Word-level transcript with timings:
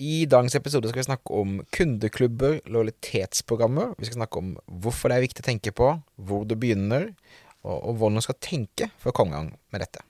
I 0.00 0.24
dagens 0.24 0.54
episode 0.56 0.88
skal 0.88 1.02
vi 1.02 1.04
snakke 1.04 1.34
om 1.36 1.58
kundeklubber, 1.76 2.54
lojalitetsprogrammer. 2.72 3.90
Vi 3.98 4.06
skal 4.08 4.22
snakke 4.22 4.40
om 4.40 4.54
hvorfor 4.80 5.12
det 5.12 5.18
er 5.18 5.24
viktig 5.26 5.42
å 5.44 5.48
tenke 5.50 5.72
på, 5.76 5.90
hvor 6.16 6.46
du 6.48 6.54
begynner, 6.56 7.10
og, 7.60 7.74
og 7.74 7.98
hvordan 8.00 8.16
du 8.16 8.24
skal 8.24 8.38
tenke 8.40 8.88
for 8.96 9.12
å 9.12 9.16
komme 9.18 9.34
i 9.34 9.36
gang 9.36 9.50
med 9.68 9.84
dette. 9.84 10.00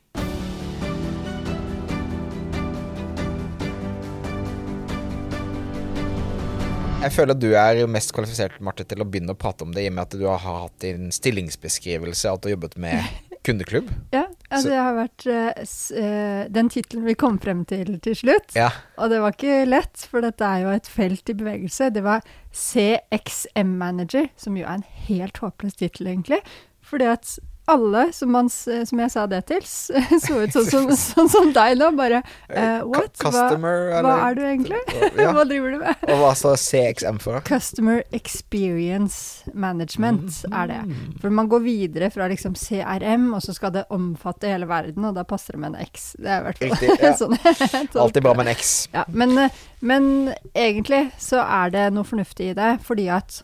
Jeg 7.00 7.16
føler 7.16 7.34
at 7.34 7.42
du 7.42 7.50
er 7.58 7.82
mest 7.90 8.14
kvalifisert 8.14 8.62
Marte, 8.62 8.86
til 8.86 9.02
å 9.02 9.08
begynne 9.10 9.34
å 9.34 9.42
prate 9.42 9.66
om 9.66 9.74
det, 9.74 9.88
i 9.88 9.90
og 9.90 9.98
med 9.98 10.06
at 10.06 10.18
du 10.22 10.28
har 10.28 10.38
hatt 10.46 10.78
din 10.86 11.10
stillingsbeskrivelse, 11.10 12.30
at 12.30 12.44
du 12.44 12.52
har 12.52 12.60
jobbet 12.60 12.78
med 12.78 13.10
kundeklubb. 13.48 13.90
Ja, 14.14 14.28
Så- 14.58 14.68
det 14.68 14.78
har 14.80 14.94
vært 14.96 15.26
uh, 15.30 16.48
den 16.50 16.68
tittelen 16.68 17.04
vi 17.06 17.14
kom 17.14 17.38
frem 17.38 17.64
til 17.64 18.00
til 18.02 18.16
slutt. 18.18 18.54
Ja. 18.58 18.70
Og 18.98 19.10
det 19.12 19.20
var 19.22 19.36
ikke 19.36 19.60
lett, 19.68 20.06
for 20.10 20.20
dette 20.20 20.42
er 20.42 20.64
jo 20.64 20.72
et 20.74 20.90
felt 20.90 21.30
i 21.30 21.36
bevegelse. 21.38 21.92
Det 21.94 22.02
var 22.02 22.24
CXM 22.52 23.76
Manager, 23.78 24.26
som 24.36 24.56
jo 24.58 24.66
er 24.66 24.80
en 24.80 24.86
helt 25.06 25.38
håpløs 25.38 25.78
tittel, 25.78 26.10
egentlig. 26.10 26.40
Fordi 26.82 27.04
at 27.12 27.38
alle 27.70 28.12
som, 28.12 28.32
man, 28.32 28.50
som 28.50 29.00
jeg 29.02 29.10
sa 29.12 29.26
det 29.30 29.40
til, 29.50 29.64
så 30.24 30.40
ut 30.42 30.54
sånn 30.54 30.68
som, 30.68 30.88
sånn 31.14 31.30
som 31.30 31.50
deg 31.54 31.76
nå. 31.80 31.90
Bare 31.98 32.22
uh, 32.22 32.82
what? 32.88 33.12
Customer, 33.20 33.90
Hva, 33.92 34.02
hva 34.04 34.14
er 34.28 34.38
du 34.38 34.44
egentlig? 34.46 34.80
Ja. 35.20 35.32
hva 35.34 35.42
driver 35.44 35.74
du 35.74 35.80
med? 35.82 36.02
Og 36.08 36.20
hva 36.22 36.30
står 36.38 36.56
CXM 36.60 37.18
for? 37.20 37.40
Customer 37.44 38.02
Experience 38.16 39.50
Management 39.52 40.38
er 40.48 40.70
det. 40.70 40.78
Mm. 40.86 41.18
For 41.20 41.34
man 41.34 41.50
går 41.50 41.64
videre 41.64 42.10
fra 42.14 42.28
liksom 42.30 42.54
CRM, 42.58 43.28
og 43.36 43.42
så 43.44 43.54
skal 43.56 43.74
det 43.74 43.84
omfatte 43.92 44.48
hele 44.50 44.68
verden, 44.70 45.04
og 45.08 45.18
da 45.18 45.26
passer 45.28 45.56
det 45.56 45.62
med 45.64 45.74
en 45.74 45.88
X. 45.90 46.14
Det 46.18 46.30
er 46.30 46.40
i 46.40 46.46
hvert 46.46 46.62
fall 46.62 46.72
Riktig, 46.72 46.96
ja. 47.02 47.12
sånn 47.18 47.36
tolker 47.36 48.02
Alltid 48.06 48.26
bra 48.26 48.34
med 48.38 48.46
en 48.48 48.54
X. 48.54 48.74
Ja, 48.94 49.04
men, 49.12 49.36
men 49.84 50.10
egentlig 50.54 51.02
så 51.20 51.42
er 51.44 51.74
det 51.74 51.86
noe 51.96 52.08
fornuftig 52.08 52.52
i 52.52 52.58
det, 52.58 52.72
fordi 52.86 53.10
at 53.12 53.42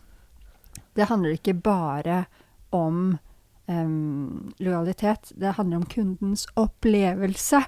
det 0.97 1.11
handler 1.11 1.37
ikke 1.37 1.57
bare 1.61 2.25
om 2.75 3.19
em, 3.67 4.53
lojalitet, 4.59 5.33
det 5.35 5.57
handler 5.59 5.77
om 5.77 5.87
kundens 5.87 6.47
opplevelse. 6.55 7.63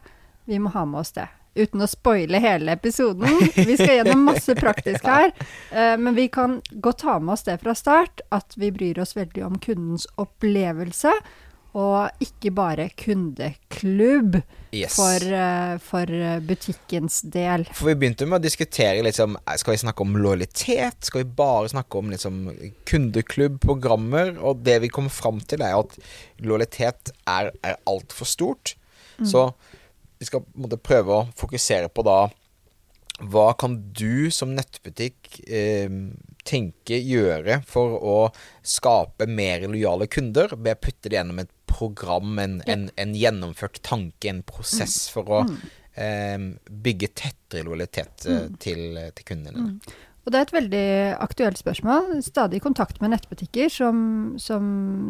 Vi 0.45 0.59
må 0.59 0.73
ha 0.75 0.85
med 0.85 1.01
oss 1.01 1.13
det. 1.13 1.29
Uten 1.59 1.83
å 1.83 1.89
spoile 1.91 2.39
hele 2.39 2.73
episoden. 2.77 3.27
Vi 3.57 3.75
skal 3.77 3.99
gjennom 3.99 4.29
masse 4.29 4.55
praktisk 4.55 5.05
her. 5.11 5.33
Uh, 5.73 5.97
men 5.99 6.15
vi 6.15 6.29
kan 6.33 6.61
godt 6.71 7.03
ta 7.03 7.19
med 7.19 7.35
oss 7.35 7.47
det 7.49 7.59
fra 7.65 7.75
start, 7.75 8.23
at 8.31 8.55
vi 8.57 8.71
bryr 8.73 9.01
oss 9.03 9.17
veldig 9.17 9.45
om 9.47 9.59
kundens 9.59 10.07
opplevelse. 10.17 11.13
Og 11.79 12.25
ikke 12.25 12.55
bare 12.55 12.89
kundeklubb 12.97 14.41
Yes. 14.71 14.97
for, 14.99 15.23
eh, 15.33 15.79
for 15.81 16.11
eh, 16.13 16.41
butikkens 16.45 17.23
del. 17.25 17.65
For 17.73 17.91
vi 17.91 17.97
begynte 18.03 18.27
med 18.29 18.41
å 18.41 18.45
diskutere 18.45 19.05
liksom, 19.07 19.39
Skal 19.57 19.75
vi 19.75 19.81
snakke 19.81 20.05
om 20.05 20.17
lojalitet? 20.21 20.99
Skal 21.09 21.25
vi 21.25 21.37
bare 21.39 21.71
snakke 21.73 22.03
om 22.03 22.13
liksom, 22.13 22.43
kundeklubbprogrammer? 22.89 24.37
Og 24.45 24.61
det 24.67 24.81
vi 24.85 24.93
kommer 24.93 25.15
fram 25.15 25.41
til, 25.41 25.65
er 25.65 25.79
at 25.79 25.97
lojalitet 26.45 27.15
er, 27.25 27.53
er 27.65 27.81
altfor 27.89 28.29
stort. 28.29 28.77
Så 29.27 29.49
vi 30.19 30.29
skal 30.29 30.45
måte 30.59 30.79
prøve 30.79 31.15
å 31.15 31.27
fokusere 31.39 31.91
på 31.91 32.05
da 32.07 32.21
hva 33.19 33.49
kan 33.59 33.75
du 33.99 34.31
som 34.31 34.53
nettbutikk 34.55 35.41
eh, 35.51 35.91
tenke 36.47 37.01
gjøre 37.03 37.61
for 37.67 37.97
å 37.99 38.19
skape 38.63 39.27
mer 39.27 39.67
lojale 39.67 40.07
kunder 40.07 40.55
ved 40.55 40.77
å 40.77 40.83
putte 40.87 41.11
det 41.11 41.19
gjennom 41.19 41.43
et 41.43 41.51
program, 41.79 42.37
en, 42.43 42.59
Ja. 42.67 42.75
en, 42.75 42.89
en 42.99 43.15
gjennomført 43.15 43.81
tanke, 43.87 44.29
en 44.33 44.43
prosess 44.47 45.07
for 45.15 45.31
å 45.39 45.41
eh, 45.95 46.39
bygge 46.69 47.13
tettere 47.15 47.65
lojalitet 47.69 48.27
eh, 48.29 48.45
til, 48.63 49.01
til 49.15 49.29
kundene 49.33 49.57
dine? 49.57 49.97
Og 50.29 50.33
det 50.35 50.37
er 50.43 50.45
et 50.45 50.53
veldig 50.53 50.89
aktuelt 51.25 51.57
spørsmål. 51.57 52.19
Stadig 52.27 52.59
kontakt 52.61 52.99
med 53.01 53.15
nettbutikker 53.15 53.71
som, 53.73 54.01
som 54.37 54.67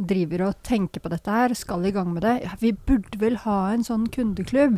driver 0.06 0.44
og 0.47 0.60
tenker 0.62 1.02
på 1.02 1.10
dette 1.10 1.33
her, 1.34 1.54
skal 1.59 1.88
i 1.88 1.91
gang 1.97 2.12
med 2.15 2.22
det. 2.22 2.37
Ja, 2.44 2.53
vi 2.60 2.70
burde 2.70 3.19
vel 3.19 3.41
ha 3.43 3.56
en 3.72 3.82
sånn 3.82 4.06
kundeklubb. 4.14 4.76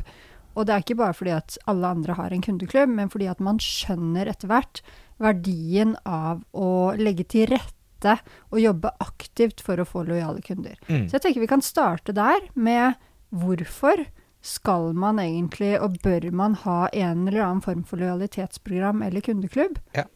Og 0.57 0.65
det 0.67 0.73
er 0.75 0.83
ikke 0.87 0.97
bare 1.03 1.15
fordi 1.19 1.35
at 1.37 1.59
alle 1.69 1.91
andre 1.93 2.17
har 2.17 2.33
en 2.33 2.47
kundeklubb, 2.47 2.89
men 2.97 3.13
fordi 3.13 3.29
at 3.29 3.43
man 3.45 3.61
skjønner 3.61 4.33
etter 4.33 4.49
hvert 4.49 4.81
verdien 5.21 5.93
av 6.09 6.41
å 6.57 6.71
legge 6.97 7.29
til 7.37 7.51
rette 7.53 7.77
og 8.51 8.61
jobbe 8.63 8.93
aktivt 9.01 9.61
for 9.65 9.81
å 9.81 9.89
få 9.89 10.05
lojale 10.09 10.43
kunder. 10.45 10.79
Mm. 10.89 11.09
Så 11.09 11.19
jeg 11.19 11.27
tenker 11.27 11.45
vi 11.45 11.51
kan 11.51 11.65
starte 11.65 12.15
der 12.17 12.41
med 12.55 12.99
hvorfor 13.31 14.07
skal 14.41 14.95
man 14.97 15.21
egentlig, 15.21 15.75
og 15.81 15.99
bør 16.03 16.31
man 16.33 16.55
ha 16.63 16.87
en 16.97 17.27
eller 17.29 17.45
annen 17.45 17.65
form 17.65 17.85
for 17.85 18.01
lojalitetsprogram 18.01 19.03
eller 19.05 19.21
kundeklubb? 19.25 19.77
Ja. 19.97 20.07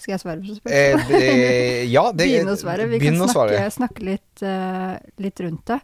Skal 0.00 0.14
jeg 0.16 0.22
svare 0.22 0.40
på 0.40 0.46
Eh, 0.48 0.96
spørsmålet? 0.96 1.08
det, 1.10 1.84
ja, 1.92 2.04
det 2.12 2.26
Begynne 2.26 2.56
å 2.56 2.60
svare. 2.60 2.88
Vi 2.90 3.00
kan 3.02 3.20
snakke, 3.20 3.66
snakke 3.74 4.06
litt, 4.06 4.42
uh, 4.42 4.96
litt 5.20 5.42
rundt 5.44 5.66
det. 5.70 5.78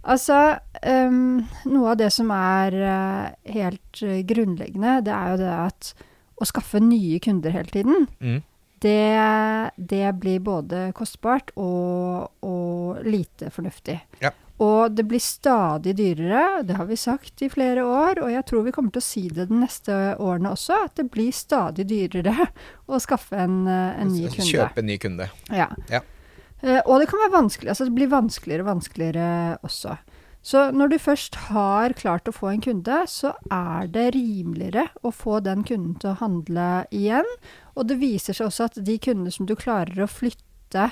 Altså, 0.00 0.36
um, 0.80 1.40
noe 1.68 1.90
av 1.92 1.98
det 2.00 2.08
som 2.14 2.30
er 2.32 2.76
uh, 2.80 3.26
helt 3.52 4.00
eh, 4.04 4.22
grunnleggende, 4.28 5.00
det 5.04 5.12
er 5.12 5.34
jo 5.34 5.40
det 5.42 5.50
at 5.56 5.90
å 6.40 6.48
skaffe 6.48 6.80
nye 6.80 7.18
kunder 7.20 7.52
hele 7.52 7.74
tiden, 7.74 8.06
Mm. 8.20 8.40
Det, 8.80 9.70
det 9.76 10.12
blir 10.20 10.40
både 10.44 10.90
kostbart 10.96 11.52
og, 11.56 12.30
og 12.46 13.02
lite 13.04 13.50
fornuftig. 13.52 13.98
Ja. 14.22 14.32
Og 14.60 14.92
det 14.92 15.06
blir 15.08 15.22
stadig 15.24 15.94
dyrere, 15.96 16.62
det 16.68 16.76
har 16.76 16.84
vi 16.84 16.96
sagt 17.00 17.40
i 17.40 17.48
flere 17.48 17.80
år, 17.86 18.20
og 18.20 18.28
jeg 18.28 18.44
tror 18.48 18.66
vi 18.66 18.74
kommer 18.76 18.92
til 18.92 19.00
å 19.00 19.06
si 19.06 19.22
det 19.32 19.46
de 19.48 19.60
neste 19.62 19.94
årene 20.20 20.52
også, 20.52 20.82
at 20.84 20.98
det 21.00 21.06
blir 21.12 21.32
stadig 21.32 21.86
dyrere 21.88 22.50
å 22.92 23.00
skaffe 23.00 23.40
en, 23.40 23.62
en 23.64 24.12
ny 24.12 24.26
kunde. 24.28 24.48
Kjøpe 24.50 24.84
en 24.84 24.90
ny 24.90 24.98
kunde. 25.00 25.30
Ja. 25.48 25.70
Ja. 25.88 26.02
Eh, 26.60 26.82
og 26.84 27.00
det 27.00 27.08
kan 27.08 27.22
være 27.24 27.36
vanskelig, 27.38 27.72
altså 27.72 27.88
det 27.88 27.96
blir 27.96 28.12
vanskeligere 28.12 28.66
og 28.66 28.72
vanskeligere 28.74 29.30
også. 29.64 29.96
Så 30.42 30.70
når 30.72 30.88
du 30.88 30.98
først 30.98 31.34
har 31.50 31.92
klart 31.92 32.28
å 32.28 32.32
få 32.32 32.48
en 32.54 32.62
kunde, 32.64 33.02
så 33.12 33.34
er 33.52 33.86
det 33.92 34.14
rimeligere 34.14 34.86
å 35.04 35.12
få 35.12 35.40
den 35.44 35.62
kunden 35.68 35.98
til 36.00 36.14
å 36.14 36.18
handle 36.22 36.86
igjen. 36.96 37.28
Og 37.76 37.86
det 37.90 37.98
viser 38.00 38.32
seg 38.32 38.46
også 38.48 38.64
at 38.70 38.80
de 38.86 38.96
kundene 38.98 39.30
som 39.34 39.44
du 39.46 39.52
klarer 39.54 40.00
å 40.00 40.08
flytte 40.08 40.90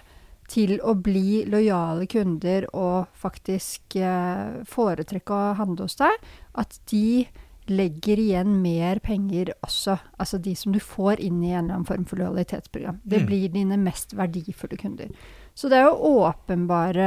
til 0.49 0.79
å 0.85 0.95
bli 0.97 1.45
lojale 1.49 2.07
kunder 2.09 2.65
og 2.77 3.09
faktisk 3.17 3.97
eh, 4.01 4.61
foretrekke 4.69 5.33
å 5.37 5.55
handle 5.59 5.85
hos 5.89 5.97
deg, 6.01 6.15
at 6.57 6.79
de 6.89 7.27
legger 7.69 8.17
igjen 8.17 8.55
mer 8.65 8.97
penger 9.05 9.51
også. 9.65 9.99
Altså 10.19 10.39
de 10.41 10.55
som 10.57 10.73
du 10.73 10.79
får 10.81 11.21
inn 11.21 11.43
i 11.45 11.51
en 11.53 11.67
eller 11.67 11.75
annen 11.75 11.89
form 11.89 12.07
for 12.09 12.17
lojalitetsprogram. 12.17 13.01
Det 13.05 13.21
Mm. 13.21 13.27
blir 13.29 13.49
dine 13.53 13.77
mest 13.77 14.15
verdifulle 14.17 14.79
kunder. 14.81 15.09
Så 15.59 15.67
det 15.67 15.81
er 15.81 15.89
jo 15.89 16.13
åpenbare 16.23 17.07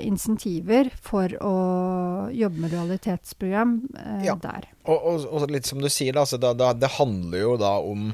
insentiver 0.00 0.88
for 1.04 1.28
å 1.44 1.56
jobbe 2.32 2.62
med 2.62 2.72
realitetsprogram 2.72 3.74
eh, 4.00 4.22
Ja. 4.30 4.36
der. 4.40 4.70
Og, 4.88 4.96
og, 4.96 5.26
og 5.28 5.50
litt 5.52 5.68
som 5.68 5.82
du 5.82 5.90
sier, 5.92 6.16
da, 6.16 6.24
altså, 6.24 6.38
da, 6.40 6.54
da, 6.56 6.70
det 6.72 6.94
handler 6.96 7.42
jo 7.42 7.58
da 7.60 7.74
om 7.84 8.06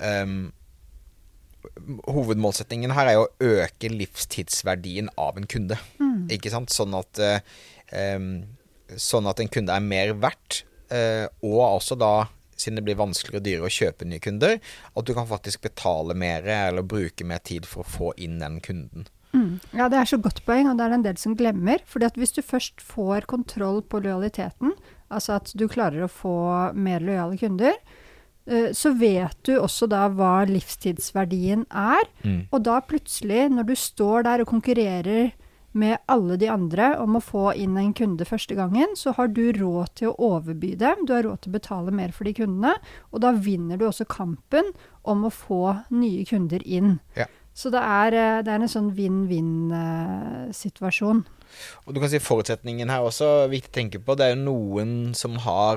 um, 0.00 0.38
Hovedmålsettingen 2.08 2.94
her 2.96 3.10
er 3.10 3.18
jo 3.18 3.26
å 3.26 3.52
øke 3.58 3.90
livstidsverdien 3.92 5.10
av 5.20 5.36
en 5.36 5.46
kunde. 5.50 5.76
Ikke 6.32 6.52
sant? 6.52 6.72
Sånn 6.72 6.94
at, 6.96 7.20
ehm, 7.92 8.30
sånn 8.96 9.28
at 9.28 9.42
en 9.42 9.50
kunde 9.52 9.74
er 9.74 9.84
mer 9.84 10.14
verdt, 10.22 10.62
uh, 10.94 11.26
og 11.44 11.60
også 11.66 11.98
da 12.00 12.12
siden 12.60 12.80
det 12.80 12.86
blir 12.86 12.98
vanskeligere 12.98 13.40
og 13.40 13.46
dyrere 13.46 13.68
å 13.68 13.76
kjøpe 13.78 14.08
nye 14.08 14.22
kunder, 14.22 14.58
at 14.94 15.06
du 15.06 15.14
kan 15.16 15.28
faktisk 15.28 15.62
betale 15.66 16.16
mer 16.18 16.46
eller 16.46 16.86
bruke 16.86 17.26
mer 17.26 17.42
tid 17.44 17.68
for 17.68 17.84
å 17.84 17.92
få 17.98 18.12
inn 18.16 18.38
den 18.42 18.60
kunden. 18.64 19.08
Mm. 19.36 19.58
Ja, 19.76 19.88
det 19.92 19.98
er 20.00 20.08
så 20.08 20.18
godt 20.22 20.40
poeng, 20.46 20.70
og 20.70 20.78
det 20.78 20.86
er 20.86 20.92
det 20.92 20.98
en 20.98 21.06
del 21.06 21.18
som 21.20 21.36
glemmer. 21.36 21.82
fordi 21.86 22.08
at 22.08 22.16
hvis 22.16 22.32
du 22.32 22.42
først 22.42 22.80
får 22.80 23.28
kontroll 23.28 23.82
på 23.82 24.00
lojaliteten, 24.00 24.72
altså 25.10 25.36
at 25.36 25.52
du 25.54 25.68
klarer 25.68 26.04
å 26.04 26.12
få 26.12 26.72
mer 26.74 27.04
lojale 27.04 27.38
kunder, 27.38 27.76
eh, 28.46 28.72
så 28.72 28.92
vet 28.96 29.36
du 29.44 29.58
også 29.58 29.88
da 29.88 30.08
hva 30.08 30.46
livstidsverdien 30.48 31.66
er. 31.70 32.08
Og 32.50 32.64
da 32.64 32.80
plutselig, 32.80 33.50
når 33.52 33.68
du 33.68 33.76
står 33.76 34.24
der 34.24 34.40
og 34.40 34.48
konkurrerer 34.48 35.32
med 35.72 35.98
alle 36.08 36.36
de 36.40 36.48
andre 36.48 36.96
om 37.02 37.16
å 37.18 37.22
få 37.22 37.52
inn 37.60 37.76
en 37.78 37.94
kunde 37.96 38.26
første 38.28 38.54
gangen, 38.58 38.96
så 38.96 39.12
har 39.18 39.28
du 39.28 39.52
råd 39.52 39.88
til 40.00 40.08
å 40.10 40.18
overby 40.30 40.74
dem, 40.80 41.04
du 41.06 41.12
har 41.14 41.24
råd 41.26 41.38
til 41.44 41.52
å 41.52 41.58
betale 41.58 41.90
mer 41.94 42.10
for 42.16 42.24
de 42.28 42.34
kundene, 42.40 42.74
og 43.12 43.18
da 43.24 43.30
vinner 43.36 43.76
du 43.78 43.84
også 43.88 44.04
kampen 44.08 44.66
om 45.08 45.18
å 45.28 45.32
få 45.32 45.64
nye 45.94 46.22
kunder 46.28 46.60
inn. 46.64 46.98
Ja. 47.18 47.26
Så 47.58 47.66
det 47.74 47.82
er, 47.82 48.14
eh, 48.14 48.42
det 48.46 48.52
er 48.52 48.60
en 48.62 48.70
sånn 48.70 48.94
vinn-vinn-situasjon. 48.94 51.24
Og 51.86 51.94
du 51.94 52.00
kan 52.00 52.10
si 52.12 52.18
forutsetningen 52.22 52.90
her 52.92 53.00
også 53.02 53.26
er 53.44 53.54
viktig 53.54 53.72
å 53.72 53.78
tenke 53.80 53.98
på. 54.04 54.10
Det 54.16 54.24
er 54.26 54.32
jo 54.36 54.44
noen 54.44 54.92
som 55.18 55.32
har 55.42 55.76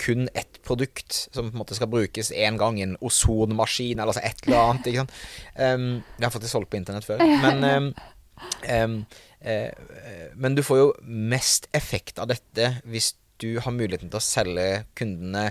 kun 0.00 0.22
ett 0.34 0.62
produkt 0.64 1.12
som 1.12 1.50
på 1.50 1.54
en 1.54 1.60
måte 1.60 1.74
skal 1.76 1.92
brukes 1.92 2.32
én 2.32 2.56
gang. 2.58 2.80
En 2.80 2.96
ozonmaskin 3.04 3.98
eller 3.98 4.12
altså 4.14 4.24
et 4.24 4.40
eller 4.46 4.58
annet. 4.62 4.86
Ikke 4.86 5.00
sant? 5.04 5.14
Um, 5.56 6.02
jeg 6.18 6.26
har 6.26 6.34
faktisk 6.34 6.54
solgt 6.56 6.70
på 6.72 6.80
internett 6.80 7.06
før. 7.06 7.18
Men, 7.44 7.56
um, 7.64 7.94
um, 8.40 8.42
eh, 8.64 8.88
men 9.40 10.52
du 10.52 10.60
får 10.60 10.78
jo 10.78 10.88
mest 11.08 11.64
effekt 11.72 12.18
av 12.20 12.28
dette 12.28 12.66
hvis 12.84 13.14
du 13.40 13.54
har 13.64 13.72
muligheten 13.72 14.10
til 14.12 14.20
å 14.20 14.24
selge 14.24 14.66
kundene 14.98 15.46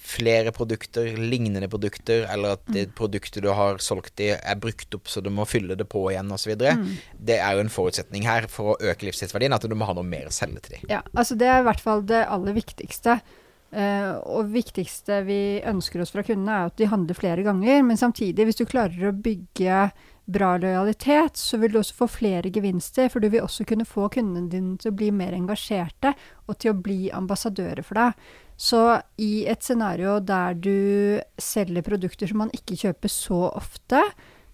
flere 0.00 0.52
produkter, 0.52 1.10
lignende 1.16 1.68
produkter, 1.68 2.24
eller 2.32 2.56
at 2.56 2.62
det 2.72 2.86
produktet 2.96 3.44
du 3.44 3.50
har 3.52 3.80
solgt 3.84 4.22
i 4.24 4.30
er 4.32 4.60
brukt 4.60 4.96
opp 4.96 5.10
så 5.12 5.20
du 5.20 5.28
må 5.32 5.44
fylle 5.48 5.76
det 5.76 5.86
på 5.92 6.06
igjen 6.10 6.32
osv. 6.32 6.54
Mm. 6.56 6.86
Det 7.30 7.36
er 7.36 7.56
jo 7.56 7.64
en 7.66 7.72
forutsetning 7.72 8.24
her 8.28 8.48
for 8.50 8.72
å 8.72 8.78
øke 8.80 9.06
livstidsverdien, 9.08 9.52
at 9.52 9.66
du 9.68 9.76
må 9.76 9.88
ha 9.88 9.96
noe 9.96 10.06
mer 10.06 10.30
å 10.30 10.34
selge 10.34 10.64
til 10.64 10.78
dem. 10.78 10.88
Ja, 10.96 11.02
altså 11.12 11.36
det 11.38 11.50
er 11.52 11.60
i 11.60 11.68
hvert 11.68 11.84
fall 11.84 12.04
det 12.08 12.24
aller 12.24 12.56
viktigste. 12.56 13.20
Uh, 13.70 14.16
og 14.26 14.48
viktigste 14.50 15.20
vi 15.28 15.60
ønsker 15.68 16.02
oss 16.02 16.14
fra 16.14 16.24
kundene, 16.26 16.56
er 16.56 16.72
at 16.72 16.80
de 16.80 16.88
handler 16.90 17.18
flere 17.18 17.44
ganger. 17.46 17.84
Men 17.86 18.00
samtidig, 18.00 18.48
hvis 18.48 18.62
du 18.62 18.64
klarer 18.70 19.10
å 19.10 19.14
bygge 19.14 19.84
bra 20.32 20.54
lojalitet, 20.60 21.36
så 21.36 21.58
vil 21.60 21.72
du 21.74 21.80
også 21.80 21.96
få 22.02 22.08
flere 22.10 22.52
gevinster. 22.52 23.10
For 23.12 23.22
du 23.22 23.30
vil 23.32 23.44
også 23.44 23.66
kunne 23.68 23.88
få 23.88 24.08
kundene 24.12 24.50
dine 24.52 24.76
til 24.80 24.92
å 24.92 24.96
bli 24.96 25.10
mer 25.14 25.36
engasjerte, 25.36 26.14
og 26.46 26.58
til 26.58 26.74
å 26.74 26.80
bli 26.80 27.10
ambassadører 27.14 27.86
for 27.86 28.00
deg. 28.00 28.32
Så 28.60 28.82
i 29.22 29.46
et 29.48 29.64
scenario 29.64 30.18
der 30.20 30.58
du 30.58 31.20
selger 31.40 31.86
produkter 31.86 32.28
som 32.28 32.42
man 32.44 32.52
ikke 32.56 32.76
kjøper 32.82 33.12
så 33.12 33.46
ofte, 33.48 34.02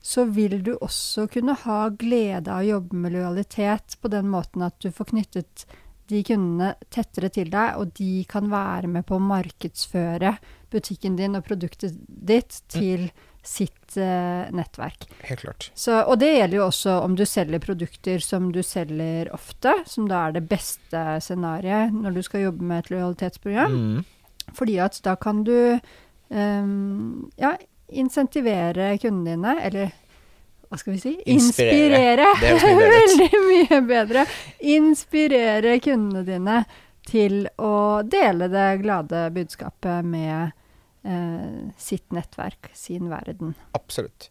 så 0.07 0.23
vil 0.31 0.61
du 0.63 0.77
også 0.77 1.27
kunne 1.33 1.57
ha 1.65 1.81
glede 1.91 2.53
av 2.53 2.63
å 2.63 2.69
jobbe 2.69 3.01
med 3.03 3.17
lojalitet 3.17 3.97
på 3.99 4.11
den 4.13 4.29
måten 4.31 4.63
at 4.63 4.77
du 4.79 4.93
får 4.95 5.11
knyttet 5.11 5.67
de 6.07 6.21
kundene 6.23 6.77
tettere 6.95 7.33
til 7.35 7.51
deg, 7.51 7.81
og 7.81 7.91
de 7.99 8.23
kan 8.31 8.47
være 8.51 8.91
med 8.91 9.07
på 9.09 9.17
å 9.17 9.25
markedsføre 9.27 10.37
butikken 10.71 11.17
din 11.19 11.35
og 11.39 11.47
produktet 11.49 11.97
ditt 12.07 12.61
til 12.71 13.09
mm. 13.09 13.26
Sitt 13.47 13.97
uh, 13.97 14.47
nettverk. 14.55 15.07
Helt 15.29 15.45
klart. 15.45 15.69
Så, 15.79 16.01
og 16.03 16.19
det 16.21 16.33
gjelder 16.35 16.59
jo 16.59 16.67
også 16.67 16.99
om 17.05 17.15
du 17.19 17.25
selger 17.29 17.63
produkter 17.63 18.23
som 18.25 18.51
du 18.55 18.63
selger 18.67 19.31
ofte, 19.35 19.73
som 19.87 20.09
da 20.11 20.27
er 20.27 20.37
det 20.37 20.47
beste 20.51 21.05
scenarioet 21.25 21.95
når 21.95 22.19
du 22.19 22.25
skal 22.27 22.49
jobbe 22.49 22.67
med 22.67 22.85
et 22.85 22.91
lojalitetsprogram. 22.95 23.77
Mm. 23.77 24.51
Fordi 24.57 24.81
at 24.83 24.99
da 25.05 25.17
kan 25.19 25.45
du 25.47 25.57
um, 26.29 27.31
ja, 27.41 27.55
insentivere 27.89 28.93
kundene 29.03 29.37
dine, 29.37 29.55
eller 29.67 29.95
hva 30.67 30.79
skal 30.81 30.97
vi 30.97 31.01
si? 31.01 31.15
Inspirere. 31.31 32.27
Inspirere. 32.35 32.91
Veldig 32.97 33.43
mye 33.47 33.81
bedre. 33.87 34.27
Inspirere 34.75 35.79
kundene 35.83 36.25
dine 36.27 36.61
til 37.07 37.45
å 37.63 38.03
dele 38.03 38.49
det 38.51 38.69
glade 38.83 39.29
budskapet 39.35 40.07
med 40.07 40.33
eh, 40.35 40.55
sitt 41.79 42.11
nettverk, 42.15 42.71
sin 42.75 43.11
verden. 43.13 43.55
Absolutt. 43.79 44.31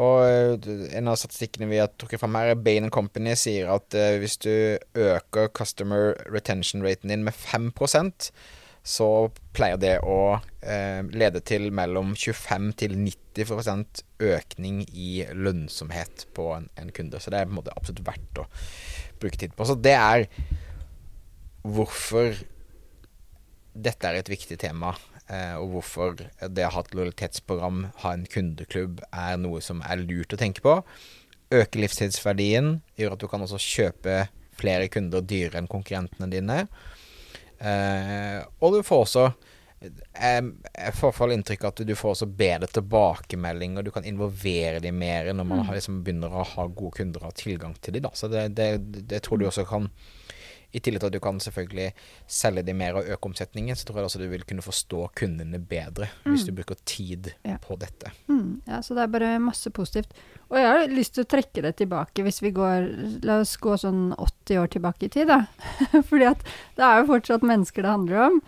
Og 0.00 0.22
eh, 0.24 0.70
en 0.96 1.10
av 1.12 1.18
statistikkene 1.20 1.68
vi 1.68 1.80
har 1.82 1.92
trukket 2.00 2.22
fram 2.22 2.38
her, 2.38 2.54
Bain 2.56 2.88
Company 2.92 3.34
sier 3.36 3.68
at 3.74 3.92
uh, 3.92 4.16
hvis 4.22 4.38
du 4.40 4.52
øker 4.96 5.52
customer 5.52 6.14
retention 6.32 6.84
raten 6.84 7.12
din 7.12 7.26
med 7.26 7.36
5% 7.36 8.32
så 8.82 9.30
pleier 9.54 9.78
det 9.78 9.92
å 10.02 10.40
eh, 10.66 11.04
lede 11.14 11.38
til 11.46 11.68
mellom 11.74 12.16
25 12.18 12.72
til 12.80 12.96
90% 12.98 14.02
økning 14.26 14.80
i 14.90 15.22
lønnsomhet 15.38 16.26
på 16.34 16.48
en, 16.56 16.66
en, 16.80 16.90
kunde. 16.90 17.20
Så 17.22 17.30
det 17.30 17.38
er 17.38 17.46
på 17.46 17.54
en 17.54 17.60
måte 17.60 17.76
absolutt 17.76 18.02
verdt 18.08 18.40
å 18.42 18.48
bruke 19.22 19.38
tid 19.38 19.54
på. 19.54 19.68
Så 19.68 19.78
det 19.78 19.94
er 19.94 20.26
hvorfor 21.62 22.34
dette 23.72 24.10
er 24.10 24.18
et 24.18 24.32
viktig 24.32 24.58
tema. 24.58 24.96
Eh, 25.32 25.54
og 25.56 25.72
hvorfor 25.72 26.18
det 26.20 26.66
å 26.66 26.72
ha 26.74 26.84
et 26.84 26.94
lojalitetsprogram, 26.96 27.86
ha 28.04 28.14
en 28.14 28.28
kundeklubb, 28.28 29.00
er 29.10 29.38
noe 29.40 29.62
som 29.64 29.80
er 29.86 30.04
lurt 30.04 30.34
å 30.34 30.40
tenke 30.40 30.64
på. 30.64 30.78
Øke 31.52 31.80
livstidsverdien, 31.80 32.78
gjør 33.00 33.16
at 33.16 33.22
du 33.22 33.28
kan 33.30 33.44
også 33.44 33.60
kjøpe 33.60 34.26
flere 34.58 34.90
kunder 34.92 35.24
dyrere 35.24 35.62
enn 35.62 35.70
konkurrentene 35.70 36.28
dine. 36.32 36.66
Eh, 37.62 38.42
og 38.60 38.76
du 38.76 38.84
får 38.84 39.06
også 39.06 39.26
jeg, 39.82 40.50
jeg 40.76 40.94
får 40.94 41.14
fall 41.16 41.32
inntrykk 41.34 41.64
av 41.64 41.72
at 41.72 41.80
du 41.86 41.94
får 41.98 42.14
også 42.14 42.28
bedre 42.38 42.68
tilbakemeldinger. 42.70 43.82
Du 43.82 43.90
kan 43.94 44.06
involvere 44.06 44.82
dem 44.82 44.98
mer 45.00 45.32
når 45.32 45.48
man 45.48 45.64
mm. 45.64 45.72
liksom 45.74 46.02
begynner 46.06 46.34
å 46.34 46.44
ha 46.52 46.66
gode 46.68 47.00
kunder 47.00 47.26
og 47.26 47.34
tilgang 47.38 47.74
til 47.82 47.96
dem. 47.96 48.06
Da. 48.06 48.12
Så 48.18 48.30
det, 48.30 48.48
det, 48.58 48.68
det, 49.10 49.22
tror 49.24 49.40
du 49.40 49.48
også 49.48 49.66
kan 49.68 49.88
I 50.72 50.80
tillegg 50.80 51.02
til 51.02 51.10
at 51.10 51.16
du 51.16 51.20
kan 51.22 51.40
selvfølgelig 51.42 51.90
selge 52.30 52.64
de 52.66 52.74
mer 52.76 52.96
og 52.98 53.08
øke 53.14 53.28
omsetningen, 53.28 53.76
så 53.76 53.86
tror 53.88 54.00
jeg 54.00 54.08
også 54.08 54.22
du 54.22 54.28
vil 54.30 54.46
kunne 54.48 54.64
forstå 54.64 55.04
kundene 55.18 55.60
bedre 55.60 56.08
mm. 56.24 56.30
hvis 56.30 56.46
du 56.48 56.54
bruker 56.56 56.78
tid 56.88 57.32
ja. 57.44 57.58
på 57.62 57.76
dette. 57.80 58.12
Mm. 58.32 58.62
Ja, 58.68 58.80
så 58.84 58.96
det 58.96 59.04
er 59.04 59.12
bare 59.12 59.34
masse 59.42 59.70
positivt. 59.74 60.16
Og 60.52 60.58
jeg 60.60 60.68
har 60.68 60.90
lyst 60.92 61.16
til 61.16 61.24
å 61.24 61.30
trekke 61.32 61.64
det 61.64 61.76
tilbake, 61.80 62.24
hvis 62.24 62.42
vi 62.44 62.52
går 62.56 62.88
La 63.24 63.38
oss 63.42 63.54
gå 63.60 63.76
sånn 63.80 64.10
80 64.16 64.58
år 64.62 64.72
tilbake 64.74 65.08
i 65.08 65.12
tid, 65.12 65.30
da. 65.30 65.44
Fordi 66.10 66.28
at 66.28 66.44
det 66.76 66.88
er 66.88 67.00
jo 67.00 67.10
fortsatt 67.12 67.46
mennesker 67.46 67.84
det 67.84 67.94
handler 67.94 68.26
om 68.28 68.42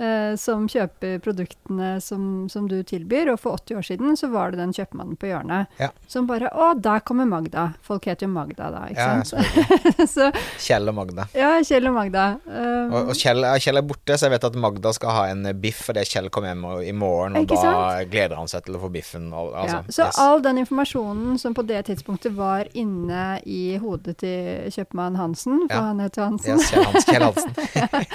eh, 0.00 0.34
som 0.40 0.66
kjøper 0.70 1.20
produktene 1.24 1.92
som, 2.00 2.48
som, 2.50 2.68
du 2.70 2.80
tilbyr. 2.86 3.32
Og 3.34 3.40
for 3.42 3.60
80 3.60 3.78
år 3.78 3.86
siden 3.86 4.18
så 4.18 4.30
var 4.32 4.52
det 4.52 4.60
den 4.62 4.74
kjøpmannen 4.76 5.18
på 5.20 5.30
hjørnet 5.30 5.80
ja. 5.80 5.90
som 6.10 6.28
bare 6.30 6.50
Å, 6.50 6.72
der 6.80 7.04
kommer 7.06 7.28
Magda. 7.28 7.70
Folk 7.86 8.08
heter 8.08 8.26
jo 8.26 8.32
Magda 8.34 8.70
da, 8.72 8.84
ikke 8.90 9.06
ja, 9.06 9.24
sant? 9.24 10.08
så, 10.14 10.30
Kjell 10.60 10.90
og 10.90 10.96
Magda. 10.98 11.26
Ja, 11.36 11.52
Kjell 11.66 11.90
og 11.90 11.96
Magda. 11.96 12.26
Um, 12.46 12.94
og, 12.94 13.12
og 13.12 13.18
Kjell, 13.18 13.46
Kjell, 13.62 13.80
er 13.80 13.86
borte, 13.86 14.16
så 14.16 14.28
jeg 14.28 14.36
vet 14.36 14.48
at 14.50 14.58
Magda 14.60 14.94
skal 14.96 15.16
ha 15.16 15.26
en 15.32 15.50
biff 15.60 15.84
fordi 15.90 16.04
Kjell 16.08 16.30
kommer 16.32 16.52
hjem 16.52 16.66
i 16.86 16.94
morgen, 16.96 17.38
og 17.40 17.48
da 17.50 17.60
sant? 17.60 18.10
gleder 18.12 18.38
han 18.38 18.50
seg 18.50 18.66
til 18.66 18.78
å 18.78 18.82
få 18.82 18.90
biffen. 18.92 19.30
Altså, 19.34 19.80
ja, 19.80 19.80
så 19.88 20.08
yes. 20.08 20.20
all 20.22 20.42
den 20.44 20.60
informasjonen 20.62 21.38
som 21.40 21.54
på 21.56 21.64
det 21.68 21.84
tidspunktet 21.88 22.34
var 22.36 22.68
inne 22.78 23.40
i 23.48 23.76
hodet 23.80 24.16
til 24.22 24.70
kjøpmann 24.74 25.18
Hansen, 25.18 25.64
for 25.70 25.90
han 25.90 26.02
heter 26.02 26.26
Hansen 26.28 26.60
yes, 26.60 27.06
Kjell 27.08 27.26
Hansen. 27.26 27.54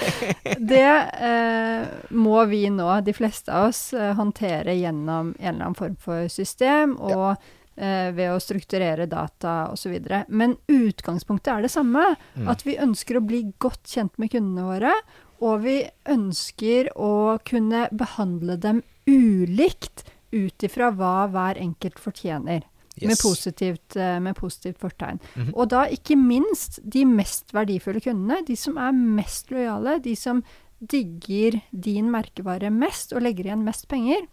det 0.72 0.86
eh, 0.86 1.75
må 2.10 2.40
vi 2.52 2.64
nå, 2.74 2.88
de 3.06 3.14
fleste 3.16 3.54
av 3.54 3.70
oss, 3.70 3.94
eh, 3.94 4.14
håndtere 4.18 4.76
gjennom 4.78 5.34
en 5.40 5.52
eller 5.54 5.68
annen 5.68 5.78
form 5.78 5.96
for 6.02 6.30
system, 6.32 6.96
og 6.98 7.28
ja. 7.28 7.36
eh, 7.76 8.10
ved 8.16 8.34
å 8.34 8.42
strukturere 8.44 9.08
data 9.12 9.58
osv. 9.74 9.96
Men 10.28 10.58
utgangspunktet 10.72 11.54
er 11.54 11.68
det 11.68 11.74
samme. 11.74 12.16
Mm. 12.36 12.50
At 12.52 12.66
vi 12.68 12.80
ønsker 12.82 13.20
å 13.20 13.26
bli 13.26 13.46
godt 13.62 13.96
kjent 13.96 14.18
med 14.22 14.34
kundene 14.36 14.68
våre. 14.70 14.96
Og 15.44 15.66
vi 15.66 15.80
ønsker 16.10 16.94
å 16.96 17.38
kunne 17.48 17.88
behandle 17.92 18.56
dem 18.62 18.84
ulikt 19.06 20.06
ut 20.32 20.64
ifra 20.64 20.92
hva 20.96 21.28
hver 21.32 21.60
enkelt 21.62 22.00
fortjener. 22.02 22.64
Yes. 22.96 23.10
Med, 23.10 23.18
positivt, 23.20 23.96
eh, 23.96 24.20
med, 24.20 24.36
positivt, 24.36 24.80
fortegn. 24.80 25.20
Mm 25.36 25.48
-hmm. 25.48 25.54
Og 25.54 25.70
da 25.70 25.88
ikke 25.88 26.16
minst 26.16 26.80
de 26.84 27.06
mest 27.06 27.54
verdifulle 27.54 28.00
kundene. 28.00 28.46
De 28.48 28.56
som 28.56 28.78
er 28.78 28.92
mest 28.92 29.52
lojale. 29.52 30.00
De 30.00 30.16
som 30.16 30.44
digger 30.80 31.60
din 31.72 32.10
merkevare 32.14 32.72
mest 32.74 33.14
og 33.16 33.24
legger 33.26 33.50
igjen 33.50 33.66
mest 33.66 33.88
penger, 33.92 34.26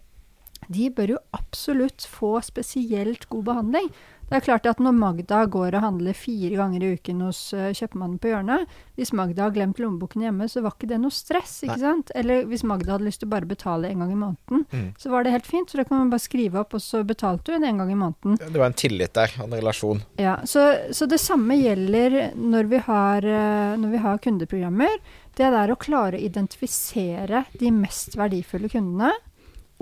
de 0.72 0.88
bør 0.94 1.16
jo 1.16 1.20
absolutt 1.34 2.06
få 2.06 2.36
spesielt 2.44 3.28
god 3.30 3.46
behandling. 3.50 3.88
Det 4.32 4.38
er 4.38 4.44
klart 4.46 4.64
at 4.70 4.78
når 4.80 4.94
Magda 4.96 5.42
går 5.52 5.74
og 5.76 5.82
handler 5.84 6.16
fire 6.16 6.56
ganger 6.56 6.80
i 6.80 6.92
uken 6.96 7.18
hos 7.26 7.40
uh, 7.52 7.66
kjøpmannen 7.76 8.16
på 8.16 8.30
hjørnet 8.30 8.70
Hvis 8.96 9.10
Magda 9.12 9.44
har 9.44 9.52
glemt 9.52 9.82
lommeboken 9.82 10.24
hjemme, 10.24 10.46
så 10.48 10.62
var 10.64 10.72
ikke 10.72 10.88
det 10.88 11.00
noe 11.02 11.12
stress. 11.12 11.58
ikke 11.66 11.76
Nei. 11.76 11.82
sant? 11.82 12.12
Eller 12.16 12.46
hvis 12.48 12.64
Magda 12.64 12.94
hadde 12.94 13.04
lyst 13.10 13.20
til 13.20 13.28
å 13.28 13.32
bare 13.34 13.48
betale 13.50 13.90
en 13.90 14.00
gang 14.00 14.14
i 14.14 14.16
måneden, 14.16 14.64
mm. 14.72 14.86
så 15.02 15.12
var 15.12 15.26
det 15.26 15.34
helt 15.34 15.48
fint. 15.48 15.68
Så 15.68 15.80
da 15.80 15.84
kan 15.84 15.98
man 15.98 16.12
bare 16.14 16.24
skrive 16.24 16.62
opp, 16.62 16.72
og 16.78 16.80
så 16.80 17.02
betalte 17.04 17.52
hun 17.52 17.66
en 17.68 17.82
gang 17.82 17.92
i 17.92 17.98
måneden. 17.98 18.40
Det 18.40 18.56
var 18.56 18.70
en 18.70 18.78
tillit 18.84 19.12
der, 19.18 19.36
en 19.44 19.52
relasjon. 19.52 20.00
Ja, 20.20 20.38
Så, 20.48 20.64
så 20.96 21.08
det 21.12 21.20
samme 21.20 21.58
gjelder 21.60 22.32
når 22.32 22.72
vi, 22.72 22.80
har, 22.88 23.28
uh, 23.28 23.76
når 23.84 23.96
vi 23.98 24.02
har 24.06 24.24
kundeprogrammer. 24.24 24.96
Det 25.36 25.48
er 25.48 25.72
å 25.72 25.80
klare 25.80 26.18
å 26.18 26.22
identifisere 26.22 27.46
de 27.58 27.70
mest 27.72 28.16
verdifulle 28.20 28.68
kundene 28.72 29.12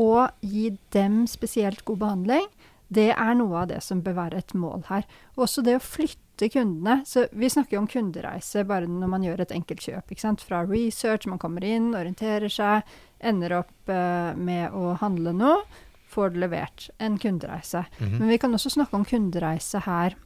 og 0.00 0.30
gi 0.47 0.71
dem 0.95 1.25
spesielt 1.28 1.83
god 1.85 2.04
behandling. 2.04 2.47
Det 2.90 3.11
er 3.12 3.37
noe 3.38 3.62
av 3.62 3.69
det 3.71 3.83
som 3.87 4.00
bør 4.02 4.16
være 4.16 4.40
et 4.40 4.54
mål 4.59 4.87
her. 4.88 5.04
Også 5.38 5.62
det 5.66 5.76
å 5.78 5.83
flytte 5.83 6.49
kundene. 6.50 7.02
Så 7.07 7.26
vi 7.37 7.50
snakker 7.52 7.76
jo 7.76 7.85
om 7.85 7.90
kundereise 7.90 8.64
bare 8.66 8.88
når 8.90 9.12
man 9.12 9.26
gjør 9.26 9.45
et 9.45 9.54
enkeltkjøp. 9.54 10.14
Fra 10.42 10.64
research, 10.66 11.28
man 11.30 11.38
kommer 11.42 11.66
inn, 11.66 11.92
orienterer 11.95 12.50
seg, 12.50 12.88
ender 13.21 13.61
opp 13.61 13.92
uh, 13.92 14.33
med 14.35 14.75
å 14.75 14.97
handle 15.02 15.35
noe, 15.37 15.62
får 16.11 16.35
det 16.35 16.42
levert. 16.47 16.88
En 16.99 17.19
kundereise. 17.19 17.85
Mm 17.99 18.09
-hmm. 18.09 18.19
Men 18.19 18.28
vi 18.28 18.38
kan 18.38 18.54
også 18.54 18.71
snakke 18.71 18.97
om 18.97 19.04
kundereise 19.04 19.78
her. 19.78 20.16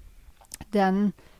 Den 0.72 1.04
uh, 1.06 1.33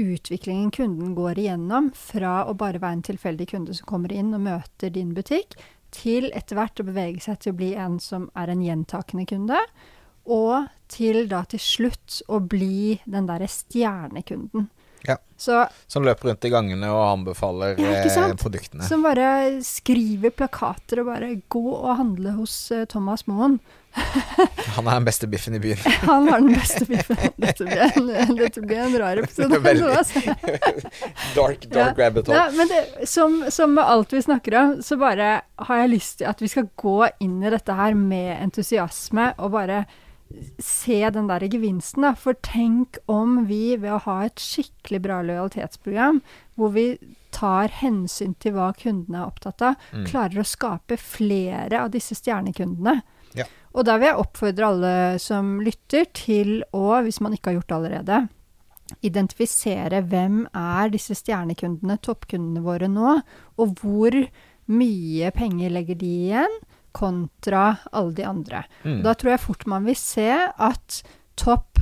utviklingen 0.00 0.70
kunden 0.72 1.14
går 1.14 1.38
igjennom 1.42 1.90
fra 1.94 2.46
å 2.48 2.54
bare 2.56 2.80
være 2.80 2.98
en 2.98 3.02
tilfeldig 3.04 3.48
kunde 3.50 3.74
som 3.76 3.88
kommer 3.90 4.14
inn 4.16 4.30
og 4.32 4.40
møter 4.46 4.92
din 4.94 5.10
butikk, 5.16 5.58
til 5.92 6.30
etter 6.36 6.56
hvert 6.56 6.80
å 6.80 6.86
bevege 6.88 7.20
seg 7.20 7.38
til 7.42 7.52
å 7.52 7.58
bli 7.58 7.74
en 7.76 7.98
som 8.00 8.30
er 8.36 8.52
en 8.52 8.64
gjentakende 8.64 9.26
kunde 9.28 9.60
og 10.28 10.68
til 10.92 11.24
da 11.30 11.42
til 11.48 11.60
slutt 11.62 12.20
å 12.28 12.40
bli 12.44 12.98
den 13.08 13.28
derre 13.28 13.48
stjernekunden. 13.48 14.68
Ja. 15.06 15.16
Så 15.36 15.66
Som 15.86 16.04
løper 16.04 16.28
rundt 16.28 16.44
i 16.44 16.50
gangene 16.52 16.90
og 16.90 17.04
anbefaler 17.06 17.78
Ja, 17.78 18.02
eh, 18.02 18.34
produktene. 18.36 18.82
som 18.84 19.02
bare 19.02 19.62
skriver 19.62 20.30
plakater 20.30 21.00
og 21.00 21.06
bare 21.06 21.40
'gå 21.48 21.66
og 21.72 21.96
handle 21.96 22.32
hos 22.32 22.70
eh, 22.72 22.84
Thomas 22.84 23.24
Moen'. 23.24 23.60
Han 24.76 24.86
er 24.86 24.94
den 24.98 25.04
beste 25.08 25.26
biffen 25.26 25.54
i 25.54 25.60
byen. 25.62 25.78
Han 26.06 26.28
har 26.28 26.40
den 26.40 26.54
beste 26.54 26.84
biffen. 26.86 27.16
Dette 27.36 27.64
blir 27.66 27.84
en, 27.86 28.34
dette 28.38 28.62
en 28.78 28.98
rar 29.00 29.16
episode. 29.22 29.58
Veldig. 29.64 29.88
Dark, 31.36 31.64
dark 31.70 31.98
Ja. 31.98 32.04
rabbit 32.04 32.26
hole. 32.26 32.36
Ja, 32.38 32.50
men 32.56 32.68
det, 32.68 33.08
som, 33.08 33.38
som 33.50 33.74
med 33.74 33.84
alt 33.84 34.12
vi 34.12 34.22
snakker 34.22 34.54
om, 34.60 34.74
så 34.82 34.96
bare 35.00 35.30
har 35.68 35.80
jeg 35.82 35.90
lyst 35.96 36.18
til 36.20 36.28
at 36.30 36.42
vi 36.42 36.50
skal 36.52 36.68
gå 36.78 36.98
inn 37.24 37.40
i 37.42 37.50
dette 37.54 37.74
her 37.74 37.94
med 37.98 38.36
entusiasme 38.42 39.32
og 39.38 39.52
bare 39.56 39.84
se 40.60 40.98
den 41.10 41.28
der 41.30 41.40
gevinsten, 41.48 42.04
da. 42.04 42.10
For 42.20 42.36
tenk 42.44 42.98
om 43.08 43.46
vi 43.48 43.76
ved 43.80 43.94
å 43.96 44.02
ha 44.04 44.18
et 44.26 44.42
skikkelig 44.42 45.00
bra 45.06 45.22
lojalitetsprogram, 45.24 46.20
hvor 46.60 46.74
vi 46.74 46.90
tar 47.32 47.72
hensyn 47.80 48.34
til 48.42 48.52
hva 48.56 48.70
kundene 48.76 49.22
er 49.22 49.30
opptatt 49.30 49.62
av, 49.64 49.78
Mm. 49.92 50.04
klarer 50.10 50.42
å 50.42 50.48
skape 50.48 50.98
flere 51.00 51.80
av 51.80 51.90
disse 51.94 52.14
stjernekundene. 52.18 53.00
Ja. 53.36 53.44
Og 53.76 53.84
da 53.86 53.98
vil 53.98 54.10
jeg 54.10 54.22
oppfordre 54.22 54.72
alle 54.72 54.92
som 55.22 55.58
lytter, 55.64 56.08
til 56.16 56.62
å, 56.76 57.00
hvis 57.04 57.20
man 57.24 57.34
ikke 57.36 57.52
har 57.52 57.58
gjort 57.58 57.70
det 57.70 57.78
allerede, 57.78 58.20
identifisere 59.04 60.00
hvem 60.08 60.46
er 60.56 60.92
disse 60.92 61.16
stjernekundene, 61.18 61.98
toppkundene 62.00 62.64
våre 62.64 62.88
nå, 62.88 63.18
og 63.60 63.82
hvor 63.82 64.16
mye 64.72 65.30
penger 65.36 65.72
legger 65.74 65.98
de 66.00 66.12
igjen, 66.28 66.58
kontra 66.96 67.76
alle 67.92 68.16
de 68.16 68.24
andre. 68.26 68.64
Mm. 68.82 69.02
Da 69.04 69.12
tror 69.14 69.34
jeg 69.34 69.44
fort 69.44 69.66
man 69.70 69.84
vil 69.86 69.98
se 70.00 70.30
at 70.32 71.00
topp 71.38 71.78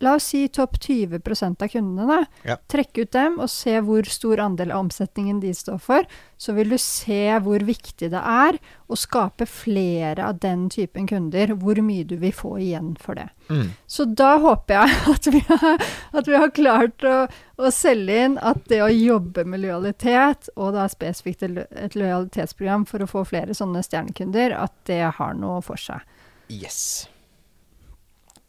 La 0.00 0.14
oss 0.16 0.30
si 0.32 0.46
topp 0.48 0.78
20% 0.80 1.62
av 1.62 1.68
kundene. 1.68 2.06
da. 2.06 2.24
Ja. 2.50 2.56
Trekke 2.72 3.04
ut 3.04 3.12
dem 3.12 3.36
og 3.40 3.50
se 3.52 3.74
hvor 3.84 4.06
stor 4.08 4.40
andel 4.40 4.72
av 4.72 4.86
omsetningen 4.86 5.42
de 5.42 5.52
står 5.54 5.78
for. 5.84 6.08
Så 6.40 6.54
vil 6.56 6.72
du 6.72 6.78
se 6.80 7.36
hvor 7.44 7.60
viktig 7.68 8.08
det 8.14 8.22
er 8.24 8.56
å 8.88 8.96
skape 8.96 9.44
flere 9.44 10.24
av 10.30 10.40
den 10.40 10.68
typen 10.72 11.08
kunder. 11.10 11.52
Hvor 11.52 11.82
mye 11.84 12.08
du 12.08 12.16
vil 12.16 12.32
få 12.32 12.54
igjen 12.64 12.94
for 13.00 13.20
det. 13.20 13.28
Mm. 13.52 13.76
Så 13.86 14.08
da 14.08 14.38
håper 14.40 14.78
jeg 14.78 14.96
at 15.14 15.30
vi 15.36 15.44
har, 15.52 15.86
at 16.16 16.32
vi 16.32 16.40
har 16.40 16.56
klart 16.56 17.04
å, 17.04 17.16
å 17.60 17.74
selge 17.74 18.24
inn 18.24 18.40
at 18.40 18.64
det 18.72 18.80
å 18.80 18.88
jobbe 18.88 19.44
med 19.44 19.66
lojalitet, 19.66 20.48
og 20.56 20.72
da 20.80 20.88
spesifikt 20.88 21.44
et 21.44 21.96
lojalitetsprogram 21.98 22.88
for 22.88 23.04
å 23.04 23.10
få 23.10 23.28
flere 23.28 23.56
sånne 23.56 23.84
stjernekunder, 23.84 24.56
at 24.56 24.76
det 24.88 25.02
har 25.20 25.36
noe 25.36 25.60
for 25.66 25.80
seg. 25.80 26.00
Yes. 26.48 27.10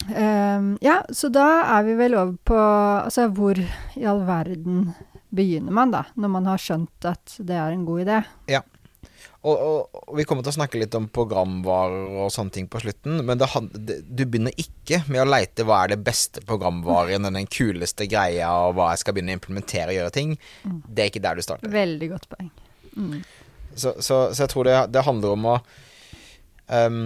Ehm, 0.10 0.74
ja, 0.82 1.02
så 1.14 1.30
da 1.34 1.48
er 1.78 1.86
vi 1.86 1.96
vel 2.00 2.16
over 2.18 2.36
på 2.48 2.58
Altså, 2.58 3.28
hvor 3.36 3.60
i 3.60 4.06
all 4.08 4.24
verden 4.28 4.92
begynner 5.32 5.74
man, 5.76 5.94
da? 5.94 6.06
Når 6.20 6.32
man 6.34 6.50
har 6.50 6.62
skjønt 6.62 7.08
at 7.08 7.38
det 7.40 7.58
er 7.58 7.74
en 7.76 7.86
god 7.88 8.06
idé. 8.06 8.22
Og, 9.42 9.56
og, 9.58 10.02
og 10.12 10.18
vi 10.20 10.26
kommer 10.30 10.46
til 10.46 10.52
å 10.52 10.58
snakke 10.60 10.78
litt 10.78 10.94
om 10.98 11.08
programvarer 11.10 12.20
og 12.22 12.34
sånne 12.34 12.54
ting 12.54 12.68
på 12.70 12.82
slutten, 12.84 13.24
men 13.26 13.40
det, 13.42 13.48
du 14.06 14.22
begynner 14.22 14.54
ikke 14.62 15.00
med 15.10 15.24
å 15.24 15.30
leite 15.32 15.66
hva 15.66 15.80
er 15.82 15.96
det 15.96 16.04
beste 16.06 16.44
programvaren, 16.46 17.26
den 17.26 17.50
kuleste 17.50 18.06
greia, 18.12 18.52
og 18.68 18.76
hva 18.78 18.92
jeg 18.92 19.02
skal 19.02 19.18
begynne 19.18 19.34
å 19.34 19.40
implementere 19.40 19.96
og 19.96 19.98
gjøre 19.98 20.14
ting. 20.20 20.36
Det 20.86 21.06
er 21.06 21.10
ikke 21.10 21.24
der 21.26 21.40
du 21.40 21.46
starter. 21.46 21.74
Veldig 21.74 22.12
godt 22.12 22.30
poeng. 22.30 22.52
Mm. 22.94 23.18
Så, 23.74 23.96
så, 23.98 24.20
så 24.30 24.44
jeg 24.44 24.54
tror 24.54 24.70
det, 24.70 24.78
det 24.94 25.06
handler 25.08 25.34
om 25.34 25.50
å 25.50 25.58
ehm, 26.78 27.04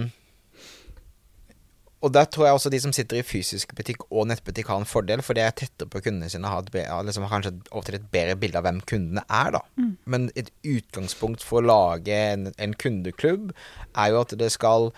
Og 2.04 2.12
der 2.12 2.26
tror 2.28 2.44
jeg 2.44 2.56
også 2.58 2.70
de 2.70 2.80
som 2.80 2.92
sitter 2.92 3.18
i 3.18 3.24
fysisk 3.24 3.72
butikk 3.76 4.04
og 4.10 4.26
nettbutikk 4.28 4.68
har 4.68 4.82
en 4.82 4.88
fordel, 4.88 5.22
for 5.24 5.36
det 5.36 5.46
er 5.46 5.54
tettere 5.56 5.88
på 5.88 6.02
kundene 6.04 6.28
sine, 6.30 6.50
har, 6.52 6.66
et 6.66 7.06
liksom, 7.08 7.24
har 7.24 7.32
kanskje 7.32 7.54
ofte 7.72 7.96
et 7.96 8.08
bedre 8.12 8.36
bilde 8.36 8.60
av 8.60 8.66
hvem 8.68 8.82
kundene 8.84 9.24
er, 9.32 9.56
da. 9.56 9.62
Men 10.04 10.28
et 10.36 10.50
utgangspunkt 10.62 11.44
for 11.46 11.62
å 11.62 11.66
lage 11.66 12.12
en, 12.34 12.50
en 12.58 12.76
kundeklubb 12.76 13.54
er 13.96 14.12
jo 14.12 14.20
at 14.20 14.36
det 14.38 14.52
skal 14.52 14.90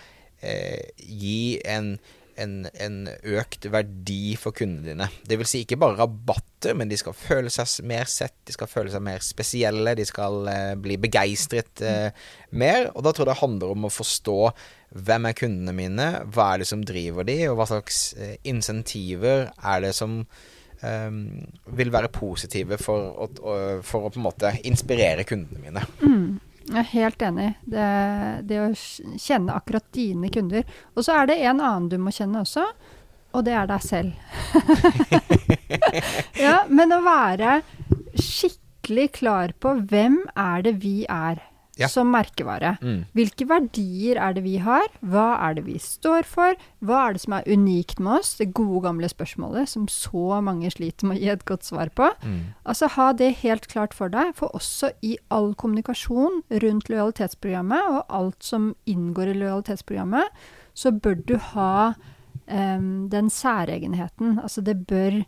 eh, 0.43 0.90
gi 0.99 1.61
en 1.64 1.97
en, 2.38 2.54
en 2.75 2.99
økt 3.38 3.68
verdi 3.73 4.35
for 4.40 4.57
kundene 4.57 4.92
dine. 4.92 5.09
Det 5.28 5.38
vil 5.40 5.49
si 5.49 5.62
ikke 5.64 5.78
bare 5.80 5.99
rabatter, 6.00 6.76
men 6.78 6.90
de 6.90 6.99
skal 7.00 7.16
føle 7.16 7.52
seg 7.52 7.87
mer 7.88 8.09
sett, 8.11 8.37
de 8.49 8.54
skal 8.57 8.71
føle 8.71 8.92
seg 8.92 9.04
mer 9.04 9.25
spesielle, 9.25 9.97
de 9.99 10.07
skal 10.09 10.50
eh, 10.52 10.75
bli 10.80 10.99
begeistret 11.00 11.83
eh, 11.85 12.11
mer. 12.50 12.90
Og 12.95 13.04
da 13.07 13.12
tror 13.12 13.26
jeg 13.26 13.33
det 13.35 13.42
handler 13.42 13.75
om 13.75 13.88
å 13.88 13.92
forstå 13.92 14.38
hvem 15.09 15.28
er 15.28 15.38
kundene 15.38 15.76
mine, 15.76 16.11
hva 16.33 16.52
er 16.52 16.62
det 16.62 16.71
som 16.71 16.85
driver 16.87 17.26
de, 17.28 17.40
og 17.50 17.59
hva 17.61 17.68
slags 17.71 18.02
eh, 18.16 18.37
insentiver 18.49 19.49
er 19.52 19.85
det 19.85 19.95
som 19.99 20.21
eh, 20.80 21.23
vil 21.80 21.95
være 21.95 22.12
positive 22.14 22.80
for 22.80 23.26
å, 23.26 23.30
for 23.85 24.09
å 24.09 24.12
på 24.12 24.21
en 24.21 24.28
måte 24.30 24.54
inspirere 24.68 25.26
kundene 25.28 25.64
mine. 25.66 25.88
Mm. 26.00 26.48
Jeg 26.69 26.79
er 26.83 26.93
helt 26.93 27.23
enig. 27.25 27.49
Det, 27.65 27.89
det 28.49 28.61
å 28.61 28.69
kjenne 29.17 29.57
akkurat 29.57 29.87
dine 29.97 30.31
kunder. 30.33 30.67
Og 30.95 31.07
så 31.07 31.17
er 31.17 31.31
det 31.31 31.41
en 31.41 31.63
annen 31.63 31.89
du 31.93 31.97
må 32.03 32.13
kjenne 32.15 32.43
også, 32.45 32.67
og 33.33 33.45
det 33.47 33.55
er 33.57 33.69
deg 33.69 33.85
selv. 33.85 34.13
ja, 36.47 36.63
men 36.69 36.93
å 36.93 37.01
være 37.05 37.61
skikkelig 38.19 39.09
klar 39.21 39.55
på 39.61 39.75
hvem 39.89 40.23
er 40.37 40.65
det 40.67 40.79
vi 40.85 41.03
er 41.09 41.41
Ja. 41.79 41.89
som 41.89 42.11
merkevare. 42.11 42.75
Mm. 42.83 43.05
Hvilke 43.15 43.47
verdier 43.49 44.19
er 44.19 44.35
det 44.35 44.43
vi 44.43 44.57
har? 44.63 44.89
Hva 44.99 45.29
er 45.47 45.55
det 45.59 45.65
vi 45.69 45.77
står 45.83 46.27
for? 46.27 46.59
Hva 46.83 47.05
er 47.07 47.15
det 47.15 47.23
som 47.23 47.37
er 47.39 47.47
unikt 47.47 48.03
med 48.03 48.19
oss? 48.19 48.35
Det 48.41 48.51
gode, 48.57 48.83
gamle 48.89 49.09
spørsmålet 49.11 49.71
som 49.71 49.87
så 49.93 50.41
mange 50.45 50.71
sliter 50.75 51.09
med 51.09 51.19
å 51.19 51.23
gi 51.23 51.33
et 51.35 51.47
godt 51.49 51.69
svar 51.69 51.93
på. 51.95 52.11
Mm. 52.25 52.41
Altså 52.67 52.91
Ha 52.99 53.13
det 53.15 53.31
helt 53.45 53.69
klart 53.71 53.95
for 53.95 54.11
deg, 54.11 54.35
for 54.35 54.55
også 54.57 54.91
i 55.07 55.17
all 55.31 55.53
kommunikasjon 55.55 56.43
rundt 56.65 56.89
lojalitetsprogrammet 56.91 57.91
og 57.93 58.01
alt 58.09 58.43
som 58.43 58.73
inngår 58.89 59.31
i 59.33 59.39
lojalitetsprogrammet, 59.39 60.41
så 60.75 60.91
bør 60.95 61.21
du 61.27 61.37
ha 61.53 61.95
um, 62.47 63.09
den 63.11 63.31
særegenheten. 63.31 64.39
Altså 64.43 64.65
det 64.67 64.81
bør 64.89 65.23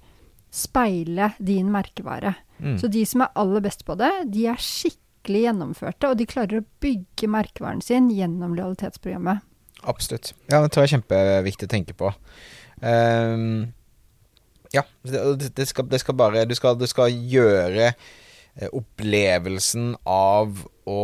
speile 0.50 1.32
din 1.38 1.70
merkevare. 1.70 2.34
Mm. 2.58 2.74
Så 2.78 2.90
de 2.90 3.04
som 3.06 3.22
er 3.22 3.38
aller 3.38 3.62
best 3.62 3.84
på 3.86 3.94
det, 3.98 4.10
de 4.34 4.48
er 4.50 4.58
skikkelig 4.58 5.09
gjennomførte, 5.38 6.08
og 6.10 6.18
de 6.18 6.26
klarer 6.28 6.60
å 6.60 6.66
bygge 6.82 7.28
merkevaren 7.30 7.82
sin 7.84 8.08
gjennom 8.10 8.56
lojalitetsprogrammet. 8.58 9.44
Absolutt. 9.88 10.34
Ja, 10.50 10.60
det 10.60 10.72
tror 10.72 10.84
jeg 10.84 10.90
er 10.90 10.96
kjempeviktig 10.98 11.68
å 11.68 11.72
tenke 11.72 11.94
på. 11.96 12.10
Um, 12.82 13.70
ja, 14.74 14.82
det, 15.02 15.52
det, 15.56 15.66
skal, 15.68 15.88
det 15.90 15.98
skal 16.00 16.16
bare 16.16 16.46
Du 16.48 16.54
skal, 16.56 16.76
du 16.78 16.86
skal 16.88 17.12
gjøre 17.12 17.90
eh, 17.90 18.68
opplevelsen 18.72 19.94
av 20.08 20.62
å 20.88 21.00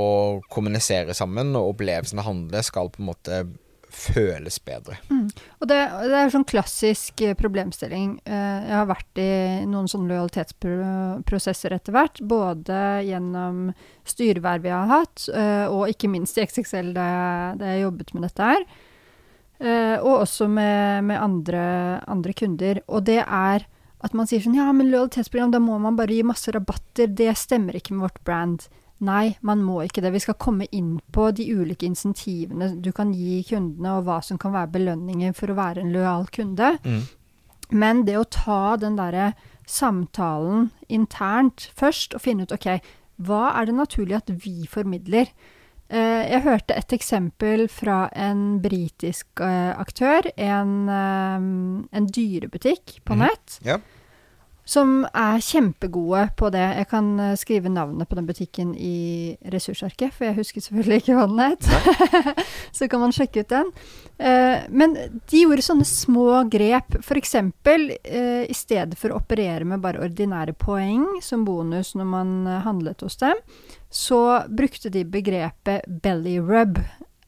kommunisere 0.52 1.14
sammen 1.14 1.54
og 1.58 1.74
opplevelsen 1.74 2.20
av 2.20 2.26
å 2.26 2.30
handle 2.30 2.62
skal 2.66 2.90
på 2.92 3.02
en 3.02 3.10
måte 3.10 3.40
føles 3.96 4.58
bedre. 4.64 4.96
Og 5.60 5.68
det, 5.70 5.78
det 6.10 6.16
er 6.18 6.32
sånn 6.32 6.44
klassisk 6.48 7.22
eh, 7.24 7.34
problemstilling. 7.38 8.16
Eh, 8.28 8.66
Jeg 8.68 8.74
har 8.76 8.88
vært 8.90 9.20
i 9.22 9.28
noen 9.68 9.88
sånne 9.90 10.10
lojalitetsprosesser 10.12 11.74
etter 11.76 11.94
hvert. 11.96 12.20
Både 12.28 12.80
gjennom 13.06 13.70
styreverv 14.08 14.68
jeg 14.68 14.76
har 14.76 14.92
hatt, 14.92 15.28
eh, 15.32 15.64
og 15.72 15.88
ikke 15.92 16.10
minst 16.12 16.38
i 16.38 16.44
XXL 16.46 16.92
da 16.96 17.06
jeg, 17.12 17.56
da 17.62 17.72
jeg 17.72 17.84
jobbet 17.86 18.12
med 18.16 18.28
dette 18.28 18.50
her. 18.52 18.66
Og 20.04 20.10
også 20.20 20.50
med, 20.52 21.06
med 21.08 21.16
andre, 21.16 21.60
andre 22.12 22.34
kunder. 22.36 22.82
Og 22.92 23.06
det 23.08 23.22
er 23.24 23.62
at 24.04 24.12
man 24.12 24.28
sier 24.28 24.42
sånn 24.44 24.58
Ja, 24.58 24.66
men 24.76 24.90
lojalitetsprogram, 24.92 25.54
da 25.54 25.60
må 25.64 25.78
man 25.80 25.96
bare 25.96 26.12
gi 26.12 26.20
masse 26.28 26.52
rabatter. 26.52 27.08
Det 27.08 27.32
stemmer 27.40 27.78
ikke 27.78 27.94
med 27.96 28.04
vårt 28.10 28.20
brand. 28.28 28.66
Nei, 29.00 29.36
man 29.42 29.60
må 29.62 29.82
ikke 29.84 30.00
det. 30.00 30.12
Vi 30.14 30.22
skal 30.24 30.34
komme 30.40 30.66
inn 30.72 31.00
på 31.12 31.26
de 31.36 31.44
ulike 31.52 31.84
insentivene 31.84 32.70
du 32.80 32.92
kan 32.96 33.12
gi 33.12 33.42
kundene, 33.44 33.98
og 33.98 34.04
hva 34.06 34.22
som 34.24 34.38
kan 34.38 34.52
være 34.52 34.72
belønningen 34.72 35.34
for 35.36 35.52
å 35.52 35.56
være 35.58 35.82
en 35.84 35.92
lojal 35.92 36.24
kunde. 36.32 36.78
Mm. 36.84 37.02
Men 37.76 38.04
det 38.06 38.16
å 38.16 38.24
ta 38.24 38.76
den 38.80 38.96
derre 38.96 39.34
samtalen 39.66 40.70
internt 40.88 41.68
først, 41.76 42.14
og 42.16 42.22
finne 42.24 42.46
ut 42.46 42.54
OK, 42.56 42.68
hva 43.26 43.42
er 43.58 43.68
det 43.68 43.74
naturlig 43.76 44.16
at 44.20 44.32
vi 44.44 44.66
formidler? 44.70 45.28
Eh, 45.88 46.22
jeg 46.32 46.42
hørte 46.42 46.74
et 46.74 46.92
eksempel 46.96 47.66
fra 47.70 48.08
en 48.18 48.58
britisk 48.64 49.26
eh, 49.44 49.72
aktør, 49.78 50.26
en, 50.36 50.72
eh, 50.88 51.46
en 52.00 52.08
dyrebutikk 52.08 53.00
på 53.04 53.14
Mhm. 53.14 53.18
nett, 53.22 53.58
Ja. 53.62 53.78
Som 54.66 55.04
er 55.14 55.42
kjempegode 55.44 56.24
på 56.38 56.50
det. 56.50 56.64
Jeg 56.80 56.88
kan 56.90 57.10
eh, 57.22 57.36
skrive 57.38 57.70
navnet 57.70 58.08
på 58.08 58.18
den 58.18 58.26
butikken 58.26 58.72
i 58.74 59.36
ressursarket, 59.52 60.10
for 60.14 60.26
jeg 60.26 60.38
husker 60.40 60.64
selvfølgelig 60.64 61.04
ikke 61.04 61.18
hva 61.18 61.26
den 61.30 61.42
het. 61.44 61.68
Så 62.76 62.88
kan 62.90 63.04
man 63.04 63.14
sjekke 63.14 63.44
ut 63.44 63.52
den. 63.54 63.70
Eh, 64.18 64.66
men 64.68 64.96
de 65.30 65.44
gjorde 65.44 65.62
sånne 65.62 65.86
små 65.86 66.42
grep. 66.50 66.98
F.eks. 66.98 67.36
Uh, 67.36 68.42
i 68.46 68.56
stedet 68.56 68.98
for 68.98 69.12
å 69.12 69.20
operere 69.20 69.66
med 69.68 69.82
bare 69.84 70.02
ordinære 70.02 70.56
poeng 70.58 71.20
som 71.22 71.46
bonus 71.46 71.94
når 71.94 72.10
man 72.10 72.36
eh, 72.50 72.62
handlet 72.66 73.06
hos 73.06 73.18
dem, 73.22 73.38
så 73.90 74.42
brukte 74.50 74.90
de 74.90 75.06
begrepet 75.06 75.86
belly 76.02 76.40
rub. 76.42 76.82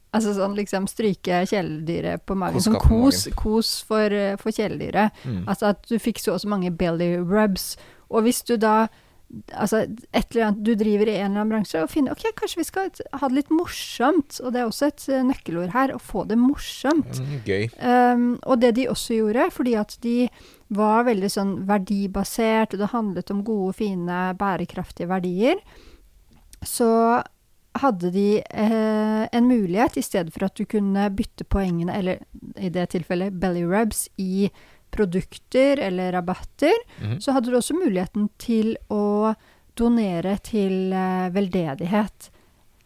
Altså 0.09 0.33
sånn 0.33 0.55
liksom 0.57 0.87
stryke 0.89 1.43
kjæledyret 1.51 2.23
på 2.25 2.37
magen. 2.39 2.63
Sånn 2.65 2.79
kos, 2.81 3.27
kos 3.37 3.75
for, 3.85 4.09
eh, 4.09 4.37
for 4.41 4.55
kjæledyret. 4.55 5.13
Mm. 5.21 5.43
Altså 5.45 5.69
at 5.75 5.85
du 5.85 5.99
fikk 6.01 6.21
så 6.23 6.33
og 6.33 6.41
så 6.41 6.49
mange 6.49 6.71
belly 6.73 7.15
rubs. 7.21 7.75
Og 8.09 8.25
hvis 8.25 8.41
du 8.47 8.57
da 8.57 8.87
Altså 9.53 9.83
et 9.85 10.31
eller 10.31 10.47
annet 10.47 10.63
du 10.65 10.71
driver 10.73 11.05
i 11.05 11.19
en 11.19 11.27
eller 11.27 11.43
annen 11.43 11.51
bransje, 11.51 11.83
og 11.83 11.91
finner 11.91 12.15
ok, 12.15 12.31
kanskje 12.33 12.57
vi 12.57 12.65
skal 12.65 12.87
ha 13.13 13.27
det 13.29 13.35
litt 13.37 13.51
morsomt. 13.53 14.39
Og 14.41 14.55
det 14.55 14.63
er 14.63 14.65
også 14.65 14.87
et 14.89 15.03
uh, 15.11 15.19
nøkkelord 15.27 15.69
her, 15.75 15.93
å 15.93 15.99
få 16.01 16.23
det 16.25 16.39
morsomt. 16.41 17.19
Mm, 17.21 17.35
gøy. 17.45 17.67
Um, 17.77 18.23
og 18.41 18.63
det 18.63 18.71
de 18.79 18.87
også 18.89 19.19
gjorde, 19.19 19.45
fordi 19.53 19.75
at 19.77 19.93
de 20.01 20.15
var 20.73 21.05
veldig 21.05 21.29
sånn 21.29 21.53
verdibasert, 21.69 22.73
og 22.73 22.81
det 22.81 22.89
handlet 22.89 23.29
om 23.29 23.45
gode, 23.45 23.75
fine, 23.77 24.17
bærekraftige 24.41 25.11
verdier, 25.13 25.61
så 26.65 26.89
hadde 27.81 28.11
de 28.11 28.27
eh, 28.41 29.27
en 29.31 29.47
mulighet, 29.47 29.97
i 29.97 30.01
stedet 30.05 30.33
for 30.33 30.45
at 30.45 30.55
du 30.55 30.65
kunne 30.65 31.09
bytte 31.15 31.45
poengene, 31.49 31.93
eller 31.95 32.19
i 32.57 32.69
det 32.69 32.89
tilfellet 32.95 33.39
belly 33.39 33.63
rubs, 33.67 34.07
i 34.17 34.49
produkter 34.91 35.79
eller 35.85 36.11
rabatter, 36.17 36.73
Mhm. 37.01 37.19
så 37.21 37.31
hadde 37.35 37.51
du 37.51 37.57
også 37.59 37.75
muligheten 37.77 38.29
til 38.41 38.75
å 38.89 39.35
donere 39.77 40.37
til 40.43 40.91
eh, 40.93 41.29
veldedighet. 41.29 42.29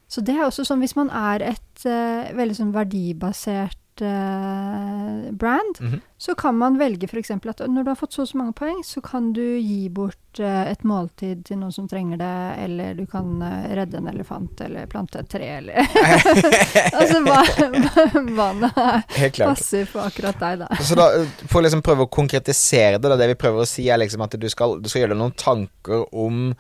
Så 0.08 0.22
det 0.22 0.36
er 0.36 0.46
også 0.46 0.66
sånn 0.68 0.80
hvis 0.84 0.96
man 0.96 1.10
er 1.10 1.42
et 1.42 1.86
eh, 1.86 2.34
veldig 2.36 2.56
sånn 2.60 2.74
verdibasert 2.76 4.02
eh, 4.02 5.32
brand, 5.32 5.80
Mhm. 5.82 6.02
Så 6.24 6.36
kan 6.36 6.56
man 6.56 6.78
velge 6.80 7.04
f.eks. 7.04 7.32
at 7.32 7.62
når 7.68 7.84
du 7.84 7.90
har 7.92 7.98
fått 8.00 8.14
så 8.16 8.22
og 8.24 8.30
så 8.30 8.38
mange 8.40 8.54
poeng, 8.56 8.78
så 8.88 9.02
kan 9.04 9.34
du 9.36 9.42
gi 9.60 9.90
bort 9.92 10.40
eh, 10.40 10.70
et 10.72 10.86
måltid 10.88 11.42
til 11.50 11.58
noen 11.60 11.74
som 11.76 11.90
trenger 11.92 12.22
det, 12.22 12.36
eller 12.64 12.94
du 12.96 13.04
kan 13.12 13.42
eh, 13.44 13.74
redde 13.76 14.00
en 14.00 14.08
elefant, 14.08 14.62
eller 14.64 14.88
plante 14.88 15.20
et 15.20 15.28
tre, 15.28 15.50
eller 15.58 15.84
Altså 17.02 17.20
hva, 17.26 17.42
hva 18.38 18.48
nå 18.56 18.70
passer 19.36 19.84
for 19.90 20.06
akkurat 20.06 20.40
deg, 20.40 20.64
da. 20.64 20.70
Så 20.80 20.96
da, 20.96 21.10
eh, 21.18 21.34
For 21.44 21.60
å 21.60 21.66
liksom 21.66 21.84
prøve 21.84 22.08
å 22.08 22.12
konkretisere 22.22 23.02
det, 23.02 23.12
da, 23.12 23.20
det 23.20 23.28
vi 23.34 23.38
prøver 23.44 23.66
å 23.66 23.68
si, 23.68 23.90
er 23.92 24.00
liksom 24.00 24.24
at 24.24 24.40
du 24.40 24.48
skal, 24.54 24.78
du 24.80 24.88
skal 24.88 25.04
gjøre 25.04 25.18
deg 25.18 25.22
noen 25.26 25.36
tanker 25.36 26.08
om 26.08 26.54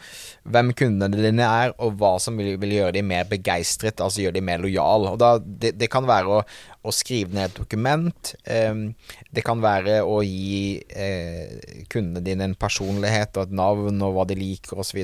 hvem 0.43 0.74
kundene 0.75 1.24
dine 1.24 1.48
er, 1.48 1.72
og 1.79 1.96
hva 2.03 2.17
som 2.20 2.36
vil, 2.36 2.58
vil 2.60 2.75
gjøre 2.82 2.98
dem 3.00 3.08
mer 3.13 3.32
begeistret, 3.32 4.03
altså 4.03 4.25
gjøre 4.25 4.41
dem 4.41 4.50
mer 4.51 4.60
lojal. 4.67 5.08
Og 5.13 5.17
da, 5.24 5.38
det, 5.39 5.77
det 5.79 5.88
kan 5.93 6.03
være 6.10 6.41
å, 6.41 6.43
å 6.84 6.91
skrive 6.91 7.32
ned 7.32 7.48
et 7.48 7.60
dokument. 7.63 8.36
em, 8.43 8.89
det 9.32 9.48
kan 9.48 9.52
være 9.62 10.00
å 10.07 10.22
gi 10.25 10.79
eh, 10.89 11.83
kundene 11.91 12.24
dine 12.25 12.48
en 12.48 12.57
personlighet 12.57 13.38
og 13.38 13.48
et 13.48 13.55
navn 13.60 14.01
og 14.05 14.15
hva 14.15 14.25
de 14.29 14.38
liker 14.39 14.81
osv. 14.81 15.03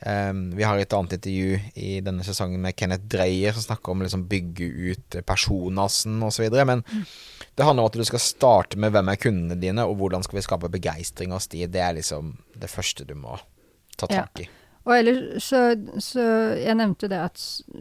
Um, 0.00 0.46
vi 0.56 0.64
har 0.64 0.80
et 0.80 0.94
annet 0.96 1.18
intervju 1.18 1.58
i 1.76 1.90
denne 2.00 2.24
sesongen 2.24 2.62
med 2.64 2.72
Kenneth 2.72 3.04
Dreyer 3.12 3.52
som 3.52 3.66
snakker 3.66 3.92
om 3.92 4.00
å 4.00 4.06
liksom 4.06 4.24
bygge 4.30 4.68
ut 4.90 5.18
personasen 5.28 6.22
osv. 6.24 6.46
Men 6.64 6.84
det 6.86 7.66
handler 7.66 7.84
om 7.84 7.90
at 7.90 7.98
du 8.00 8.06
skal 8.08 8.24
starte 8.24 8.80
med 8.80 8.94
hvem 8.94 9.12
er 9.12 9.20
kundene 9.20 9.60
dine, 9.60 9.84
og 9.84 10.00
hvordan 10.00 10.24
skal 10.24 10.40
vi 10.40 10.46
skape 10.46 10.72
begeistring 10.72 11.36
hos 11.36 11.50
de. 11.52 11.66
Det 11.68 11.84
er 11.84 11.98
liksom 12.00 12.32
det 12.56 12.72
første 12.72 13.04
du 13.04 13.14
må 13.18 13.36
ta 14.00 14.08
tak 14.08 14.46
i. 14.46 14.48
Og 14.88 14.94
ellers 14.96 15.44
så, 15.44 15.76
så 16.00 16.22
Jeg 16.56 16.72
nevnte 16.78 17.08
det 17.10 17.20
at 17.20 17.36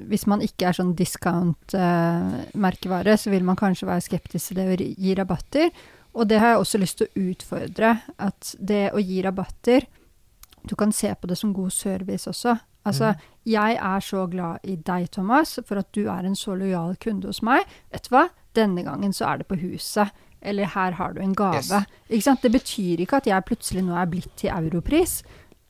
hvis 0.09 0.25
man 0.27 0.41
ikke 0.43 0.65
er 0.67 0.73
sånn 0.75 0.97
discount-merkevare, 0.99 3.13
så 3.17 3.29
vil 3.31 3.45
man 3.47 3.55
kanskje 3.59 3.87
være 3.87 4.07
skeptisk 4.09 4.45
til 4.51 4.57
det 4.59 4.67
å 4.67 4.75
gi 4.75 5.11
rabatter. 5.17 5.67
Og 6.17 6.23
det 6.29 6.37
har 6.41 6.49
jeg 6.53 6.61
også 6.63 6.77
lyst 6.81 6.95
til 6.99 7.07
å 7.07 7.15
utfordre. 7.31 7.89
At 8.19 8.41
det 8.59 8.91
å 8.93 8.99
gi 8.99 9.17
rabatter 9.23 9.81
Du 10.67 10.75
kan 10.75 10.91
se 10.91 11.15
på 11.15 11.27
det 11.27 11.37
som 11.39 11.53
god 11.55 11.71
service 11.71 12.27
også. 12.27 12.57
Altså, 12.83 13.13
jeg 13.47 13.77
er 13.79 13.99
så 14.03 14.27
glad 14.27 14.57
i 14.63 14.75
deg, 14.75 15.11
Thomas, 15.11 15.59
for 15.65 15.77
at 15.79 15.87
du 15.95 16.09
er 16.11 16.23
en 16.27 16.35
så 16.35 16.55
lojal 16.55 16.95
kunde 16.99 17.27
hos 17.29 17.41
meg. 17.45 17.63
Vet 17.93 18.03
du 18.09 18.15
hva? 18.15 18.27
Denne 18.55 18.83
gangen 18.83 19.13
så 19.15 19.25
er 19.29 19.37
det 19.39 19.47
på 19.47 19.55
huset. 19.61 20.07
Eller 20.41 20.65
her 20.75 20.91
har 20.99 21.13
du 21.13 21.21
en 21.21 21.35
gave. 21.35 21.55
Yes. 21.59 21.71
Ikke 22.09 22.27
sant? 22.27 22.43
Det 22.43 22.51
betyr 22.51 22.99
ikke 23.03 23.17
at 23.19 23.27
jeg 23.27 23.47
plutselig 23.47 23.83
nå 23.87 23.93
er 23.99 24.07
blitt 24.11 24.31
til 24.39 24.49
europris. 24.55 25.21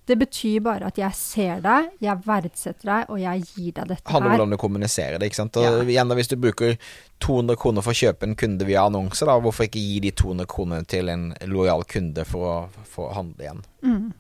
Det 0.09 0.15
betyr 0.17 0.59
bare 0.65 0.87
at 0.89 0.97
jeg 0.97 1.13
ser 1.13 1.59
deg, 1.61 1.91
jeg 2.01 2.17
verdsetter 2.25 2.89
deg, 2.89 3.09
og 3.13 3.19
jeg 3.21 3.43
gir 3.53 3.71
deg 3.77 3.91
dette 3.91 4.01
Det 4.01 4.11
handler 4.15 4.25
om 4.25 4.31
her. 4.31 4.37
hvordan 4.39 4.55
du 4.55 4.57
kommuniserer 4.57 5.19
det. 5.21 5.29
ikke 5.29 5.37
sant? 5.43 5.57
Og 5.61 5.63
Ja. 5.67 5.73
igjen 5.85 6.09
da, 6.09 6.15
Hvis 6.17 6.31
du 6.31 6.35
bruker 6.41 6.77
200 7.21 7.55
kroner 7.61 7.85
for 7.85 7.93
å 7.93 7.99
kjøpe 7.99 8.23
en 8.25 8.35
kunde 8.35 8.65
via 8.65 8.85
annonse, 8.89 9.21
da, 9.25 9.35
hvorfor 9.39 9.67
ikke 9.69 9.79
gi 9.83 9.99
de 10.07 10.11
200 10.11 10.47
kronene 10.49 10.87
til 10.89 11.09
en 11.13 11.27
lojal 11.45 11.83
kunde 11.85 12.25
for 12.25 12.41
å, 12.49 12.83
for 12.89 13.09
å 13.11 13.13
handle 13.19 13.45
igjen? 13.45 13.61
Mm. 13.85 14.13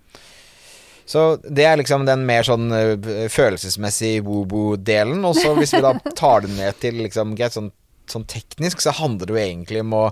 Så 1.09 1.23
det 1.41 1.65
er 1.65 1.77
liksom 1.81 2.05
den 2.05 2.23
mer 2.29 2.43
sånn 2.45 2.69
øh, 2.69 3.27
følelsesmessig 3.33 4.19
woo-woo-delen. 4.27 5.23
Og 5.25 5.33
så 5.39 5.55
hvis 5.57 5.73
vi 5.73 5.81
da 5.81 5.93
tar 6.15 6.41
det 6.45 6.51
ned 6.53 6.77
til 6.79 6.99
liksom 7.01 7.33
greit 7.35 7.55
sånn, 7.57 7.71
sånn 8.09 8.27
teknisk, 8.29 8.81
så 8.85 8.93
handler 8.93 9.25
det 9.25 9.33
jo 9.33 9.41
egentlig 9.41 9.81
om 9.81 9.95
å 9.97 10.03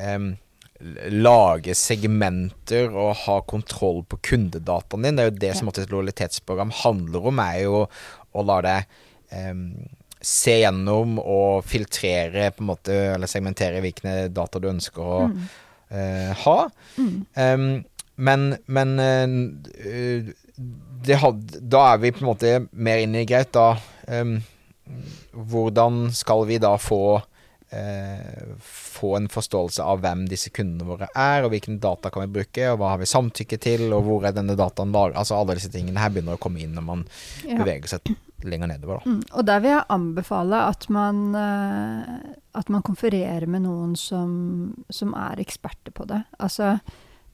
em, 0.00 0.30
lage 1.12 1.74
segmenter 1.76 2.88
og 2.88 3.12
ha 3.26 3.38
kontroll 3.48 4.02
på 4.08 4.18
kundedataen 4.30 5.04
din. 5.04 5.18
Det 5.18 5.24
er 5.24 5.30
jo 5.30 5.40
det 5.44 5.54
som 5.58 5.70
et 5.70 5.80
lojalitetsprogram 5.92 6.72
handler 6.82 7.30
om, 7.30 7.42
er 7.44 7.58
jo 7.66 7.82
å 8.30 8.44
la 8.46 8.58
deg 8.64 9.00
um, 9.50 9.64
se 10.20 10.58
gjennom 10.60 11.18
og 11.20 11.64
filtrere 11.68 12.50
på 12.54 12.64
en 12.64 12.70
måte, 12.72 12.96
eller 13.14 13.30
segmentere 13.30 13.80
hvilke 13.84 14.28
data 14.32 14.60
du 14.60 14.68
ønsker 14.70 15.00
å 15.00 15.20
eh, 15.26 16.32
ha. 16.44 16.58
Em, 17.40 17.66
men 18.20 18.50
men 18.68 18.96
uh, 19.00 20.32
det 21.08 21.16
had, 21.22 21.40
da 21.72 21.86
er 21.94 22.02
vi 22.02 22.12
på 22.12 22.20
en 22.20 22.28
måte 22.28 22.56
mer 22.72 23.00
inne 23.00 23.22
i 23.22 23.28
greit, 23.28 23.52
da. 23.56 23.78
um, 24.12 24.36
hvordan 25.32 26.10
skal 26.14 26.44
vi 26.48 26.58
da 26.60 26.74
få 26.80 27.20
eh, 27.72 28.54
få 28.60 29.16
en 29.16 29.28
forståelse 29.30 29.84
av 29.84 30.00
hvem 30.04 30.26
disse 30.30 30.50
kundene 30.54 30.86
våre 30.88 31.08
er, 31.14 31.44
og 31.44 31.50
hvilken 31.54 31.78
data 31.82 32.10
kan 32.10 32.26
vi 32.26 32.34
bruke, 32.40 32.66
og 32.72 32.78
hva 32.80 32.94
har 32.94 32.98
vi 33.02 33.08
samtykke 33.10 33.58
til, 33.62 33.86
og 33.96 34.04
hvor 34.06 34.26
er 34.28 34.34
denne 34.36 34.56
dataen 34.58 34.92
lagret? 34.94 35.16
Altså 35.20 35.38
alle 35.38 35.54
disse 35.58 35.70
tingene 35.72 36.00
her 36.02 36.10
begynner 36.14 36.38
å 36.38 36.42
komme 36.42 36.60
inn 36.64 36.74
når 36.74 36.86
man 36.86 37.06
Ja. 37.44 37.58
beveger 37.62 37.88
seg 37.96 38.16
lenger 38.42 38.68
nedover, 38.68 39.00
da. 39.04 39.10
Mm. 39.10 39.22
Og 39.36 39.44
der 39.46 39.60
vil 39.60 39.70
jeg 39.70 39.84
anbefale 39.90 40.62
at 40.70 40.88
man, 40.88 41.34
eh, 41.36 42.34
at 42.54 42.68
man 42.72 42.82
konfererer 42.82 43.46
med 43.46 43.62
noen 43.62 43.94
som, 43.96 44.84
som 44.90 45.12
er 45.14 45.36
eksperter 45.44 45.92
på 45.92 46.06
det. 46.08 46.22
Altså, 46.40 46.80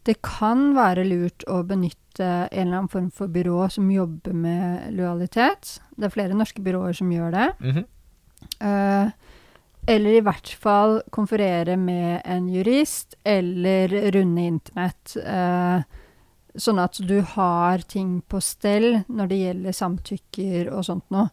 det 0.04 0.20
kan 0.22 0.74
være 0.74 1.04
lurt 1.06 1.44
å 1.50 1.62
benytte 1.66 2.02
en 2.20 2.48
eller 2.50 2.76
annen 2.78 2.88
form 2.90 3.10
for 3.12 3.28
byrå 3.28 3.70
som 3.70 3.88
jobber 3.90 4.32
med 4.34 4.92
lojalitet. 4.96 5.80
Det 5.96 6.04
er 6.08 6.14
flere 6.14 6.34
norske 6.38 6.62
byråer 6.62 6.94
som 6.96 7.10
gjør 7.10 7.30
det. 7.34 7.48
Mhm. 7.60 7.84
Eh, 8.60 9.10
eller 9.86 10.18
i 10.18 10.24
hvert 10.24 10.50
fall 10.60 10.98
konferere 11.14 11.76
med 11.78 12.20
en 12.24 12.48
jurist, 12.50 13.14
eller 13.24 13.94
runde 14.14 14.48
internett. 14.50 15.16
eh, 15.22 15.80
sånn 16.56 16.78
at 16.80 16.98
du 17.04 17.20
har 17.36 17.84
ting 17.84 18.20
på 18.24 18.40
stell 18.40 19.02
når 19.12 19.28
det 19.28 19.40
gjelder 19.42 19.76
samtykker 19.76 20.70
og 20.72 20.86
sånt 20.88 21.04
noe. 21.12 21.28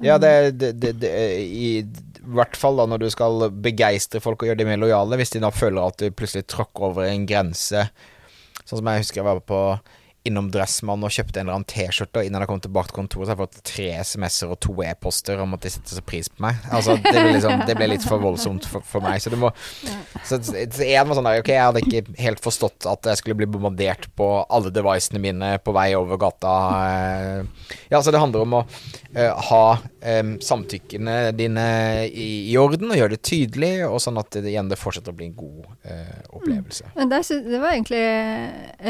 Ja, 0.00 0.16
det, 0.22 0.52
det, 0.56 0.72
det, 0.80 0.92
det 1.02 1.10
i 1.42 1.82
hvert 2.30 2.56
fall 2.56 2.78
da 2.78 2.86
når 2.88 3.02
du 3.02 3.08
skal 3.12 3.48
begeistre 3.52 4.22
folk 4.22 4.42
og 4.42 4.50
gjøre 4.50 4.62
dem 4.62 4.70
mer 4.70 4.80
lojale, 4.80 5.18
hvis 5.20 5.34
de 5.34 5.42
da 5.42 5.50
føler 5.52 5.82
at 5.82 6.00
du 6.00 6.14
plutselig 6.14 6.46
tråkker 6.48 6.90
over 6.92 7.08
en 7.08 7.26
grense. 7.28 7.88
Sånn 8.62 8.78
som 8.78 8.90
jeg 8.92 9.02
husker 9.02 9.20
jeg 9.20 9.28
var 9.28 9.42
på 9.44 9.60
innom 10.28 10.50
Dressmann 10.52 11.04
og 11.06 11.12
kjøpte 11.14 11.40
en 11.40 11.46
eller 11.46 11.58
annen 11.60 11.68
T-skjorte, 11.70 12.20
og 12.20 12.28
innen 12.28 12.42
jeg 12.44 12.50
kom 12.50 12.60
tilbake 12.60 12.92
til 12.92 12.98
kontoret, 12.98 13.26
så 13.26 13.32
har 13.32 13.38
jeg 13.38 13.46
fått 13.46 13.70
tre 13.70 13.86
SMS-er 14.04 14.52
og 14.52 14.58
to 14.60 14.74
e-poster 14.84 15.40
om 15.40 15.56
at 15.56 15.64
de 15.64 15.72
setter 15.72 15.96
så 15.96 16.04
pris 16.04 16.28
på 16.28 16.44
meg. 16.44 16.58
Altså, 16.68 16.96
det 17.00 17.14
ble, 17.14 17.30
liksom, 17.38 17.62
det 17.68 17.76
ble 17.78 17.88
litt 17.94 18.04
for 18.04 18.20
voldsomt 18.20 18.68
for, 18.68 18.84
for 18.84 19.04
meg. 19.04 19.22
Så 19.22 19.32
det 19.32 19.40
må 19.40 19.52
Så 20.28 20.36
en 20.36 21.08
var 21.08 21.16
sånn 21.16 21.28
der, 21.30 21.40
ok, 21.40 21.52
jeg 21.54 21.64
hadde 21.64 21.84
ikke 21.86 22.18
helt 22.20 22.42
forstått 22.44 22.88
at 22.90 23.08
jeg 23.08 23.22
skulle 23.22 23.38
bli 23.40 23.48
bombardert 23.48 24.10
på 24.18 24.28
alle 24.52 24.72
devicene 24.74 25.22
mine 25.22 25.54
på 25.64 25.74
vei 25.76 25.88
over 25.96 26.20
gata. 26.20 26.56
eh. 26.90 27.70
Ja, 27.88 28.02
så 28.02 28.12
det 28.12 28.20
handler 28.20 28.44
om 28.44 28.58
å 28.60 28.62
uh, 28.66 29.40
ha 29.48 29.64
um, 30.20 30.36
samtykkene 30.44 31.16
dine 31.38 31.66
i, 32.06 32.28
i 32.52 32.58
orden, 32.60 32.92
og 32.92 33.00
gjøre 33.00 33.16
det 33.16 33.22
tydelig, 33.26 33.72
og 33.88 33.98
sånn 34.04 34.20
at 34.20 34.36
det 34.36 34.52
igjen 34.52 34.68
det 34.70 34.78
fortsetter 34.80 35.14
å 35.14 35.18
bli 35.18 35.30
en 35.30 35.36
god 35.38 35.64
uh, 35.88 36.20
opplevelse. 36.36 36.92
Men 36.98 37.10
der, 37.12 37.24
det 37.24 37.62
var 37.62 37.74
egentlig 37.74 38.04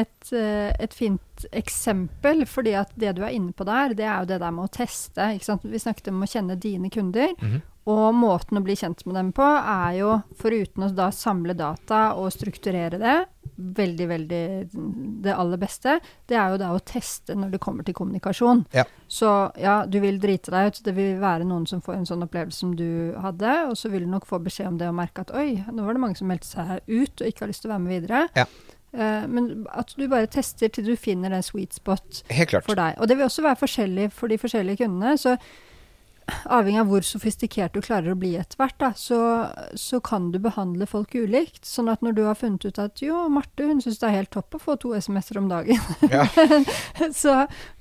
et, 0.02 0.32
et 0.34 0.96
fint 0.96 1.19
eksempel, 1.56 2.44
fordi 2.48 2.74
at 2.76 2.92
det 3.00 3.14
du 3.16 3.24
er 3.24 3.34
inne 3.36 3.54
på 3.56 3.64
der, 3.68 3.94
det 3.96 4.06
er 4.06 4.22
jo 4.22 4.30
det 4.32 4.40
der 4.42 4.54
med 4.54 4.68
å 4.68 4.72
teste. 4.74 5.32
Ikke 5.36 5.48
sant? 5.48 5.64
Vi 5.64 5.80
snakket 5.80 6.12
om 6.12 6.24
å 6.24 6.30
kjenne 6.30 6.58
dine 6.60 6.92
kunder. 6.92 7.34
Mhm. 7.40 7.60
Og 7.90 8.14
måten 8.14 8.58
å 8.58 8.62
bli 8.62 8.76
kjent 8.76 9.00
med 9.08 9.16
dem 9.16 9.30
på 9.34 9.42
er 9.42 9.94
jo, 9.96 10.10
foruten 10.38 10.84
å 10.84 10.90
da 10.94 11.08
samle 11.10 11.56
data 11.56 12.10
og 12.20 12.28
strukturere 12.30 13.00
det, 13.00 13.14
veldig, 13.56 14.06
veldig 14.08 14.42
det 15.24 15.32
aller 15.34 15.60
beste, 15.60 15.96
det 16.28 16.36
er 16.38 16.52
jo 16.52 16.60
da 16.60 16.70
å 16.74 16.82
teste 16.84 17.34
når 17.34 17.54
det 17.54 17.60
kommer 17.64 17.86
til 17.86 17.96
kommunikasjon. 17.96 18.66
Ja. 18.76 18.84
Så 19.08 19.30
ja, 19.60 19.80
du 19.88 19.98
vil 20.04 20.20
drite 20.22 20.52
deg 20.54 20.70
ut. 20.70 20.82
Det 20.84 20.94
vil 20.96 21.16
være 21.22 21.48
noen 21.48 21.66
som 21.66 21.82
får 21.84 21.98
en 21.98 22.08
sånn 22.08 22.24
opplevelse 22.28 22.62
som 22.62 22.76
du 22.76 23.16
hadde, 23.20 23.56
og 23.70 23.76
så 23.80 23.90
vil 23.92 24.06
du 24.06 24.12
nok 24.12 24.28
få 24.28 24.38
beskjed 24.44 24.74
om 24.74 24.78
det 24.80 24.90
og 24.90 24.98
merke 25.00 25.24
at 25.24 25.32
oi, 25.36 25.64
nå 25.72 25.86
var 25.86 25.96
det 25.96 26.04
mange 26.04 26.20
som 26.20 26.30
meldte 26.30 26.52
seg 26.52 26.84
ut 26.84 27.24
og 27.24 27.32
ikke 27.32 27.46
har 27.46 27.52
lyst 27.52 27.64
til 27.64 27.72
å 27.72 27.74
være 27.74 27.84
med 27.86 27.96
videre. 27.96 28.22
Ja. 28.38 28.46
Eh, 28.92 29.26
men 29.30 29.66
at 29.70 29.92
du 29.96 30.08
bare 30.10 30.26
tester 30.26 30.68
til 30.68 30.86
du 30.86 30.96
finner 30.98 31.30
den 31.30 31.44
sweet 31.46 31.74
spot 31.74 32.22
for 32.66 32.74
deg. 32.78 32.98
Og 32.98 33.08
det 33.08 33.16
vil 33.16 33.28
også 33.28 33.44
være 33.46 33.60
forskjellig 33.60 34.08
for 34.12 34.32
de 34.32 34.38
forskjellige 34.38 34.84
kundene. 34.84 35.16
Så 35.18 35.36
avhengig 36.44 36.80
av 36.82 36.90
hvor 36.90 37.04
sofistikert 37.06 37.74
du 37.74 37.80
klarer 37.84 38.14
å 38.14 38.18
bli 38.18 38.34
etter 38.40 38.58
hvert, 38.60 38.76
da, 38.80 38.90
så, 38.96 39.18
så 39.78 40.00
kan 40.04 40.30
du 40.34 40.38
behandle 40.42 40.86
folk 40.90 41.14
ulikt. 41.14 41.64
Sånn 41.68 41.90
at 41.92 42.04
når 42.04 42.16
du 42.16 42.22
har 42.26 42.38
funnet 42.38 42.64
ut 42.64 42.80
at 42.82 43.02
jo, 43.04 43.24
Marte 43.32 43.66
hun 43.68 43.82
syns 43.82 44.00
det 44.00 44.08
er 44.08 44.16
helt 44.20 44.32
topp 44.34 44.58
å 44.58 44.62
få 44.62 44.76
to 44.80 44.94
SMS-er 44.98 45.40
om 45.42 45.50
dagen, 45.50 45.80
Ja. 46.10 46.26
så 47.22 47.36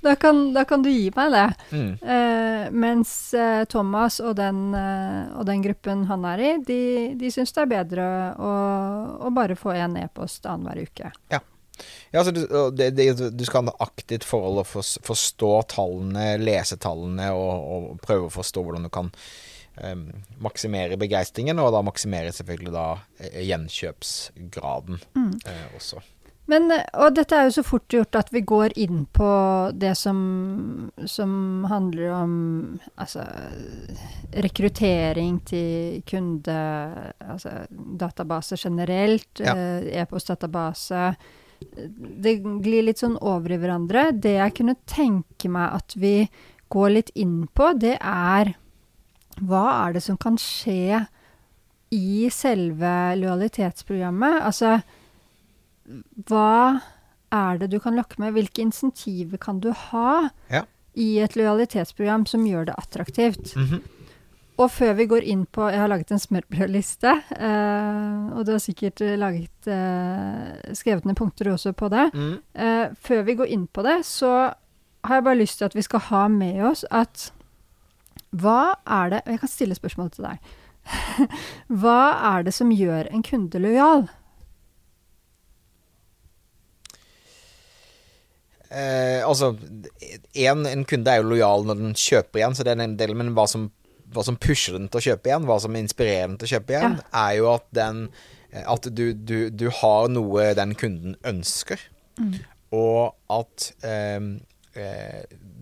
da 0.06 0.16
kan, 0.20 0.50
da 0.56 0.66
kan 0.70 0.84
du 0.86 0.90
gi 0.92 1.10
meg 1.16 1.36
det. 1.36 1.46
Mm. 1.72 1.92
Eh, 2.16 2.66
mens 2.72 3.14
eh, 3.34 3.64
Thomas 3.70 4.20
og 4.24 4.36
den, 4.40 4.70
eh, 4.78 5.30
og 5.36 5.46
den 5.50 5.64
gruppen 5.66 6.06
han 6.10 6.26
er 6.30 6.44
i, 6.44 6.52
de, 6.66 6.82
de 7.20 7.32
syns 7.34 7.54
det 7.56 7.66
er 7.66 7.72
bedre 7.78 8.10
å, 8.40 8.52
å 9.28 9.32
bare 9.36 9.58
få 9.60 9.76
en 9.78 9.98
e-post 10.02 10.48
annenhver 10.50 10.86
uke. 10.90 11.14
Ja, 11.34 11.42
altså 12.14 12.34
du, 12.36 12.42
det, 12.76 12.90
det, 12.98 13.08
du 13.38 13.46
skal 13.48 13.70
ha 13.70 13.76
aktivt 13.86 14.26
forhold 14.28 14.64
og 14.64 14.68
fors- 14.70 14.98
forstå 15.06 15.52
tallene, 15.76 16.34
lese 16.42 16.78
tallene 16.82 17.32
og, 17.36 17.54
og 17.76 17.90
prøve 18.06 18.28
å 18.30 18.36
forstå 18.40 18.64
hvordan 18.66 18.88
du 18.88 18.92
kan 18.94 19.12
um, 19.84 20.06
maksimere 20.44 20.98
begeistringen, 21.00 21.60
og 21.60 21.74
da 21.76 21.84
maksimere 21.86 22.32
selvfølgelig 22.36 22.76
da 22.76 22.88
gjenkjøpsgraden 23.20 23.50
gjenkjøpsgraden 23.50 25.04
uh, 25.46 25.68
også. 25.78 26.02
Men, 26.50 26.72
eh, 26.74 26.82
og 26.98 27.14
dette 27.14 27.38
er 27.38 27.46
jo 27.46 27.52
så 27.60 27.62
fort 27.62 27.94
gjort 27.94 28.16
at 28.18 28.32
vi 28.34 28.42
går 28.42 28.74
inn 28.82 29.04
på 29.14 29.28
det 29.78 29.92
som, 30.00 30.90
som 31.06 31.32
handler 31.70 32.08
om 32.16 32.32
altså 32.98 33.22
rekruttering 34.34 35.40
til 35.46 36.02
kunde, 36.10 36.56
altså 37.22 37.54
databaser 38.02 38.58
generelt, 38.66 39.30
Ja. 39.40 39.54
eh, 39.56 40.02
e-postdatabase. 40.02 41.16
Det 41.60 42.38
glir 42.64 42.84
litt 42.88 43.02
sånn 43.02 43.18
over 43.22 43.52
i 43.52 43.58
hverandre. 43.62 44.10
Det 44.20 44.36
jeg 44.38 44.56
kunne 44.60 44.76
tenke 44.90 45.50
meg 45.52 45.74
at 45.80 45.96
vi 46.00 46.30
går 46.70 46.90
litt 46.94 47.12
inn 47.16 47.48
på, 47.56 47.72
det 47.80 47.98
er 48.00 48.54
hva 49.40 49.66
er 49.88 49.94
det 49.96 50.04
som 50.04 50.18
kan 50.20 50.36
skje 50.38 51.06
i 51.96 52.30
selve 52.34 52.92
lojalitetsprogrammet? 53.18 54.42
Altså 54.46 54.82
hva 56.30 56.82
er 57.34 57.58
det 57.62 57.70
du 57.72 57.80
kan 57.82 57.96
lokke 57.98 58.20
med? 58.22 58.34
Hvilke 58.36 58.62
insentiver 58.66 59.38
kan 59.42 59.60
du 59.64 59.72
ha 59.72 60.30
Ja. 60.52 60.64
i 60.96 61.20
et 61.20 61.34
lojalitetsprogram 61.36 62.28
som 62.28 62.46
gjør 62.46 62.66
det 62.68 62.76
attraktivt? 62.78 63.56
Mhm. 63.56 63.82
Og 64.60 64.68
før 64.72 64.96
vi 64.98 65.08
går 65.08 65.24
inn 65.32 65.46
på 65.48 65.70
Jeg 65.72 65.80
har 65.80 65.88
laget 65.92 66.12
en 66.12 66.20
smørbrødliste, 66.20 67.14
eh, 67.40 68.24
og 68.36 68.46
du 68.46 68.52
har 68.52 68.64
sikkert 68.64 69.02
eh, 69.06 69.16
laget, 69.20 69.68
eh, 69.72 70.74
skrevet 70.76 71.08
ned 71.08 71.16
punkter 71.16 71.54
også 71.54 71.72
på 71.72 71.88
det. 71.94 72.10
Mm. 72.14 72.34
Eh, 72.54 72.86
før 73.00 73.24
vi 73.28 73.38
går 73.40 73.54
inn 73.56 73.68
på 73.72 73.86
det, 73.88 74.02
så 74.06 74.52
har 75.08 75.16
jeg 75.16 75.24
bare 75.24 75.40
lyst 75.40 75.58
til 75.58 75.70
at 75.70 75.76
vi 75.76 75.86
skal 75.86 76.04
ha 76.10 76.28
med 76.28 76.60
oss 76.72 76.84
at 76.92 77.30
hva 78.36 78.76
er 78.86 79.10
det 79.10 79.22
Jeg 79.26 79.40
kan 79.40 79.50
stille 79.50 79.76
spørsmålet 79.76 80.18
til 80.18 80.28
deg. 80.28 80.52
hva 81.82 82.02
er 82.36 82.44
det 82.44 82.54
som 82.54 82.72
gjør 82.74 83.08
en 83.14 83.24
kunde 83.24 83.62
lojal? 83.64 84.10
Eh, 88.70 89.26
altså, 89.26 89.56
en, 90.36 90.66
en 90.70 90.86
kunde 90.86 91.10
er 91.10 91.24
jo 91.24 91.30
lojal 91.32 91.66
når 91.66 91.80
den 91.80 91.96
kjøper 91.98 92.42
igjen, 92.42 92.56
så 92.58 92.66
det 92.66 92.76
er 92.76 92.84
en 92.84 92.98
del, 93.00 93.16
men 93.18 93.32
hva 93.38 93.48
som, 93.50 93.70
hva 94.14 94.26
som 94.26 94.38
pusher 94.42 94.78
den 94.78 94.90
til 94.90 95.02
å 95.02 95.06
kjøpe 95.10 95.32
igjen, 95.32 95.48
hva 95.50 95.60
som 95.62 95.78
inspirerer 95.78 96.28
den 96.28 96.38
til 96.42 96.50
å 96.50 96.54
kjøpe 96.56 96.76
igjen, 96.76 97.00
er 97.24 97.32
jo 97.40 97.50
at 97.54 97.72
den 97.76 98.04
At 98.50 98.88
du, 98.98 99.14
du, 99.14 99.52
du 99.54 99.68
har 99.70 100.08
noe 100.10 100.48
den 100.58 100.72
kunden 100.74 101.12
ønsker, 101.22 101.78
og 102.74 103.14
at 103.30 103.68
eh, 103.86 104.18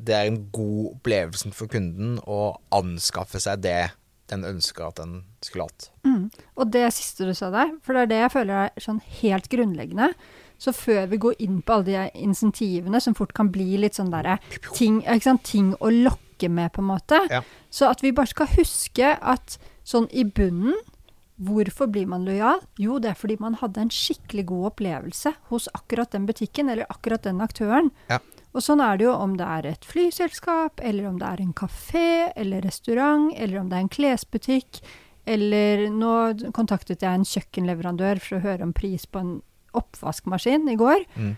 det 0.08 0.16
er 0.16 0.30
en 0.30 0.38
god 0.56 0.94
opplevelse 0.94 1.52
for 1.52 1.68
kunden 1.68 2.16
å 2.24 2.56
anskaffe 2.72 3.42
seg 3.44 3.66
det 3.66 3.90
den 4.32 4.44
ønsker 4.48 4.90
at 4.90 5.00
den 5.00 5.22
skulle 5.44 5.68
hatt. 5.68 5.90
Mm. 6.08 6.28
Og 6.60 6.72
det 6.72 6.86
siste 6.96 7.28
du 7.28 7.34
sa 7.38 7.50
der, 7.54 7.72
for 7.84 7.96
det 7.96 8.06
er 8.06 8.12
det 8.12 8.22
jeg 8.22 8.34
føler 8.36 8.62
er 8.66 8.84
sånn 8.84 9.02
helt 9.22 9.48
grunnleggende. 9.52 10.12
Så 10.58 10.74
før 10.74 11.06
vi 11.12 11.20
går 11.22 11.38
inn 11.46 11.60
på 11.62 11.76
alle 11.78 11.88
de 11.88 12.24
insentivene 12.26 13.02
som 13.04 13.16
fort 13.18 13.34
kan 13.38 13.52
bli 13.54 13.78
litt 13.80 14.00
sånn 14.00 14.12
derre 14.12 14.40
ting, 14.74 15.04
ting 15.46 15.74
å 15.80 15.92
lokke 15.94 16.27
med, 16.46 16.70
på 16.74 16.82
en 16.84 16.92
måte, 16.94 17.18
Ja. 17.34 17.42
så 17.74 17.90
at 17.90 18.04
vi 18.06 18.12
bare 18.12 18.28
skal 18.28 18.48
huske 18.54 19.18
at 19.22 19.58
sånn 19.84 20.08
i 20.14 20.24
bunnen 20.24 20.74
Hvorfor 21.38 21.86
blir 21.86 22.08
man 22.10 22.24
lojal? 22.26 22.64
Jo, 22.82 22.96
det 22.98 23.12
er 23.12 23.14
fordi 23.14 23.36
man 23.40 23.54
hadde 23.62 23.78
en 23.78 23.90
skikkelig 23.94 24.48
god 24.50 24.72
opplevelse 24.72 25.36
hos 25.52 25.68
akkurat 25.78 26.10
den 26.10 26.26
butikken 26.26 26.68
eller 26.74 26.88
akkurat 26.90 27.22
den 27.28 27.44
aktøren. 27.46 27.92
Ja. 28.10 28.18
Og 28.58 28.64
sånn 28.66 28.82
er 28.82 28.98
det 28.98 29.06
jo 29.06 29.12
om 29.14 29.36
det 29.38 29.46
er 29.46 29.68
et 29.70 29.86
flyselskap, 29.86 30.82
eller 30.82 31.06
om 31.06 31.20
det 31.22 31.28
er 31.30 31.44
en 31.44 31.54
kafé 31.54 32.32
eller 32.36 32.66
restaurant, 32.66 33.30
eller 33.38 33.60
om 33.60 33.70
det 33.70 33.78
er 33.78 33.86
en 33.86 33.94
klesbutikk. 33.94 34.82
Eller 35.30 35.86
nå 35.94 36.16
kontaktet 36.58 37.06
jeg 37.06 37.14
en 37.20 37.28
kjøkkenleverandør 37.28 38.18
for 38.24 38.40
å 38.40 38.46
høre 38.48 38.66
om 38.66 38.74
pris 38.74 39.06
på 39.06 39.22
en 39.22 39.36
oppvaskmaskin 39.78 40.66
i 40.74 40.78
går. 40.80 41.06
Mm. 41.22 41.36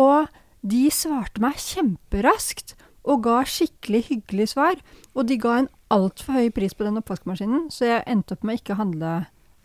Og 0.00 0.32
de 0.64 0.86
svarte 0.94 1.44
meg 1.44 1.60
kjemperaskt 1.60 2.72
og 3.04 3.22
ga 3.24 3.42
skikkelig 3.48 4.04
hyggelig 4.08 4.48
svar. 4.54 4.80
Og 5.14 5.28
de 5.28 5.38
ga 5.40 5.58
en 5.60 5.70
altfor 5.92 6.38
høy 6.38 6.50
pris 6.54 6.74
på 6.74 6.86
den 6.86 7.00
oppvaskmaskinen, 7.00 7.68
så 7.70 7.88
jeg 7.88 8.04
endte 8.06 8.36
opp 8.36 8.44
med 8.46 8.56
å 8.56 8.62
ikke 8.62 8.78
handle 8.78 9.14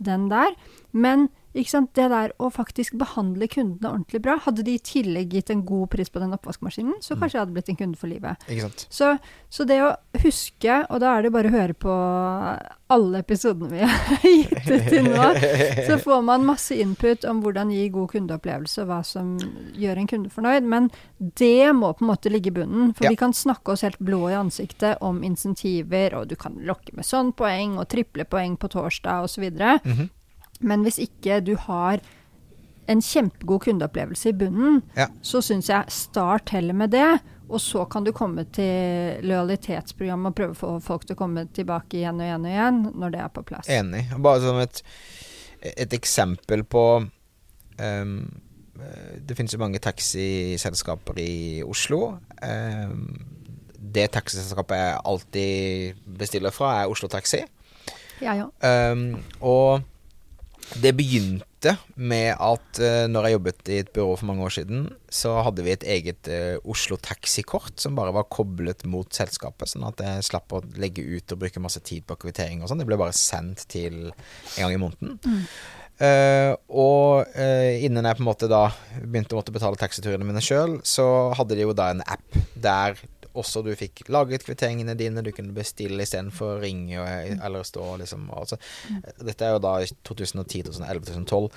den 0.03 0.29
der. 0.31 0.55
Men 0.91 1.29
det 1.57 2.07
der 2.13 2.31
å 2.39 2.49
faktisk 2.53 2.93
behandle 2.99 3.47
kundene 3.49 3.89
ordentlig 3.89 4.21
bra 4.21 4.37
Hadde 4.45 4.63
de 4.63 4.75
i 4.77 4.79
tillegg 4.79 5.33
gitt 5.33 5.49
en 5.49 5.63
god 5.65 5.89
pris 5.89 6.09
på 6.13 6.19
den 6.21 6.33
oppvaskmaskinen, 6.37 6.99
så 7.01 7.15
kanskje 7.17 7.37
jeg 7.37 7.41
hadde 7.45 7.55
blitt 7.55 7.69
en 7.73 7.79
kunde 7.79 7.97
for 7.97 8.07
livet. 8.11 8.37
Ikke? 8.47 8.69
Så, 8.93 9.17
så 9.49 9.65
det 9.67 9.79
å 9.83 9.91
huske, 10.23 10.83
og 10.89 11.01
da 11.01 11.15
er 11.17 11.25
det 11.27 11.31
bare 11.33 11.49
å 11.49 11.55
høre 11.57 11.73
på 11.77 11.95
alle 12.93 13.19
episodene 13.19 13.67
vi 13.73 13.81
har 13.83 14.21
gitt 14.23 14.69
ut 14.69 14.85
til 14.87 15.09
nå, 15.09 15.25
så 15.87 15.97
får 16.05 16.21
man 16.23 16.45
masse 16.47 16.75
input 16.79 17.25
om 17.27 17.41
hvordan 17.43 17.71
gi 17.73 17.87
god 17.91 18.11
kundeopplevelse, 18.13 18.85
og 18.85 18.91
hva 18.91 18.99
som 19.07 19.33
gjør 19.75 20.03
en 20.03 20.07
kunde 20.13 20.31
fornøyd. 20.31 20.67
Men 20.71 20.89
det 21.41 21.73
må 21.75 21.91
på 21.97 22.05
en 22.05 22.11
måte 22.13 22.31
ligge 22.31 22.53
i 22.53 22.57
bunnen. 22.61 22.93
For 22.95 23.07
Ja. 23.07 23.11
vi 23.11 23.19
kan 23.19 23.33
snakke 23.35 23.73
oss 23.73 23.83
helt 23.83 23.99
blå 23.99 24.29
i 24.31 24.37
ansiktet 24.37 25.01
om 25.01 25.23
insentiver, 25.27 26.15
og 26.21 26.29
du 26.31 26.35
kan 26.39 26.55
lokke 26.67 26.95
med 26.95 27.07
sånn 27.07 27.33
poeng 27.35 27.77
og 27.81 27.89
triple 27.91 28.25
poeng 28.29 28.55
på 28.59 28.69
torsdag 28.71 29.25
osv. 29.27 29.49
Mhm. 29.83 30.09
Men 30.59 30.83
hvis 30.85 30.99
ikke 31.03 31.39
du 31.45 31.55
har 31.67 31.99
en 32.87 33.01
kjempegod 33.03 33.65
kundeopplevelse 33.65 34.29
i 34.31 34.33
bunnen, 34.39 34.81
Ja. 34.95 35.07
så 35.21 35.41
syns 35.43 35.67
jeg 35.69 35.91
start 35.91 36.49
heller 36.55 36.73
med 36.73 36.89
det. 36.91 37.19
Og 37.49 37.59
så 37.63 37.85
kan 37.89 38.03
du 38.03 38.11
komme 38.11 38.43
til 38.51 39.21
lojalitetsprogrammet 39.23 40.31
og 40.31 40.35
prøve 40.35 40.51
å 40.55 40.59
få 40.59 40.71
folk 40.83 41.05
til 41.07 41.15
å 41.15 41.19
komme 41.19 41.45
tilbake 41.55 41.99
igjen 42.01 42.19
og 42.19 42.25
igjen 42.27 42.45
og 42.45 42.51
igjen 42.51 42.81
når 42.99 43.11
det 43.13 43.21
er 43.23 43.29
på 43.35 43.43
plass. 43.47 43.69
Enig. 43.71 44.05
Bare 44.19 44.41
som 44.43 44.59
et, 44.59 44.81
et 45.61 45.93
eksempel 45.95 46.63
på 46.67 46.83
eh, 47.79 48.05
Det 49.27 49.35
finnes 49.37 49.53
jo 49.55 49.59
mange 49.59 49.79
taxiselskaper 49.79 51.17
i 51.23 51.63
Oslo. 51.65 52.19
Um, 52.43 53.25
det 53.79 54.11
taxiselskapet 54.13 54.77
jeg 54.77 54.99
alltid 55.05 55.95
bestiller 56.19 56.53
fra, 56.53 56.83
er 56.83 56.91
Oslo 56.91 57.07
Taxi. 57.09 57.39
Ja, 58.21 58.35
ja. 58.37 58.91
Um, 58.91 59.15
og 59.41 59.81
det 60.83 60.91
begynte 60.97 61.73
med 61.95 62.33
at 62.33 62.81
uh, 62.83 63.05
når 63.09 63.27
jeg 63.27 63.35
jobbet 63.37 63.71
i 63.71 63.79
et 63.81 63.91
byrå 63.95 64.17
for 64.19 64.29
mange 64.29 64.45
år 64.45 64.53
siden, 64.57 64.85
så 65.09 65.37
hadde 65.47 65.63
vi 65.65 65.73
et 65.73 65.85
eget 65.87 66.29
uh, 66.29 66.69
Oslo 66.69 66.99
Taxikort 67.01 67.79
som 67.81 67.97
bare 67.97 68.13
var 68.15 68.29
koblet 68.33 68.85
mot 68.89 69.07
selskapet, 69.15 69.71
sånn 69.71 69.87
at 69.87 70.03
jeg 70.03 70.27
slapp 70.27 70.53
å 70.53 70.61
legge 70.77 71.05
ut 71.05 71.33
og 71.33 71.41
bruke 71.41 71.63
masse 71.63 71.81
tid 71.87 72.05
på 72.07 72.19
kvittering 72.25 72.61
og 72.61 72.71
sånn. 72.71 72.83
Det 72.83 72.89
ble 72.89 72.99
bare 72.99 73.15
sendt 73.15 73.65
til 73.71 74.07
en 74.11 74.61
gang 74.61 74.75
i 74.75 74.81
måneden. 74.81 75.43
Eh, 75.97 76.53
og 76.69 77.25
uh, 77.33 77.73
innen 77.81 78.05
jeg 78.05 78.17
på 78.19 78.21
en 78.21 78.27
måte 78.27 78.49
da 78.51 78.67
begynte 79.01 79.33
å 79.33 79.39
måtte 79.39 79.53
betale 79.55 79.79
taxiturene 79.81 80.27
mine 80.27 80.43
sjøl, 80.45 80.77
så 80.85 81.33
hadde 81.37 81.57
de 81.57 81.65
jo 81.65 81.73
da 81.77 81.89
en 81.93 82.03
app 82.05 82.37
der 82.53 82.99
også 83.39 83.63
du 83.65 83.71
fikk 83.77 84.05
laget 84.13 84.45
kvitteringene 84.47 84.95
dine, 84.99 85.23
du 85.25 85.31
kunne 85.35 85.55
bestille 85.55 86.03
istedenfor 86.03 86.55
å 86.55 86.61
ringe 86.63 86.99
og, 87.01 87.37
eller 87.45 87.67
stå 87.67 87.93
liksom 88.03 88.27
altså, 88.33 88.59
Dette 89.21 89.47
er 89.47 89.55
jo 89.55 89.63
da 89.63 89.77
2010, 90.09 90.67
2011, 90.71 91.07
2012. 91.11 91.47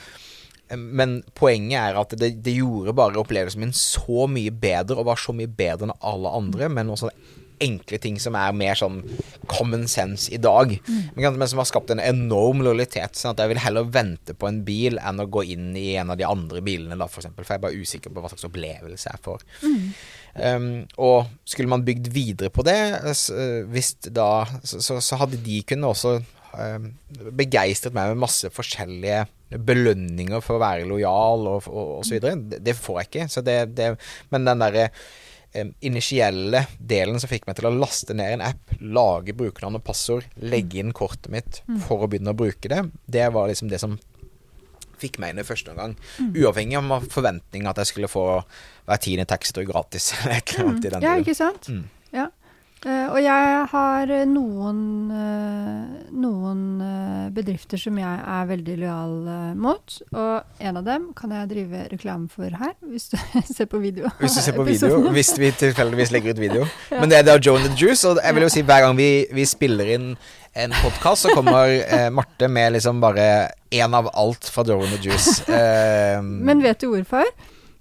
Eh, 0.71 0.79
Men 1.03 1.19
poenget 1.38 1.81
er 1.81 2.01
at 2.01 2.16
det, 2.21 2.33
det 2.45 2.57
gjorde 2.61 2.97
bare 2.97 3.21
opplevelsen 3.21 3.64
min 3.64 3.77
så 3.77 4.27
mye 4.31 4.55
bedre, 4.55 5.01
og 5.01 5.11
var 5.11 5.21
så 5.21 5.37
mye 5.37 5.51
bedre 5.51 5.88
enn 5.88 5.99
alle 6.12 6.33
andre, 6.40 6.71
men 6.73 6.93
også 6.95 7.12
enkle 7.61 7.99
ting 8.01 8.14
som 8.16 8.37
er 8.40 8.55
mer 8.57 8.79
sånn 8.79 9.03
common 9.51 9.83
sense 9.90 10.31
i 10.33 10.38
dag. 10.40 10.73
Men, 11.14 11.37
men 11.37 11.49
som 11.51 11.61
har 11.61 11.69
skapt 11.69 11.90
en 11.93 12.01
enorm 12.01 12.62
lojalitet. 12.64 13.19
Sånn 13.21 13.35
at 13.35 13.43
jeg 13.43 13.53
vil 13.53 13.61
heller 13.61 13.90
vente 13.93 14.33
på 14.33 14.49
en 14.49 14.62
bil 14.64 14.97
enn 14.97 15.21
å 15.21 15.29
gå 15.29 15.45
inn 15.53 15.75
i 15.77 15.90
en 16.01 16.12
av 16.14 16.16
de 16.21 16.25
andre 16.25 16.62
bilene, 16.64 16.97
da, 16.97 17.09
for 17.11 17.21
eksempel. 17.21 17.45
For 17.45 17.53
jeg 17.53 17.61
er 17.61 17.66
bare 17.66 17.85
usikker 17.85 18.14
på 18.14 18.25
hva 18.25 18.33
slags 18.33 18.49
opplevelse 18.49 19.12
jeg 19.12 19.23
får. 19.27 19.45
Um, 20.35 20.85
og 21.03 21.27
skulle 21.49 21.69
man 21.73 21.83
bygd 21.85 22.07
videre 22.14 22.51
på 22.55 22.62
det, 22.62 22.77
s- 23.16 23.33
øh, 23.35 23.64
hvis 23.73 23.95
da 24.14 24.45
Så, 24.62 24.79
så, 24.81 25.01
så 25.03 25.16
hadde 25.19 25.40
de 25.43 25.57
kunnet 25.66 25.88
også 25.90 26.12
um, 26.55 26.85
begeistret 27.35 27.95
meg 27.97 28.12
med 28.12 28.21
masse 28.23 28.47
forskjellige 28.55 29.25
belønninger 29.66 30.38
for 30.45 30.55
å 30.57 30.62
være 30.62 30.87
lojal 30.87 31.49
og, 31.51 31.66
og, 31.66 31.97
og 31.99 32.05
så 32.07 32.14
videre. 32.14 32.37
Det, 32.53 32.61
det 32.69 32.77
får 32.79 33.01
jeg 33.01 33.09
ikke. 33.11 33.27
Så 33.35 33.43
det, 33.43 33.57
det, 33.75 33.88
men 34.31 34.47
den 34.47 34.62
derre 34.62 34.85
em, 35.59 35.73
initielle 35.83 36.62
delen 36.79 37.19
som 37.19 37.31
fikk 37.33 37.49
meg 37.51 37.59
til 37.59 37.66
å 37.66 37.75
laste 37.75 38.14
ned 38.14 38.37
en 38.37 38.45
app, 38.53 38.77
lage 38.81 39.35
brukernavn 39.35 39.81
og 39.81 39.85
passord, 39.90 40.29
legge 40.38 40.79
inn 40.79 40.95
kortet 40.95 41.33
mitt 41.35 41.59
for 41.88 42.07
å 42.07 42.11
begynne 42.11 42.31
å 42.31 42.38
bruke 42.38 42.71
det, 42.71 42.85
det 43.11 43.27
var 43.35 43.51
liksom 43.51 43.69
det 43.73 43.83
som 43.83 43.99
fikk 45.00 45.20
meg 45.22 45.34
inn 45.34 45.42
i 45.42 45.46
første 45.46 45.72
omgang. 45.72 45.96
Uavhengig 46.30 46.78
av 46.80 47.08
forventning 47.12 47.68
at 47.70 47.80
jeg 47.82 47.92
skulle 47.92 48.10
få 48.10 48.26
hver 48.88 49.00
tiende 49.02 49.26
taxitur 49.30 49.66
gratis. 49.68 50.12
den 50.96 51.06
Ja, 51.06 51.16
ikke 51.20 51.36
sant? 51.38 51.70
Mm. 51.70 51.86
Ja. 52.14 52.28
Eh, 52.81 53.07
og 53.12 53.19
jeg 53.21 53.64
har 53.69 54.11
eh, 54.14 54.23
noen, 54.25 54.79
eh, 55.12 56.05
noen 56.16 56.61
bedrifter 57.37 57.77
som 57.79 57.99
jeg 58.01 58.23
er 58.35 58.47
veldig 58.49 58.77
lojal 58.81 59.12
mot. 59.61 59.97
Og 60.16 60.64
en 60.64 60.81
av 60.81 60.87
dem 60.87 61.11
kan 61.19 61.35
jeg 61.37 61.51
drive 61.51 61.83
reklame 61.93 62.31
for 62.33 62.49
her, 62.49 62.73
hvis 62.88 63.11
du 63.12 63.19
ser 63.55 63.69
på 63.71 63.83
video. 63.83 64.09
Hvis 64.23 64.38
du 64.38 64.43
ser 64.47 64.57
på 64.57 64.64
video, 64.64 65.03
hvis 65.12 65.35
vi 65.38 65.53
tilfeldigvis 65.61 66.14
legger 66.16 66.35
ut 66.35 66.40
video. 66.43 66.66
Men 67.01 67.12
det 67.12 67.21
er 67.21 67.29
da 67.29 67.37
Joe 67.37 67.61
and 67.61 67.69
the 67.69 67.77
Juice, 67.77 68.07
og 68.09 68.23
jeg 68.25 68.38
vil 68.38 68.47
jo 68.49 68.53
si 68.57 68.64
hver 68.64 68.87
gang 68.87 68.97
vi, 68.99 69.11
vi 69.37 69.45
spiller 69.49 69.93
inn 69.99 70.09
en 70.59 70.73
podkast, 70.81 71.29
så 71.29 71.35
kommer 71.37 71.71
eh, 71.85 72.09
Marte 72.11 72.49
med 72.51 72.73
liksom 72.75 72.99
bare 73.03 73.51
én 73.71 73.95
av 73.95 74.09
alt 74.19 74.49
fra 74.51 74.64
Joe 74.66 74.83
and 74.87 74.97
the 74.97 75.03
Juice. 75.11 75.43
Eh, 75.61 76.23
Men 76.23 76.62
vet 76.64 76.81
du 76.81 76.88
hvorfor? 76.90 77.29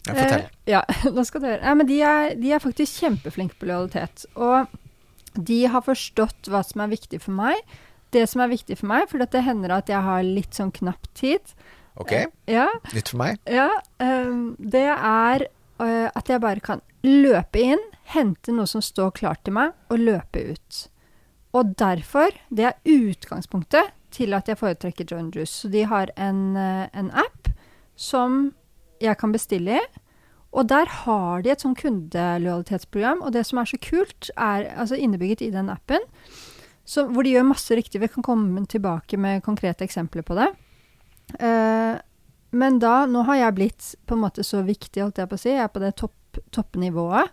ja, 0.05 0.13
fortell. 0.13 0.43
Eh, 0.43 0.71
ja, 0.73 0.83
nå 1.15 1.23
skal 1.25 1.41
du 1.41 1.47
høre. 1.49 1.61
Nei, 1.63 1.73
men 1.79 1.87
de 1.89 1.97
er, 2.05 2.35
de 2.39 2.53
er 2.53 2.61
faktisk 2.63 3.01
kjempeflinke 3.03 3.57
på 3.59 3.69
lojalitet. 3.69 4.25
Og 4.35 4.67
de 5.45 5.65
har 5.71 5.81
forstått 5.85 6.49
hva 6.51 6.63
som 6.65 6.81
er 6.83 6.91
viktig 6.91 7.21
for 7.23 7.35
meg. 7.37 7.59
Det 8.11 8.25
som 8.29 8.41
er 8.41 8.51
viktig 8.51 8.77
for 8.79 8.89
meg, 8.89 9.07
for 9.11 9.21
det 9.21 9.43
hender 9.45 9.73
at 9.75 9.89
jeg 9.91 10.01
har 10.01 10.23
litt 10.25 10.57
sånn 10.57 10.71
knapp 10.73 11.07
tid. 11.17 11.53
Ok, 11.99 12.11
Eh, 12.13 12.27
Ja, 12.47 12.67
nytt 12.93 13.09
for 13.09 13.17
meg. 13.17 13.39
ja 13.45 13.69
Um, 13.99 14.55
det 14.57 14.87
er 14.87 15.47
uh, 15.79 16.09
at 16.15 16.29
jeg 16.29 16.39
bare 16.41 16.59
kan 16.63 16.81
løpe 17.03 17.59
inn, 17.59 17.81
hente 18.15 18.51
noe 18.55 18.65
som 18.67 18.81
står 18.81 19.11
klart 19.11 19.43
til 19.43 19.53
meg, 19.53 19.73
og 19.91 19.99
løpe 19.99 20.39
ut. 20.55 20.89
Og 21.53 21.75
derfor, 21.75 22.31
det 22.49 22.65
er 22.65 22.79
utgangspunktet 22.85 23.91
til 24.11 24.33
at 24.33 24.47
jeg 24.47 24.57
foretrekker 24.57 25.05
John 25.09 25.31
Juice. 25.33 25.51
Så 25.51 25.69
de 25.69 25.83
har 25.83 26.09
en, 26.15 26.55
en 26.57 27.11
app 27.11 27.49
som 27.95 28.53
jeg 29.01 29.17
kan 29.17 29.31
bestille 29.31 29.79
i. 29.79 29.85
Og 30.53 30.65
der 30.67 30.85
har 31.03 31.41
de 31.45 31.51
et 31.53 31.61
sånn 31.61 31.75
kundelojalitetsprogram. 31.77 33.21
Og 33.25 33.33
det 33.35 33.45
som 33.45 33.59
er 33.61 33.69
så 33.69 33.77
kult, 33.81 34.31
er 34.35 34.69
altså 34.75 34.97
innebygget 34.97 35.43
i 35.45 35.51
den 35.53 35.69
appen, 35.69 36.01
så, 36.89 37.03
hvor 37.05 37.21
de 37.23 37.35
gjør 37.35 37.45
masse 37.51 37.75
riktig. 37.77 38.01
Vi 38.01 38.07
kan 38.09 38.25
komme 38.25 38.63
tilbake 38.65 39.17
med 39.21 39.43
konkrete 39.45 39.85
eksempler 39.85 40.25
på 40.25 40.33
det. 40.39 40.47
Uh, 41.37 41.99
men 42.57 42.79
da, 42.81 43.03
nå 43.05 43.21
har 43.27 43.37
jeg 43.43 43.57
blitt 43.59 43.89
på 44.09 44.15
en 44.17 44.23
måte 44.23 44.41
så 44.45 44.63
viktig, 44.65 45.03
holdt 45.03 45.21
jeg 45.21 45.29
på 45.29 45.37
å 45.37 45.41
si. 45.43 45.51
Jeg 45.53 45.67
er 45.67 45.73
på 45.73 45.83
det 45.83 45.91
topp, 46.01 46.39
toppnivået. 46.55 47.29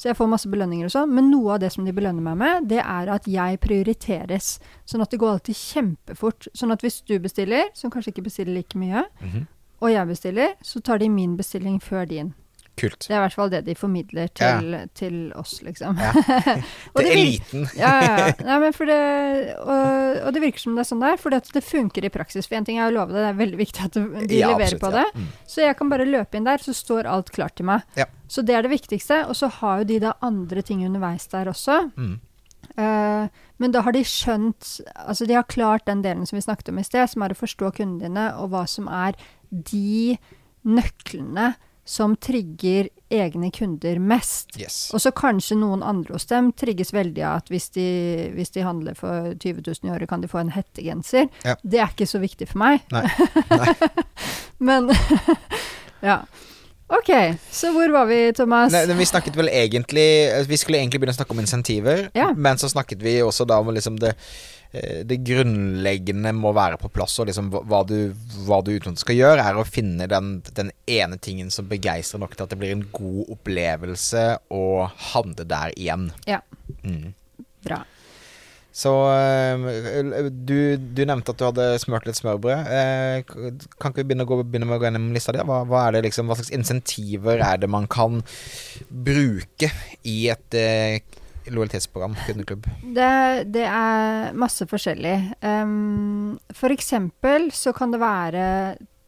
Så 0.00 0.08
jeg 0.08 0.16
får 0.16 0.30
masse 0.32 0.48
belønninger 0.48 0.86
og 0.86 0.92
sånn. 0.94 1.10
Men 1.12 1.26
noe 1.28 1.56
av 1.56 1.60
det 1.60 1.72
som 1.74 1.84
de 1.84 1.92
belønner 1.92 2.22
meg 2.24 2.38
med, 2.40 2.68
det 2.70 2.78
er 2.80 3.10
at 3.12 3.26
jeg 3.28 3.58
prioriteres. 3.60 4.54
Sånn 4.88 5.02
at 5.04 5.10
det 5.12 5.18
går 5.20 5.34
alltid 5.34 5.58
kjempefort. 5.58 6.46
Sånn 6.56 6.72
at 6.72 6.86
hvis 6.86 7.02
du 7.10 7.18
bestiller, 7.20 7.66
som 7.76 7.90
kanskje 7.92 8.14
ikke 8.14 8.28
bestiller 8.30 8.54
like 8.56 8.78
mye, 8.80 9.02
Mhm. 9.20 9.42
og 9.82 9.90
jeg 9.90 10.06
bestiller, 10.08 10.54
så 10.62 10.80
tar 10.80 10.98
de 11.02 11.08
min 11.10 11.36
bestilling 11.36 11.80
før 11.82 12.06
din. 12.08 12.32
Kult. 12.80 13.04
Det 13.06 13.12
er 13.12 13.18
i 13.18 13.22
hvert 13.26 13.36
fall 13.36 13.50
det 13.52 13.60
de 13.66 13.74
formidler 13.76 14.30
til, 14.36 14.76
til 14.96 15.16
oss, 15.38 15.58
liksom. 15.66 15.98
Ja. 16.00 16.12
Det 16.20 16.62
det 16.96 17.04
er 17.04 17.10
vir- 17.10 17.20
eliten. 17.20 17.66
ja, 17.76 17.90
ja, 18.00 18.14
ja. 18.26 18.58
Det, 18.90 19.00
og, 19.60 20.20
og 20.26 20.32
det 20.34 20.42
virker 20.42 20.62
som 20.62 20.78
det 20.78 20.82
er 20.84 20.88
sånn 20.88 21.02
der, 21.04 21.18
for 21.20 21.34
det 21.36 21.62
funker 21.66 22.06
i 22.08 22.12
praksis. 22.12 22.48
For 22.48 22.56
en 22.58 22.66
ting 22.66 22.80
er 22.80 22.88
å 22.88 22.94
love 22.94 23.12
det, 23.12 23.20
det 23.20 23.28
er 23.34 23.38
veldig 23.42 23.60
viktig 23.60 23.84
at 23.86 23.98
de 24.00 24.40
Ja, 24.40 24.50
leverer 24.54 24.72
absolutt, 24.72 24.82
på 24.82 24.90
ja. 24.94 25.04
det. 25.04 25.20
Mm. 25.20 25.28
Så 25.52 25.62
jeg 25.66 25.76
kan 25.78 25.92
bare 25.92 26.08
løpe 26.08 26.40
inn 26.40 26.48
der, 26.48 26.64
så 26.64 26.74
står 26.76 27.08
alt 27.10 27.30
klart 27.34 27.58
til 27.60 27.68
meg. 27.68 27.84
Ja. 28.00 28.08
Så 28.30 28.42
det 28.46 28.56
er 28.56 28.64
det 28.66 28.72
viktigste. 28.72 29.22
Og 29.28 29.36
så 29.38 29.50
har 29.60 29.82
jo 29.82 29.88
de 29.92 30.00
da 30.06 30.14
andre 30.24 30.62
ting 30.66 30.82
underveis 30.86 31.26
der 31.32 31.50
også. 31.52 31.82
Mm. 32.00 32.18
Uh, 32.78 33.26
men 33.60 33.72
da 33.74 33.80
har 33.82 33.92
de 33.96 34.02
skjønt 34.06 34.76
Altså 34.94 35.24
de 35.26 35.34
har 35.34 35.46
klart 35.50 35.88
den 35.88 36.04
delen 36.04 36.26
som 36.28 36.36
vi 36.38 36.42
snakket 36.44 36.68
om 36.70 36.78
i 36.78 36.84
sted, 36.86 37.08
som 37.10 37.24
er 37.26 37.34
å 37.34 37.38
forstå 37.40 37.72
kundene 37.80 38.06
dine, 38.06 38.26
og 38.38 38.52
hva 38.52 38.62
som 38.70 38.86
er 38.88 39.18
de 39.50 40.14
nøklene 40.68 41.54
som 41.84 42.12
trigger 42.16 42.88
egne 43.10 43.50
kunder 43.50 43.98
mest. 43.98 44.52
Yes. 44.60 44.90
Og 44.94 45.00
så 45.02 45.10
kanskje 45.16 45.56
noen 45.58 45.82
andre 45.82 46.14
hos 46.14 46.28
dem 46.30 46.52
trigges 46.54 46.92
veldig 46.94 47.24
av 47.26 47.40
at 47.40 47.48
hvis 47.50 47.70
de, 47.74 47.86
hvis 48.36 48.52
de 48.54 48.62
handler 48.66 48.94
for 48.98 49.32
20 49.34 49.64
000 49.66 49.88
i 49.88 49.94
året, 49.96 50.08
kan 50.08 50.22
de 50.22 50.30
få 50.30 50.38
en 50.44 50.52
hettegenser. 50.54 51.26
Ja. 51.46 51.56
Det 51.62 51.80
er 51.82 51.90
ikke 51.90 52.06
så 52.06 52.20
viktig 52.22 52.46
for 52.52 52.62
meg. 52.62 52.84
Nei. 52.94 53.06
Nei. 53.50 53.74
Men 54.60 54.92
ja. 56.10 56.20
Ok, 56.90 57.10
så 57.54 57.70
hvor 57.70 57.90
var 57.94 58.08
vi, 58.10 58.20
Thomas? 58.34 58.72
Nei, 58.74 58.82
vi 58.98 59.04
snakket 59.06 59.36
vel 59.38 59.46
egentlig 59.54 60.06
Vi 60.50 60.56
skulle 60.58 60.80
egentlig 60.80 60.98
begynne 60.98 61.14
å 61.14 61.18
snakke 61.20 61.36
om 61.36 61.42
insentiver, 61.42 62.08
Ja. 62.18 62.32
men 62.34 62.58
så 62.58 62.66
snakket 62.70 62.98
vi 63.02 63.20
også 63.22 63.46
da 63.46 63.60
om 63.62 63.70
liksom 63.74 63.98
det 64.02 64.16
det 64.70 65.16
grunnleggende 65.26 66.30
må 66.36 66.52
være 66.54 66.78
på 66.78 66.90
plass, 66.94 67.16
og 67.18 67.26
liksom 67.26 67.48
hva- 67.50 67.82
du, 67.88 68.12
hva 68.46 68.60
du 68.62 68.76
skal 68.94 69.16
gjøre, 69.18 69.42
er 69.42 69.58
å 69.58 69.66
finne 69.66 70.06
den, 70.06 70.36
den 70.54 70.70
ene 70.86 71.18
tingen 71.18 71.50
som 71.50 71.66
begeistrer 71.70 72.22
nok 72.22 72.36
til 72.36 72.46
at 72.46 72.52
det 72.54 72.60
blir 72.60 72.76
en 72.76 72.86
god 72.94 73.32
opplevelse 73.34 74.26
å 74.54 74.66
handle 75.12 75.48
der 75.50 75.74
igjen. 75.74 76.12
Ja. 76.30 76.38
Mm. 76.84 77.14
Bra. 77.66 77.82
Så 78.70 78.92
eh, 79.10 80.28
du, 80.30 80.76
du 80.78 81.02
nevnte 81.02 81.34
at 81.34 81.40
du 81.40 81.44
hadde 81.48 81.64
smurt 81.82 82.06
litt 82.06 82.20
smørbrød. 82.20 82.70
Eh, 82.70 83.24
kan 83.26 83.90
ikke 83.90 84.04
vi 84.04 84.12
begynne, 84.12 84.26
gå, 84.28 84.38
begynne 84.46 84.68
med 84.70 84.78
å 84.78 84.80
gå 84.80 84.86
gjennom 84.86 85.08
lista 85.16 85.34
di? 85.34 85.42
Hva, 85.42 85.64
hva, 85.66 85.88
det 85.90 86.04
liksom, 86.06 86.30
hva 86.30 86.38
slags 86.38 86.54
insentiver 86.54 87.42
er 87.42 87.58
det 87.58 87.70
man 87.70 87.90
kan 87.90 88.22
bruke 88.88 89.72
i 90.06 90.20
et 90.30 90.58
lojalitetsprogram, 91.46 92.14
kundeklubb? 92.26 92.68
Det, 92.82 93.10
det 93.54 93.64
er 93.66 94.36
masse 94.38 94.66
forskjellig. 94.68 95.16
Um, 95.40 96.38
for 96.54 96.72
eksempel 96.74 97.50
så 97.54 97.72
kan 97.76 97.94
det 97.94 98.02
være 98.02 98.44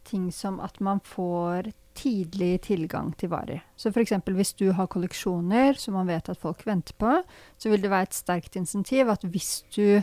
ting 0.07 0.29
som 0.33 0.59
at 0.63 0.79
man 0.83 1.01
får 1.05 1.71
tidlig 1.93 2.61
tilgang 2.65 3.11
til 3.17 3.29
varer. 3.29 3.61
Så 3.77 3.91
for 3.93 4.01
eksempel 4.01 4.35
hvis 4.37 4.53
du 4.57 4.71
har 4.73 4.89
kolleksjoner 4.91 5.77
som 5.79 5.97
man 5.97 6.09
vet 6.09 6.29
at 6.29 6.41
folk 6.41 6.65
venter 6.67 6.95
på, 6.97 7.19
så 7.57 7.69
vil 7.69 7.83
det 7.83 7.91
være 7.93 8.09
et 8.09 8.17
sterkt 8.17 8.57
insentiv 8.59 9.11
at 9.13 9.25
hvis 9.29 9.63
du 9.75 10.01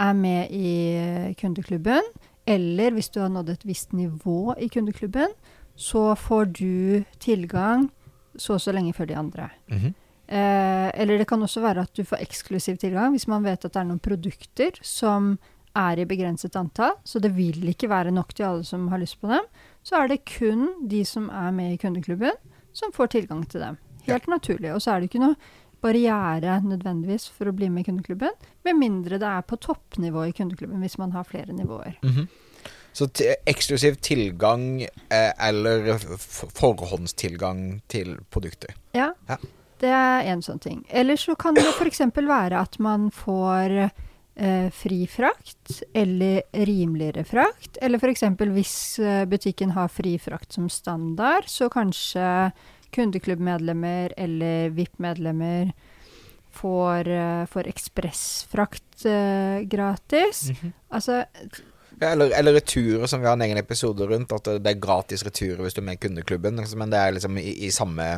er 0.00 0.12
med 0.14 0.52
i 0.54 1.34
kundeklubben, 1.40 2.04
eller 2.46 2.92
hvis 2.94 3.10
du 3.12 3.20
har 3.20 3.32
nådd 3.32 3.54
et 3.54 3.66
visst 3.66 3.92
nivå 3.96 4.54
i 4.58 4.68
kundeklubben, 4.68 5.32
så 5.76 6.14
får 6.14 6.52
du 6.60 7.02
tilgang 7.20 7.88
så 8.36 8.54
og 8.56 8.62
så 8.62 8.72
lenge 8.72 8.94
før 8.94 9.10
de 9.10 9.16
andre. 9.16 9.50
Mhm. 9.68 9.94
Eh, 10.30 10.88
eller 10.94 11.18
det 11.18 11.26
kan 11.26 11.42
også 11.42 11.62
være 11.64 11.82
at 11.88 11.96
du 11.98 12.04
får 12.06 12.20
eksklusiv 12.22 12.76
tilgang 12.78 13.10
hvis 13.16 13.26
man 13.26 13.42
vet 13.42 13.64
at 13.64 13.72
det 13.72 13.80
er 13.80 13.88
noen 13.88 14.02
produkter 14.02 14.76
som 14.86 15.32
er 15.74 15.98
i 16.02 16.06
begrenset 16.06 16.54
antall, 16.58 16.96
så 17.06 17.18
det 17.22 17.32
vil 17.34 17.62
ikke 17.70 17.90
være 17.90 18.12
nok 18.14 18.30
til 18.34 18.46
alle 18.46 18.66
som 18.66 18.88
har 18.90 18.98
lyst 19.02 19.20
på 19.20 19.30
dem. 19.30 19.46
Så 19.86 19.98
er 19.98 20.10
det 20.10 20.24
kun 20.26 20.68
de 20.90 21.04
som 21.06 21.28
er 21.30 21.50
med 21.54 21.74
i 21.74 21.80
kundeklubben, 21.82 22.34
som 22.74 22.94
får 22.94 23.12
tilgang 23.14 23.44
til 23.50 23.62
dem. 23.62 23.78
Helt 24.06 24.26
naturlig. 24.30 24.72
Og 24.74 24.82
så 24.82 24.94
er 24.94 25.00
det 25.00 25.10
ikke 25.10 25.22
noe 25.22 25.38
barriere 25.80 26.58
nødvendigvis 26.62 27.28
for 27.32 27.50
å 27.50 27.54
bli 27.56 27.70
med 27.72 27.84
i 27.84 27.88
kundeklubben, 27.90 28.34
med 28.66 28.78
mindre 28.78 29.18
det 29.22 29.30
er 29.30 29.46
på 29.46 29.58
toppnivå 29.62 30.26
i 30.28 30.34
kundeklubben, 30.36 30.82
hvis 30.82 30.98
man 31.00 31.14
har 31.16 31.26
flere 31.28 31.54
nivåer. 31.56 31.98
Mhm. 32.02 32.28
Så 32.92 33.06
t 33.06 33.22
eksklusiv 33.46 34.00
tilgang 34.02 34.82
eh, 34.82 35.30
eller 35.38 35.92
forhåndstilgang 36.58 37.80
til 37.88 38.18
produkter. 38.30 38.74
Ja, 38.94 39.12
Ja. 39.28 39.36
Det 39.80 39.90
er 39.90 40.28
en 40.32 40.42
sånn 40.44 40.60
ting. 40.62 40.84
Eller 40.88 41.18
så 41.20 41.34
kan 41.38 41.56
det 41.56 41.66
f.eks. 41.72 42.02
være 42.16 42.60
at 42.60 42.78
man 42.82 43.08
får 43.14 43.76
eh, 43.80 44.68
fri 44.74 45.04
frakt, 45.10 45.80
eller 45.96 46.42
rimeligere 46.52 47.24
frakt. 47.28 47.78
Eller 47.82 48.00
f.eks. 48.00 48.26
hvis 48.56 48.74
eh, 48.98 49.24
butikken 49.30 49.74
har 49.76 49.92
fri 49.92 50.16
frakt 50.20 50.52
som 50.58 50.68
standard, 50.72 51.48
så 51.48 51.70
kanskje 51.72 52.50
kundeklubbmedlemmer 52.94 54.14
eller 54.18 54.70
VIP-medlemmer 54.74 55.72
får, 56.50 57.08
eh, 57.08 57.46
får 57.46 57.68
ekspressfrakt 57.70 59.06
eh, 59.06 59.60
gratis. 59.70 60.48
Altså 60.90 61.22
Ja, 61.22 61.48
eller, 62.00 62.32
eller 62.38 62.56
returer, 62.56 63.06
som 63.06 63.20
vi 63.20 63.28
har 63.28 63.36
en 63.36 63.44
egen 63.44 63.60
episode 63.60 64.06
rundt. 64.08 64.32
At 64.32 64.48
det 64.62 64.72
er 64.72 64.82
gratis 64.82 65.24
returer 65.26 65.60
hvis 65.64 65.76
du 65.76 65.82
er 65.82 65.88
med 65.90 65.98
i 65.98 66.04
kundeklubben. 66.06 66.60
liksom, 66.60 66.80
Men 66.82 66.92
det 66.92 67.00
er 67.00 67.16
liksom 67.16 67.38
i, 67.40 67.50
i 67.66 67.70
samme, 67.74 68.08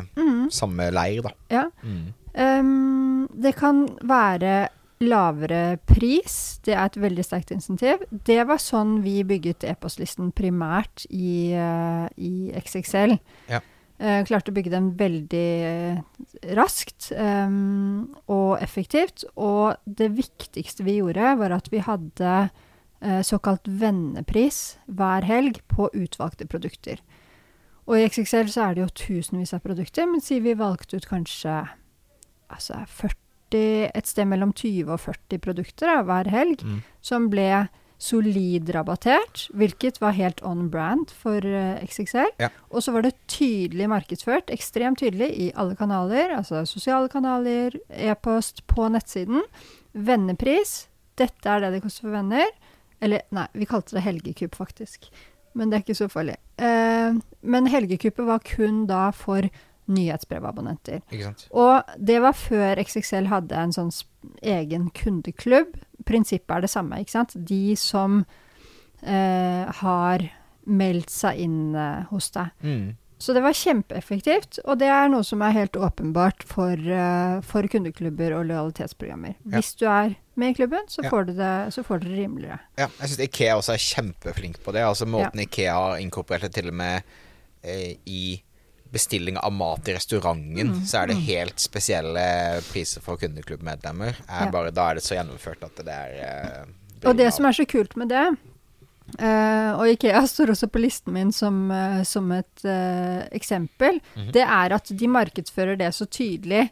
samme 0.53 0.91
leir, 0.93 1.25
da. 1.25 1.33
Ja. 1.51 1.65
Mm. 1.83 2.13
Um, 2.33 3.27
det 3.43 3.55
kan 3.59 3.85
være 4.01 4.69
lavere 5.03 5.77
pris. 5.89 6.59
Det 6.65 6.75
er 6.75 6.87
et 6.87 6.97
veldig 7.01 7.25
sterkt 7.25 7.51
insentiv. 7.55 8.03
Det 8.09 8.41
var 8.47 8.61
sånn 8.61 8.99
vi 9.03 9.21
bygget 9.27 9.65
e-postlisten 9.67 10.31
primært 10.35 11.05
i, 11.09 11.53
uh, 11.57 12.07
i 12.15 12.51
XXL. 12.63 13.17
Ja. 13.51 13.61
Uh, 14.01 14.19
klarte 14.27 14.51
å 14.51 14.55
bygge 14.55 14.73
den 14.73 14.89
veldig 14.99 15.49
eh, 15.63 15.99
raskt 16.57 17.11
um, 17.13 18.09
og 18.31 18.57
effektivt. 18.63 19.23
Og 19.37 19.77
det 19.85 20.09
viktigste 20.17 20.85
vi 20.87 20.97
gjorde, 20.99 21.35
var 21.39 21.55
at 21.55 21.69
vi 21.71 21.83
hadde 21.85 22.33
såkalt 23.25 23.67
vennepris 23.67 24.77
hver 24.87 25.25
helg 25.27 25.59
på 25.67 25.89
utvalgte 25.93 26.47
produkter. 26.47 27.01
Og 27.87 27.97
i 27.99 28.05
XXL 28.07 28.47
så 28.47 28.61
er 28.69 28.75
det 28.77 28.83
jo 28.85 28.93
tusenvis 28.95 29.51
av 29.57 29.59
produkter, 29.65 30.05
men 30.07 30.21
si 30.23 30.37
vi 30.39 30.53
valgte 30.55 30.95
ut 31.01 31.07
kanskje 31.09 31.57
altså 32.53 32.83
40, 32.87 33.89
et 33.93 34.07
sted 34.07 34.25
mellom 34.29 34.53
20 34.55 34.87
og 34.95 34.99
40 35.03 35.41
produkter 35.43 35.89
da, 35.91 35.97
hver 36.07 36.29
helg, 36.31 36.63
Mm. 36.63 36.79
som 37.01 37.27
ble 37.29 37.67
solid 37.99 38.69
rabattert, 38.75 39.45
hvilket 39.55 39.99
var 40.01 40.11
helt 40.17 40.41
on 40.43 40.69
brand 40.69 41.11
for 41.11 41.37
eh, 41.45 41.79
XXL. 41.85 42.31
Ja. 42.39 42.49
Og 42.71 42.81
så 42.83 42.91
var 42.91 43.01
det 43.05 43.13
tydelig 43.27 43.87
markedsført, 43.87 44.49
ekstremt 44.51 44.99
tydelig, 44.99 45.29
i 45.39 45.51
alle 45.55 45.75
kanaler, 45.75 46.33
altså 46.35 46.65
sosiale 46.67 47.07
kanaler, 47.09 47.75
e-post, 47.89 48.63
på 48.67 48.89
nettsiden. 48.91 49.43
Vennepris, 49.93 50.87
dette 51.19 51.45
er 51.47 51.61
det 51.63 51.71
det 51.77 51.83
koster 51.83 52.07
for 52.07 52.15
venner. 52.17 52.47
Eller 53.03 53.25
nei, 53.35 53.47
vi 53.57 53.67
kalte 53.67 53.97
det 53.97 54.05
helgekupp, 54.05 54.55
faktisk. 54.55 55.09
Men 55.53 55.69
det 55.69 55.77
er 55.77 55.85
ikke 55.85 55.99
så 55.99 56.09
farlig. 56.09 56.37
Eh, 56.57 57.19
men 57.41 57.69
helgekuppet 57.69 58.25
var 58.25 58.43
kun 58.47 58.85
da 58.89 59.09
for 59.15 59.49
nyhetsbrevabonnenter. 59.91 61.01
Og 61.51 61.89
det 61.99 62.21
var 62.23 62.37
før 62.37 62.79
XXL 62.79 63.27
hadde 63.31 63.59
en 63.59 63.75
sånn 63.75 63.91
egen 64.39 64.87
kundeklubb. 64.95 65.75
Prinsippet 66.07 66.55
er 66.55 66.65
det 66.65 66.71
samme, 66.71 67.01
ikke 67.03 67.17
sant. 67.17 67.35
De 67.35 67.75
som 67.79 68.21
eh, 69.03 69.67
har 69.83 70.25
meldt 70.63 71.11
seg 71.11 71.43
inn 71.43 71.75
eh, 71.75 72.05
hos 72.11 72.31
deg. 72.35 72.53
Mm. 72.63 72.93
Så 73.23 73.31
det 73.31 73.39
var 73.45 73.55
kjempeeffektivt, 73.55 74.57
og 74.67 74.81
det 74.81 74.89
er 74.91 75.07
noe 75.13 75.23
som 75.23 75.39
er 75.45 75.53
helt 75.55 75.77
åpenbart 75.79 76.43
for, 76.43 76.73
eh, 76.75 77.37
for 77.47 77.63
kundeklubber 77.71 78.33
og 78.35 78.49
lojalitetsprogrammer. 78.49 79.37
Ja. 79.45 79.53
Hvis 79.55 79.69
du 79.79 79.85
er 79.87 80.15
med 80.35 80.51
i 80.51 80.57
klubben, 80.57 80.89
så 80.91 81.03
Ja. 81.05 81.09
får 81.13 81.27
du 81.29 81.33
det, 81.37 81.51
så 81.73 81.83
får 81.87 82.01
du 82.01 82.09
det 82.09 82.17
rimeligere. 82.17 82.59
Ja, 82.77 82.87
jeg 82.99 83.09
syns 83.13 83.23
Ikea 83.23 83.55
også 83.55 83.73
er 83.77 83.85
kjempeflink 83.85 84.59
på 84.65 84.73
det. 84.75 84.81
Altså 84.83 85.05
Måten 85.07 85.39
Ikea 85.39 85.73
har 85.73 85.97
inkorporert 86.03 86.41
det 86.41 86.53
til 86.53 86.67
og 86.67 86.73
med 86.73 87.03
eh, 87.63 87.95
i 88.05 88.41
bestilling 88.91 89.37
av 89.37 89.53
mat 89.55 89.87
i 89.87 89.93
restauranten, 89.95 90.67
Mm, 90.73 90.85
så 90.85 91.03
er 91.03 91.07
det 91.07 91.15
mm. 91.15 91.23
helt 91.25 91.55
spesielle 91.59 92.61
priser 92.73 93.01
for 93.01 93.15
kundeklubbmedlemmer. 93.17 94.15
Er 94.29 94.45
Ja. 94.45 94.51
bare, 94.51 94.71
da 94.71 94.89
er 94.91 94.95
det 94.95 95.03
så 95.03 95.15
gjennomført 95.15 95.63
at 95.63 95.75
det 95.77 95.87
er 95.87 96.59
eh, 96.59 97.09
Og 97.09 97.15
det 97.17 97.31
som 97.33 97.45
er 97.45 97.51
så 97.51 97.65
kult 97.65 97.95
med 97.95 98.09
det 98.09 98.37
Og 99.77 99.89
Ikea 99.91 100.23
står 100.27 100.53
også 100.53 100.69
på 100.71 100.81
listen 100.81 101.13
min 101.13 101.31
som, 101.35 101.71
eh, 101.71 102.01
som 102.07 102.31
et 102.31 102.65
eh, 102.65 103.27
eksempel. 103.31 103.99
-hmm. 104.15 104.31
Det 104.31 104.41
er 104.41 104.73
at 104.73 104.91
de 104.99 105.07
markedsfører 105.07 105.75
det 105.77 105.93
så 105.93 106.05
tydelig 106.05 106.69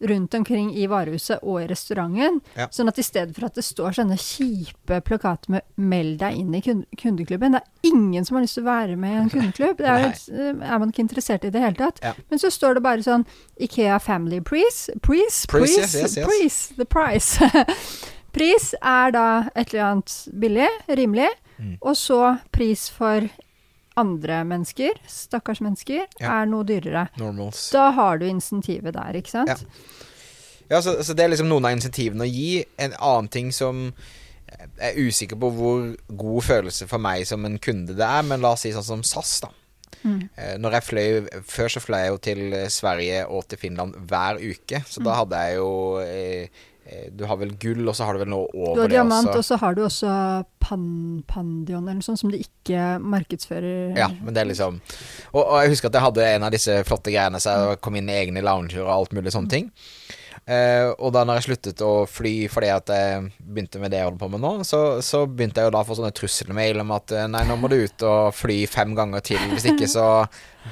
rundt 0.00 0.34
omkring 0.34 0.76
i 0.78 0.86
varehuset 0.86 1.38
og 1.42 1.62
i 1.62 1.66
restauranten. 1.70 2.40
Ja. 2.58 2.66
Sånn 2.72 2.90
at 2.90 2.98
i 2.98 3.04
stedet 3.06 3.34
for 3.36 3.46
at 3.46 3.54
det 3.54 3.64
står 3.64 3.96
sånne 3.98 4.16
kjipe 4.20 5.00
plakater 5.06 5.50
med 5.50 5.62
'meld 5.76 6.18
deg 6.18 6.36
inn 6.38 6.54
i 6.54 6.60
kundeklubben', 6.60 7.52
det 7.52 7.62
er 7.62 7.88
ingen 7.88 8.24
som 8.24 8.36
har 8.36 8.42
lyst 8.42 8.54
til 8.54 8.64
å 8.64 8.72
være 8.72 8.96
med 8.96 9.12
i 9.12 9.22
en 9.22 9.30
kundeklubb. 9.30 9.76
Det 9.76 9.86
er, 9.86 10.04
eh, 10.04 10.72
er 10.72 10.78
man 10.78 10.90
ikke 10.90 11.06
interessert 11.06 11.44
i 11.44 11.50
det 11.50 11.60
hele 11.60 11.74
tatt. 11.74 12.00
Ja. 12.02 12.12
Men 12.30 12.38
så 12.38 12.50
står 12.50 12.74
det 12.74 12.82
bare 12.82 13.02
sånn 13.02 13.26
Ikea 13.60 13.98
Family 13.98 14.40
Price. 14.40 14.90
Price, 15.00 15.46
Price, 15.46 15.76
price, 15.76 15.78
yes, 15.78 15.94
yes, 15.94 16.16
yes. 16.16 16.26
price, 16.26 16.74
the 16.76 16.84
price. 16.84 17.38
pris 18.32 18.74
er 18.82 19.10
da 19.10 19.48
et 19.54 19.72
eller 19.72 19.84
annet 19.84 20.28
billig, 20.40 20.68
rimelig, 20.88 21.30
Mm. 21.58 21.76
og 21.82 21.94
så 21.96 22.38
pris 22.52 22.88
for 22.90 23.28
andre 23.96 24.40
mennesker, 24.44 24.96
stakkars 25.06 25.60
mennesker, 25.60 26.06
Ja. 26.20 26.40
er 26.42 26.46
noe 26.46 26.64
dyrere. 26.64 27.08
normals. 27.16 27.70
Da 27.70 27.90
har 27.92 28.18
du 28.18 28.26
insentivet 28.26 28.92
der, 28.94 29.12
ikke 29.14 29.30
sant? 29.30 29.48
Ja. 29.48 29.56
Ja, 30.70 30.80
så, 30.80 30.96
så 31.04 31.14
det 31.14 31.24
er 31.24 31.28
liksom 31.28 31.46
noen 31.48 31.64
av 31.68 31.72
insentivene 31.76 32.24
å 32.24 32.30
gi. 32.32 32.64
En 32.78 32.92
annen 32.98 33.28
ting 33.28 33.52
som 33.52 33.92
jeg 34.80 34.94
er 34.94 34.98
usikker 34.98 35.36
på 35.38 35.50
hvor 35.52 35.96
god 36.16 36.42
følelse 36.42 36.88
for 36.88 36.98
meg 36.98 37.26
som 37.28 37.44
en 37.44 37.58
kunde 37.58 37.94
det 37.94 38.06
er, 38.06 38.22
men 38.22 38.40
la 38.40 38.52
oss 38.56 38.62
si 38.64 38.72
sånn 38.72 38.82
som 38.86 39.02
SAS, 39.06 39.40
da. 39.44 39.50
Mm. 40.04 40.28
Eh, 40.36 40.56
Når 40.58 40.70
jeg 40.72 40.82
fløy 40.84 41.42
Før 41.48 41.68
så 41.72 41.80
fløy 41.80 42.00
jeg 42.02 42.10
jo 42.10 42.16
til 42.26 42.40
Sverige 42.68 43.22
og 43.28 43.46
til 43.48 43.58
Finland 43.58 43.94
hver 44.08 44.36
uke, 44.36 44.82
så 44.88 45.00
Mm. 45.00 45.04
da 45.04 45.14
hadde 45.14 45.38
jeg 45.46 45.56
jo 45.56 45.70
eh, 46.00 46.48
Du 47.16 47.24
har 47.24 47.38
vel 47.40 47.54
gull, 47.56 47.80
og 47.88 47.94
så 47.96 48.04
har 48.04 48.12
du 48.16 48.20
vel 48.20 48.28
noe 48.28 48.48
over 48.52 48.74
det 48.74 48.74
Du 48.74 48.82
har 48.82 48.92
diamant, 48.92 49.28
også. 49.30 49.38
og 49.38 49.44
så 49.48 49.56
har 49.62 49.76
du 49.76 49.82
også 49.86 50.10
pan, 50.60 50.82
Pandion 51.26 51.82
eller 51.86 52.00
noe 52.00 52.04
sånt, 52.06 52.20
som 52.20 52.32
de 52.32 52.42
ikke 52.44 52.98
markedsfører. 53.00 53.96
Ja, 53.96 54.10
men 54.20 54.34
det 54.36 54.42
er 54.42 54.50
liksom 54.50 54.80
og, 55.32 55.40
og 55.40 55.56
jeg 55.62 55.72
husker 55.74 55.88
at 55.88 55.96
jeg 55.98 56.06
hadde 56.08 56.28
en 56.34 56.46
av 56.48 56.52
disse 56.54 56.76
flotte 56.88 57.14
greiene, 57.14 57.40
så 57.40 57.56
jeg 57.72 57.80
kom 57.84 57.96
inn 57.96 58.10
i 58.12 58.18
egne 58.20 58.44
lounger 58.44 58.84
og 58.84 58.92
alt 58.98 59.16
mulig 59.16 59.32
sånne 59.34 59.52
ting. 59.56 59.72
Eh, 60.44 60.90
og 61.00 61.08
da 61.16 61.22
når 61.24 61.38
jeg 61.38 61.44
sluttet 61.46 61.80
å 61.86 61.92
fly 62.04 62.32
fordi 62.52 62.68
at 62.68 62.90
jeg 62.92 63.30
begynte 63.40 63.80
med 63.80 63.94
det 63.94 64.02
jeg 64.02 64.08
holder 64.10 64.20
på 64.20 64.28
med 64.34 64.42
nå, 64.44 64.50
så, 64.68 64.80
så 65.00 65.22
begynte 65.24 65.62
jeg 65.62 65.70
jo 65.70 65.72
da 65.72 65.80
å 65.80 65.88
få 65.88 65.96
sånne 65.96 66.12
trusselmail 66.18 66.82
om 66.82 66.92
at 66.92 67.14
eh, 67.16 67.24
nei, 67.32 67.40
nå 67.48 67.56
må 67.62 67.70
du 67.72 67.78
ut 67.80 68.04
og 68.04 68.34
fly 68.36 68.58
fem 68.68 68.92
ganger 68.98 69.24
til. 69.24 69.40
Hvis 69.54 69.64
ikke 69.72 69.88
så 69.88 70.04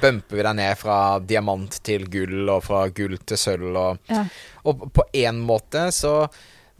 bumper 0.01 0.37
vi 0.37 0.45
deg 0.45 0.57
ned 0.61 0.77
fra 0.77 0.99
diamant 1.25 1.79
til 1.85 2.05
gull, 2.13 2.43
og 2.53 2.61
fra 2.67 2.83
gull 2.93 3.17
til 3.25 3.41
sølv. 3.41 3.73
Og, 3.73 4.03
Ja. 4.13 4.25
og 4.69 4.85
på 4.93 5.07
en 5.25 5.41
måte 5.49 5.87
så 5.93 6.15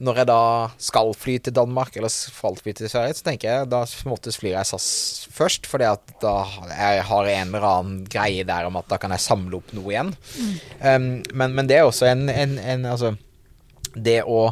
når 0.04 0.20
jeg 0.20 0.30
da 0.30 0.44
skal 0.82 1.14
fly 1.18 1.38
til 1.44 1.56
Danmark, 1.56 1.96
eller 1.98 2.12
skal 2.12 2.58
fly 2.60 2.74
til 2.76 2.92
Sverige, 2.92 3.18
så 3.18 3.28
tenker 3.28 3.50
jeg 3.50 3.70
da 3.72 3.84
måtte 4.10 4.34
flyr 4.36 4.58
jeg 4.58 4.70
SAS 4.70 4.88
først, 5.34 5.68
fordi 5.70 5.88
at 5.88 6.16
da 6.24 6.36
jeg 6.70 7.06
har 7.10 7.30
en 7.34 7.54
eller 7.54 7.68
annen 7.70 8.02
greie 8.12 8.46
der 8.48 8.68
om 8.68 8.80
at 8.82 8.90
da 8.92 9.00
kan 9.02 9.14
jeg 9.16 9.24
samle 9.24 9.62
opp 9.62 9.72
noe 9.76 9.94
igjen. 9.94 10.12
Um, 10.84 11.08
men, 11.32 11.56
men 11.56 11.70
det 11.70 11.80
er 11.80 11.88
også 11.88 12.10
en, 12.12 12.28
en, 12.32 12.58
en 12.60 12.90
Altså 12.94 13.16
det 13.94 14.24
å 14.26 14.48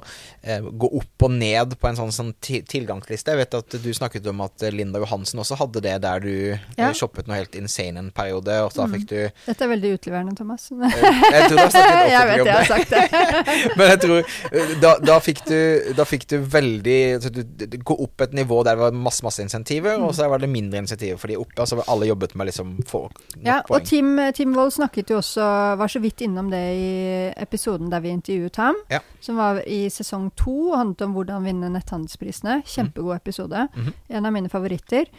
gå 0.74 0.88
opp 0.98 1.24
og 1.28 1.32
ned 1.32 1.76
på 1.80 1.88
en 1.88 1.96
sånn, 1.96 2.12
sånn 2.12 2.32
tilgangsliste 2.42 3.30
Jeg 3.36 3.38
vet 3.44 3.54
at 3.60 3.76
du 3.84 3.90
snakket 3.94 4.26
om 4.32 4.42
at 4.42 4.64
Linda 4.74 4.98
Johansen 5.04 5.40
også 5.44 5.58
hadde 5.60 5.82
det 5.86 5.96
der 6.02 6.20
du 6.24 6.32
eh, 6.54 6.60
Ja. 6.80 6.92
shoppet 6.98 7.28
noe 7.30 7.38
helt 7.38 7.54
insane 7.56 7.98
en 8.02 8.12
periode, 8.12 8.50
og 8.66 8.74
da 8.74 8.88
Mm. 8.88 8.94
fikk 8.96 9.06
du 9.12 9.16
eh, 9.26 9.32
Dette 9.46 9.62
er 9.64 9.70
veldig 9.70 9.92
utleverende, 10.00 10.36
Thomas. 10.36 10.66
Jeg 10.72 11.44
tror 11.46 11.56
du 11.56 11.62
har 11.62 11.70
snakket 11.70 12.00
det. 12.02 12.12
jeg 12.12 12.28
vet 12.28 12.42
om 12.42 12.48
jeg 12.48 12.56
har 12.56 12.66
sagt 12.66 12.90
det. 12.90 13.04
Men 13.78 13.88
jeg 13.92 14.00
tror 14.02 14.18
eh, 14.52 14.74
da, 14.82 14.94
da, 15.12 15.20
fikk 15.20 15.44
du, 15.46 15.94
da 15.98 16.04
fikk 16.10 16.26
du 16.32 16.38
veldig 16.58 17.00
så 17.22 17.30
du, 17.30 17.44
du 17.44 17.78
Gå 17.82 17.96
opp 18.04 18.22
et 18.26 18.34
nivå 18.38 18.64
der 18.66 18.76
det 18.76 18.82
var 18.88 18.92
masse 18.98 19.24
masse 19.26 19.42
insentiver, 19.44 19.98
Mm. 19.98 20.06
og 20.08 20.16
så 20.16 20.28
var 20.30 20.40
det 20.40 20.50
mindre 20.50 20.80
insentiver 20.82 21.18
fordi 21.20 21.36
oppe 21.38 21.60
altså 21.62 21.82
alle 21.88 22.08
jobbet 22.08 22.34
med 22.36 22.48
liksom 22.48 22.78
få 22.88 23.04
Ja, 23.44 23.62
og. 23.70 23.84
Tim, 23.86 24.18
Tim 24.34 24.54
Wold 24.56 24.72
snakket 24.74 25.10
jo 25.12 25.18
også, 25.20 25.44
var 25.78 25.88
så 25.92 26.00
vidt 26.02 26.22
innom 26.22 26.50
det 26.50 26.62
i 26.78 27.34
episoden 27.42 27.90
der 27.92 28.00
vi 28.00 28.10
intervjuet 28.14 28.56
ham, 28.62 28.76
Ja. 28.90 29.00
som 29.20 29.36
var 29.38 29.62
i 29.68 29.90
sesong 29.90 30.31
to, 30.40 30.56
og 30.72 30.78
handlet 30.80 31.06
om 31.06 31.14
hvordan 31.18 31.46
vinne 31.48 31.70
netthandelsprisene. 31.74 32.62
Kjempegod 32.68 33.16
episode. 33.18 33.68
Mhm. 33.76 33.94
En 34.10 34.28
av 34.30 34.36
mine 34.36 34.52
favoritter. 34.52 35.12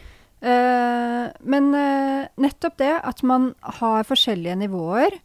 Uh, 0.43 1.29
men 1.47 1.69
uh, 1.71 2.27
nettopp 2.35 2.75
det 2.81 2.97
at 2.99 3.23
man 3.23 3.53
har 3.79 4.03
forskjellige 4.03 4.57
nivåer, 4.59 5.15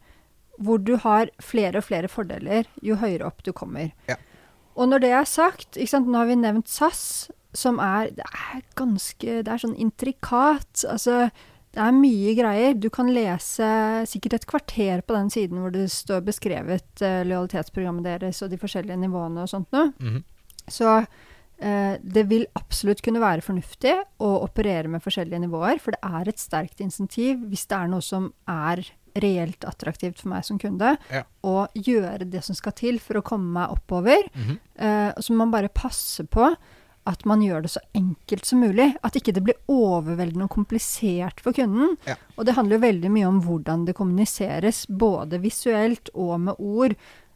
hvor 0.59 0.79
du 0.79 0.95
har 0.99 1.31
flere 1.43 1.81
og 1.81 1.87
flere 1.87 2.07
fordeler 2.11 2.67
jo 2.83 2.95
høyere 2.99 3.27
opp 3.27 3.43
du 3.43 3.51
kommer. 3.55 3.91
Ja. 4.07 4.15
Og 4.79 4.87
når 4.91 5.03
det 5.03 5.11
er 5.11 5.27
sagt, 5.27 5.75
ikke 5.75 5.91
sant, 5.91 6.07
nå 6.07 6.21
har 6.21 6.29
vi 6.29 6.39
nevnt 6.39 6.71
SAS, 6.71 7.29
som 7.57 7.79
er 7.81 8.11
Det 8.13 8.25
er 8.29 8.61
ganske 8.77 9.39
Det 9.41 9.49
er 9.49 9.57
sånn 9.57 9.75
intrikat. 9.75 10.83
Altså, 10.85 11.31
det 11.75 11.81
er 11.85 11.93
mye 11.93 12.33
greier. 12.37 12.73
Du 12.81 12.89
kan 12.89 13.09
lese 13.13 13.67
sikkert 14.09 14.39
et 14.39 14.47
kvarter 14.49 15.03
på 15.05 15.13
den 15.13 15.29
siden 15.33 15.59
hvor 15.61 15.73
det 15.73 15.87
står 15.93 16.23
beskrevet 16.25 17.03
uh, 17.05 17.21
lojalitetsprogrammet 17.29 18.07
deres 18.07 18.41
og 18.45 18.49
de 18.49 18.57
forskjellige 18.61 18.97
nivåene 18.97 19.43
og 19.45 19.51
sånt 19.51 19.69
noe. 19.75 19.91
Mhm. 20.01 20.23
Så 20.69 20.89
uh, 20.99 21.95
det 22.01 22.23
vil 22.29 22.47
absolutt 22.57 23.01
kunne 23.05 23.21
være 23.21 23.45
fornuftig 23.45 23.93
å 24.21 24.31
operere 24.45 24.89
med 24.89 25.03
forskjellige 25.05 25.43
nivåer, 25.45 25.77
for 25.81 25.93
det 25.93 26.01
er 26.21 26.29
et 26.33 26.41
sterkt 26.41 26.81
insentiv 26.85 27.45
hvis 27.49 27.67
det 27.69 27.77
er 27.77 27.91
noe 27.93 28.05
som 28.05 28.31
er 28.49 28.83
reelt 29.19 29.65
attraktivt 29.65 30.19
for 30.21 30.29
meg 30.31 30.45
som 30.45 30.59
kunde, 30.61 30.93
Ja. 31.11 31.23
å 31.43 31.67
gjøre 31.73 32.29
det 32.29 32.43
som 32.45 32.55
skal 32.55 32.71
til 32.77 32.99
for 33.01 33.17
å 33.19 33.23
komme 33.25 33.49
meg 33.57 33.73
oppover. 33.73 34.21
Mhm. 34.35 34.59
Eh, 34.77 35.09
og 35.17 35.23
så 35.25 35.33
må 35.33 35.43
man 35.43 35.51
bare 35.51 35.69
passe 35.73 36.23
på 36.29 36.45
at 37.09 37.25
man 37.29 37.41
gjør 37.43 37.61
det 37.65 37.71
så 37.73 37.81
enkelt 37.97 38.45
som 38.45 38.59
mulig. 38.63 38.91
At 39.05 39.15
ikke 39.17 39.33
det 39.35 39.43
blir 39.45 39.57
overveldende 39.71 40.45
og 40.47 40.53
komplisert 40.53 41.41
for 41.43 41.51
kunden. 41.55 41.95
Ja. 42.07 42.15
Og 42.37 42.45
det 42.47 42.55
handler 42.57 42.75
jo 42.77 42.85
veldig 42.85 43.11
mye 43.13 43.29
om 43.29 43.41
hvordan 43.45 43.85
det 43.87 43.97
kommuniseres, 43.97 44.77
både 44.87 45.41
visuelt 45.43 46.05
og 46.13 46.39
med 46.47 46.55
ord. 46.59 46.93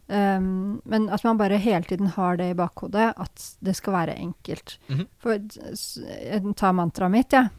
Um, 0.08 0.82
men 0.86 1.10
at 1.16 1.24
man 1.24 1.38
bare 1.40 1.58
hele 1.64 1.84
tiden 1.88 2.08
har 2.14 2.38
det 2.38 2.50
i 2.52 2.58
bakhodet, 2.60 3.14
at 3.18 3.36
det 3.64 3.76
skal 3.80 3.94
være 3.96 4.20
enkelt. 4.20 4.78
Mhm. 4.92 5.06
For 5.24 5.30
jeg 5.40 6.56
tar 6.60 6.74
mantraet 6.78 7.12
mitt, 7.12 7.34
jeg. 7.34 7.50
Ja. 7.50 7.54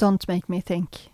Don't 0.00 0.24
make 0.28 0.48
me 0.48 0.62
think. 0.62 1.10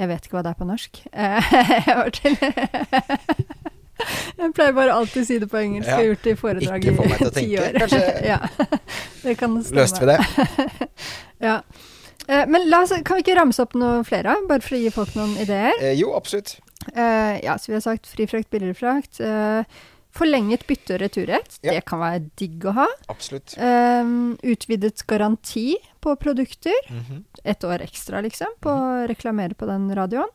Jeg 0.00 0.08
vet 0.08 0.24
ikke 0.26 0.36
hva 0.36 0.42
det 0.44 0.50
er 0.50 0.60
på 0.60 0.68
norsk. 0.68 0.92
Jeg 4.40 4.52
pleier 4.56 4.72
bare 4.76 4.94
alltid 4.94 5.22
å 5.22 5.26
si 5.28 5.38
det 5.42 5.48
på 5.50 5.58
engelsk. 5.60 5.88
Jeg 5.88 5.96
har 5.96 6.08
gjort 6.08 6.24
det 6.26 6.32
i 6.32 6.38
foredrag 6.40 6.84
i 6.84 7.30
ti 7.36 7.46
år. 7.60 7.78
kanskje. 7.82 8.02
ja. 8.32 8.38
Det 9.22 9.36
kan 9.40 9.58
stemme. 9.62 9.80
Løste 9.80 10.00
vi 10.04 10.10
det? 10.12 10.88
Ja. 11.50 11.54
Eh, 12.28 12.46
Men 12.48 12.66
oss, 12.74 12.92
kan 13.04 13.16
vi 13.16 13.22
ikke 13.24 13.36
ramse 13.38 13.62
opp 13.64 13.74
noe 13.80 14.02
flere, 14.06 14.36
bare 14.48 14.60
for 14.64 14.76
å 14.76 14.80
gi 14.82 14.90
folk 14.94 15.14
noen 15.18 15.36
ideer? 15.40 15.72
Eh, 15.80 15.94
jo, 15.98 16.12
absolutt. 16.16 16.58
Eh, 16.94 17.38
ja, 17.44 17.56
så 17.58 17.72
vi 17.72 17.78
har 17.78 17.84
sagt 17.84 18.08
fri 18.10 18.26
frakt, 18.30 18.50
billigere 18.52 18.76
frakt. 18.76 19.20
Eh, 19.24 19.64
forlenget 20.16 20.64
bytte- 20.68 20.96
og 20.96 21.00
returrett. 21.04 21.58
Ja. 21.62 21.72
Det 21.76 21.84
kan 21.88 22.00
være 22.02 22.24
digg 22.40 22.64
å 22.66 22.74
ha. 22.80 22.86
Absolutt. 23.12 23.54
Eh, 23.56 24.12
utvidet 24.52 25.04
garanti 25.08 25.76
på 26.02 26.16
produkter. 26.20 26.76
Mhm. 26.90 27.24
Et 27.44 27.64
år 27.64 27.84
ekstra, 27.86 28.20
liksom, 28.26 28.52
på 28.60 28.70
å 28.74 29.06
reklamere 29.08 29.54
på 29.56 29.68
den 29.70 29.88
radioen. 29.96 30.28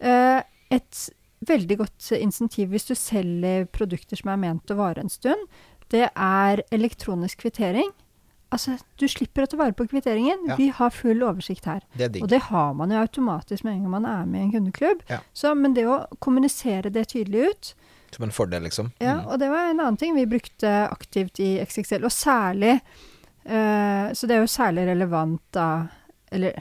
Eh, 0.00 0.42
et 0.74 1.08
veldig 1.48 1.76
godt 1.78 2.12
insentiv 2.18 2.70
hvis 2.70 2.86
du 2.88 2.94
selger 2.94 3.64
produkter 3.74 4.16
som 4.20 4.30
er 4.34 4.40
ment 4.42 4.70
å 4.70 4.76
vare 4.78 5.02
en 5.02 5.10
stund. 5.12 5.48
Det 5.92 6.06
er 6.14 6.62
elektronisk 6.72 7.42
kvittering. 7.44 7.90
Altså, 8.52 8.74
du 9.00 9.06
slipper 9.08 9.46
å 9.46 9.48
ta 9.48 9.56
vare 9.56 9.72
på 9.72 9.86
kvitteringen. 9.88 10.42
Ja. 10.50 10.56
Vi 10.60 10.66
har 10.76 10.90
full 10.92 11.22
oversikt 11.24 11.64
her. 11.68 11.80
Det 11.96 12.10
er. 12.10 12.18
Og 12.22 12.28
det 12.28 12.38
har 12.50 12.74
man 12.76 12.90
jo 12.92 12.98
automatisk 13.00 13.64
med 13.64 13.74
en 13.78 13.86
gang 13.86 13.94
man 13.96 14.08
er 14.08 14.26
med 14.28 14.40
i 14.40 14.44
en 14.44 14.52
kundeklubb. 14.52 15.02
Ja. 15.08 15.18
Så, 15.32 15.54
men 15.56 15.72
det 15.76 15.86
å 15.88 16.02
kommunisere 16.20 16.92
det 16.92 17.06
tydelig 17.14 17.48
ut 17.50 17.72
Som 18.12 18.26
en 18.26 18.30
fordel, 18.36 18.62
liksom. 18.68 18.90
ja, 19.00 19.14
Mm. 19.22 19.26
og 19.32 19.38
det 19.40 19.48
var 19.48 19.70
en 19.70 19.80
annen 19.80 19.96
ting 19.96 20.14
vi 20.14 20.26
brukte 20.28 20.68
aktivt 20.92 21.40
i 21.40 21.58
XXL, 21.64 22.04
og 22.04 22.12
særlig 22.12 22.74
eh, 23.44 24.12
Så 24.12 24.26
det 24.28 24.36
er 24.36 24.40
jo 24.44 24.50
særlig 24.52 24.84
relevant 24.86 25.40
da 25.56 25.86
Eller 26.30 26.60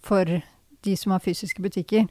for 0.00 0.24
de 0.82 0.96
som 0.96 1.12
har 1.12 1.18
fysiske 1.20 1.60
butikker. 1.62 2.06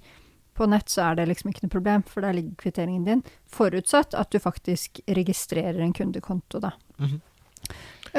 På 0.59 0.67
nett 0.67 0.91
så 0.91 1.05
er 1.07 1.19
det 1.19 1.29
liksom 1.29 1.53
ikke 1.53 1.63
noe 1.65 1.71
problem, 1.77 2.03
for 2.03 2.25
der 2.25 2.35
ligger 2.35 2.59
kvitteringen 2.59 3.07
din. 3.07 3.23
Forutsatt 3.47 4.17
at 4.19 4.31
du 4.33 4.41
faktisk 4.43 4.99
registrerer 5.07 5.79
en 5.79 5.95
kundekonto, 5.95 6.59
da. 6.59 6.73
Mm 6.99 7.07
-hmm. 7.07 7.19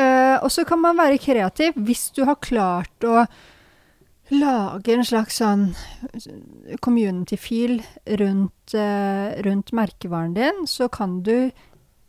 uh, 0.00 0.44
og 0.44 0.50
så 0.52 0.64
kan 0.64 0.80
man 0.80 0.96
være 0.96 1.18
kreativ 1.18 1.72
hvis 1.76 2.10
du 2.10 2.24
har 2.24 2.34
klart 2.34 3.04
å 3.04 3.26
lage 4.30 4.94
en 4.94 5.04
slags 5.04 5.36
sånn 5.36 5.74
community-fil 6.80 7.82
rundt, 8.06 8.74
uh, 8.74 9.42
rundt 9.42 9.72
merkevaren 9.72 10.34
din, 10.34 10.66
så 10.66 10.88
kan 10.88 11.22
du 11.22 11.50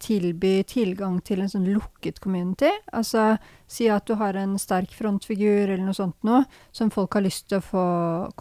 tilby 0.02 0.64
tilgang 0.68 1.20
til 1.24 1.44
en 1.44 1.50
sånn 1.52 1.68
lukket 1.72 2.18
community. 2.24 2.70
Altså 2.92 3.38
si 3.72 3.86
at 3.94 4.08
du 4.10 4.16
har 4.20 4.36
en 4.36 4.58
sterk 4.60 4.92
frontfigur 4.98 5.70
eller 5.70 5.84
noe 5.86 5.96
sånt 5.96 6.18
noe 6.28 6.42
som 6.76 6.90
folk 6.92 7.14
har 7.16 7.24
lyst 7.24 7.48
til 7.52 7.60
å 7.62 7.66
få 7.66 7.84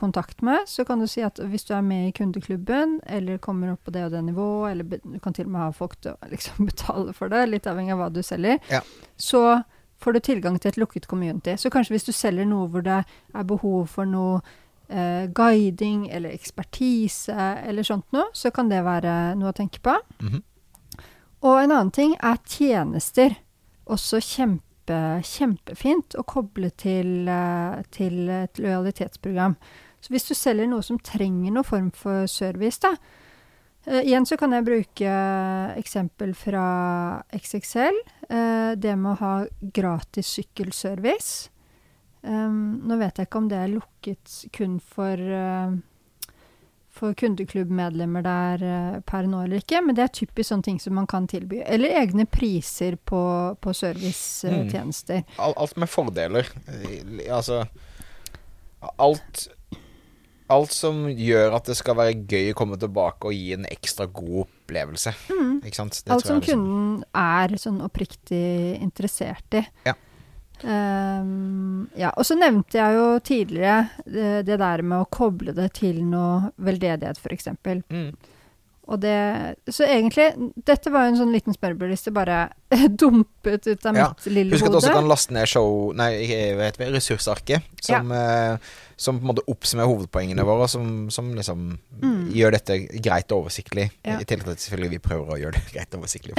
kontakt 0.00 0.40
med. 0.42 0.64
Så 0.66 0.86
kan 0.88 0.98
du 1.02 1.06
si 1.11 1.22
at 1.22 1.38
hvis 1.38 1.66
du 1.68 1.74
er 1.76 1.84
med 1.86 2.08
i 2.08 2.14
kundeklubben, 2.16 2.98
eller 3.06 3.38
kommer 3.38 3.74
opp 3.74 3.84
på 3.86 3.92
det 3.94 4.06
og 4.08 4.14
det 4.16 4.24
nivået, 4.26 4.72
eller 4.72 5.04
du 5.04 5.18
kan 5.22 5.36
til 5.36 5.46
og 5.46 5.52
med 5.54 5.61
ha 5.66 5.70
folk 5.76 5.98
til 6.00 6.16
å 6.16 6.30
liksom 6.32 6.66
betale 6.70 7.12
for 7.16 7.28
det, 7.32 7.44
litt 7.52 7.68
avhengig 7.70 7.92
av 7.94 8.02
hva 8.04 8.11
du 8.14 8.22
selger, 8.26 8.58
Ja. 8.72 8.80
så 9.16 9.62
får 10.00 10.16
du 10.16 10.20
tilgang 10.24 10.56
til 10.58 10.72
et 10.72 10.80
lukket 10.80 11.06
community. 11.06 11.58
Så 11.61 11.68
kanskje 11.70 11.92
hvis 11.98 12.08
du 12.08 12.12
selger 12.16 12.46
noe 12.48 12.66
hvor 12.72 12.82
det 12.86 13.02
er 13.36 13.44
behov 13.44 13.84
for 13.92 14.08
noe 14.08 14.40
eh, 14.88 15.26
guiding 15.28 16.06
eller 16.11 16.32
ekspertise 16.32 17.36
eller 17.68 17.84
sånt 17.86 18.06
noe, 18.16 18.30
så 18.32 18.50
kan 18.50 18.70
det 18.72 18.80
være 18.86 19.34
noe 19.38 19.52
å 19.52 19.56
tenke 19.56 19.78
på. 19.84 19.92
Mhm. 20.24 20.40
Og 21.41 21.57
en 21.57 21.72
annen 21.72 21.93
ting 21.95 22.16
er 22.20 22.41
tjenester. 22.45 23.36
Også 23.91 24.20
kjempe, 24.22 24.99
kjempefint 25.24 26.16
å 26.18 26.24
koble 26.28 26.70
til, 26.70 27.28
eh, 27.28 27.82
til 27.91 28.28
et 28.28 28.61
lojalitetsprogram. 28.61 29.57
Så 30.01 30.12
hvis 30.12 30.28
du 30.28 30.34
selger 30.34 30.68
noe 30.68 30.82
som 30.82 30.99
trenger 30.99 31.53
noen 31.53 31.66
form 31.66 31.91
for 31.91 32.26
service, 32.26 32.78
da 32.78 32.95
eh, 33.86 34.03
Igjen 34.05 34.26
så 34.26 34.36
kan 34.36 34.53
jeg 34.53 34.66
bruke 34.66 35.14
eksempel 35.80 36.34
fra 36.34 37.22
XXL. 37.32 37.97
eh, 38.28 38.74
det 38.76 38.97
med 38.97 39.12
å 39.12 39.20
ha 39.20 39.47
gratis 39.61 40.26
sykkelservice. 40.26 41.49
Um, 42.22 42.82
nå 42.84 42.99
vet 43.01 43.16
jeg 43.16 43.30
ikke 43.30 43.41
om 43.41 43.49
det 43.49 43.57
er 43.57 43.70
lukket 43.72 44.32
kun 44.53 44.74
for 44.84 45.16
eh, 45.16 45.72
for 47.01 47.16
kundeklubbmedlemmer 47.16 48.24
der 48.26 48.64
eh, 48.66 48.98
per 49.09 49.28
nå 49.30 49.42
eller 49.46 49.62
ikke, 49.62 49.80
men 49.86 49.96
det 49.96 50.05
er 50.05 50.12
typisk 50.20 50.51
sånne 50.53 50.66
ting 50.66 50.80
som 50.82 50.94
man 50.98 51.09
kan 51.11 51.28
tilby. 51.30 51.62
Eller 51.64 51.96
egne 52.03 52.26
priser 52.28 52.98
på, 53.09 53.20
på 53.61 53.72
servicetjenester. 53.76 55.22
Mm. 55.24 55.40
Alt 55.51 55.78
med 55.80 55.90
fordeler. 55.90 56.51
Eh, 56.68 57.01
Altså 57.30 57.62
Alt 59.01 59.48
Alt 60.51 60.72
som 60.74 61.05
gjør 61.14 61.53
at 61.55 61.68
det 61.70 61.76
skal 61.78 61.94
være 61.94 62.24
gøy 62.26 62.48
å 62.51 62.57
komme 62.59 62.74
tilbake 62.80 63.28
og 63.28 63.36
gi 63.36 63.53
en 63.55 63.68
ekstra 63.70 64.09
god 64.11 64.40
opplevelse. 64.48 65.12
Ikke 65.62 65.78
sant? 65.78 66.01
Det 66.03 66.11
Alt 66.16 66.26
som 66.26 66.40
liksom- 66.40 66.64
kunden 66.64 67.05
er 67.14 67.55
sånn 67.62 67.78
oppriktig 67.86 68.80
interessert 68.82 69.55
i. 69.55 69.62
Ja. 69.86 69.94
Ehm, 70.64 71.88
ja, 71.98 72.11
og 72.16 72.26
så 72.26 72.36
nevnte 72.38 72.78
jeg 72.80 72.98
jo 72.98 73.06
tidligere 73.24 73.88
det, 74.06 74.28
det 74.48 74.58
der 74.61 74.82
med 74.82 75.02
å 75.04 75.08
koble 75.12 75.54
det 75.56 75.70
til 75.80 76.02
noe 76.04 76.50
veldedighet, 76.61 77.20
f.eks. 77.22 77.48
Mm. 77.90 78.12
Og 78.90 78.98
det 78.98 79.14
Så 79.70 79.84
egentlig, 79.86 80.24
dette 80.66 80.90
var 80.90 81.04
jo 81.06 81.12
en 81.12 81.18
sånn 81.20 81.30
liten 81.34 81.54
smørbrødliste 81.54 82.11
bare 82.16 82.48
dumpet 83.00 83.68
ut 83.68 83.84
av 83.86 83.94
Ja. 83.98 84.08
mitt 84.11 84.26
lille 84.34 84.56
Husk 84.56 84.66
at 84.66 84.72
du 84.74 84.78
også 84.80 84.94
kan 84.96 85.06
laste 85.11 85.34
ned 85.36 85.46
show 85.46 85.92
Nei, 85.94 86.08
hva 86.58 86.66
heter 86.66 86.86
det? 86.86 86.88
Ressursarket. 86.96 87.68
Som, 87.86 88.11
eh, 88.11 88.56
som 89.00 89.20
på 89.20 89.22
en 89.22 89.30
måte 89.30 89.44
oppsummerer 89.48 89.88
hovedpoengene 89.92 90.42
våre, 90.48 90.66
som, 90.68 91.06
som 91.14 91.30
liksom 91.38 91.78
Mm. 92.00 92.30
gjør 92.32 92.54
dette 92.56 92.76
greit 93.04 93.30
og 93.34 93.42
oversiktlig. 93.44 93.90
Ja. 94.06 94.14
I 94.18 94.24
tillegg 94.24 94.46
til 94.46 94.54
at 94.56 94.62
selvfølgelig 94.64 94.90
vi 94.94 94.98
prøver 95.04 95.34
å 95.34 95.38
gjøre 95.38 95.58
det 95.61 95.64
greit 95.74 95.94
og 95.94 96.00
oversiktlig. 96.00 96.34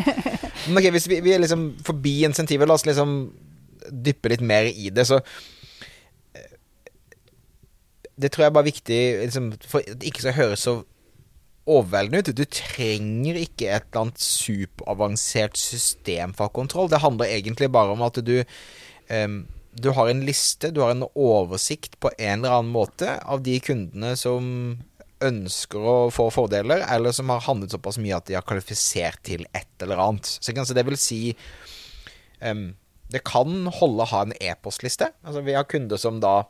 Men 0.66 0.78
ok, 0.80 0.86
hvis 0.96 1.08
vi, 1.12 1.18
vi 1.20 1.34
er 1.36 1.42
liksom 1.44 1.74
forbi 1.84 2.22
insentivet, 2.24 2.66
la 2.70 2.74
oss 2.78 2.86
liksom 2.88 3.12
dyppe 3.90 4.32
litt 4.32 4.44
mer 4.44 4.68
i 4.70 4.90
det, 4.94 5.06
så 5.08 5.20
eh, 6.34 6.56
Det 8.16 8.30
tror 8.32 8.44
jeg 8.44 8.50
er 8.52 8.58
bare 8.58 8.70
viktig 8.70 9.00
liksom, 9.24 9.52
for 9.66 9.84
at 9.84 10.00
det 10.00 10.10
ikke 10.10 10.26
skal 10.26 10.38
høres 10.40 10.66
så 10.68 10.78
overveldende 11.64 12.20
ut. 12.20 12.36
Du 12.36 12.44
trenger 12.44 13.40
ikke 13.40 13.70
et 13.72 13.86
eller 13.88 14.02
annet 14.04 14.22
superavansert 14.22 15.58
system 15.60 16.34
for 16.36 16.52
kontroll. 16.52 16.90
Det 16.92 17.02
handler 17.04 17.32
egentlig 17.32 17.70
bare 17.72 17.94
om 17.96 18.04
at 18.04 18.20
du 18.24 18.36
um, 19.10 19.44
Du 19.74 19.90
har 19.90 20.06
en 20.06 20.20
liste, 20.22 20.70
du 20.70 20.80
har 20.84 20.92
en 20.92 21.02
oversikt 21.18 21.96
på 21.98 22.12
en 22.14 22.44
eller 22.44 22.60
annen 22.60 22.70
måte 22.70 23.16
av 23.26 23.40
de 23.42 23.56
kundene 23.58 24.12
som 24.14 24.44
ønsker 25.24 25.82
å 25.82 25.96
få 26.14 26.28
fordeler, 26.30 26.84
eller 26.94 27.10
som 27.16 27.32
har 27.32 27.42
handlet 27.42 27.74
såpass 27.74 27.98
mye 27.98 28.14
at 28.14 28.28
de 28.28 28.36
har 28.38 28.46
kvalifisert 28.46 29.18
til 29.26 29.42
et 29.50 29.82
eller 29.82 29.98
annet. 29.98 30.30
Så 30.30 30.76
det 30.76 30.86
vil 30.86 30.98
si 31.00 31.18
em, 32.38 32.76
Det 33.12 33.24
kan 33.26 33.66
holde 33.80 34.04
å 34.04 34.10
ha 34.10 34.24
en 34.24 34.36
e-postliste. 34.40 35.10
Altså, 35.24 35.44
vi 35.44 35.56
har 35.56 35.68
kunder 35.68 36.00
som 36.00 36.20
da 36.24 36.42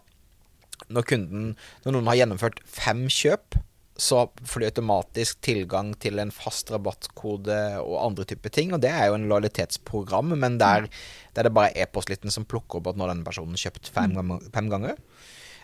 når 0.90 1.06
kunden 1.06 1.52
Når 1.84 1.94
noen 1.94 2.08
har 2.10 2.18
gjennomført 2.18 2.58
fem 2.66 3.06
kjøp, 3.12 3.56
så 3.94 4.24
får 4.42 4.60
de 4.60 4.68
automatisk 4.72 5.38
tilgang 5.46 5.92
til 6.02 6.18
en 6.18 6.32
fast 6.34 6.72
rabattkode 6.74 7.58
og 7.78 7.94
andre 8.00 8.26
typer 8.26 8.50
ting. 8.50 8.72
Og 8.74 8.82
det 8.82 8.90
er 8.90 9.06
jo 9.06 9.18
en 9.20 9.28
lojalitetsprogram, 9.30 10.34
men 10.34 10.58
der, 10.58 10.88
der 11.36 11.44
er 11.44 11.48
det 11.48 11.54
bare 11.54 11.70
e-postlisten 11.78 12.34
som 12.34 12.46
plukker 12.48 12.80
opp 12.80 12.90
at 12.90 12.98
når 12.98 13.12
denne 13.12 13.28
personen 13.28 13.60
kjøpt 13.60 13.92
fem, 13.94 14.16
ganger- 14.18 14.50
fem 14.54 14.72
ganger. 14.72 14.98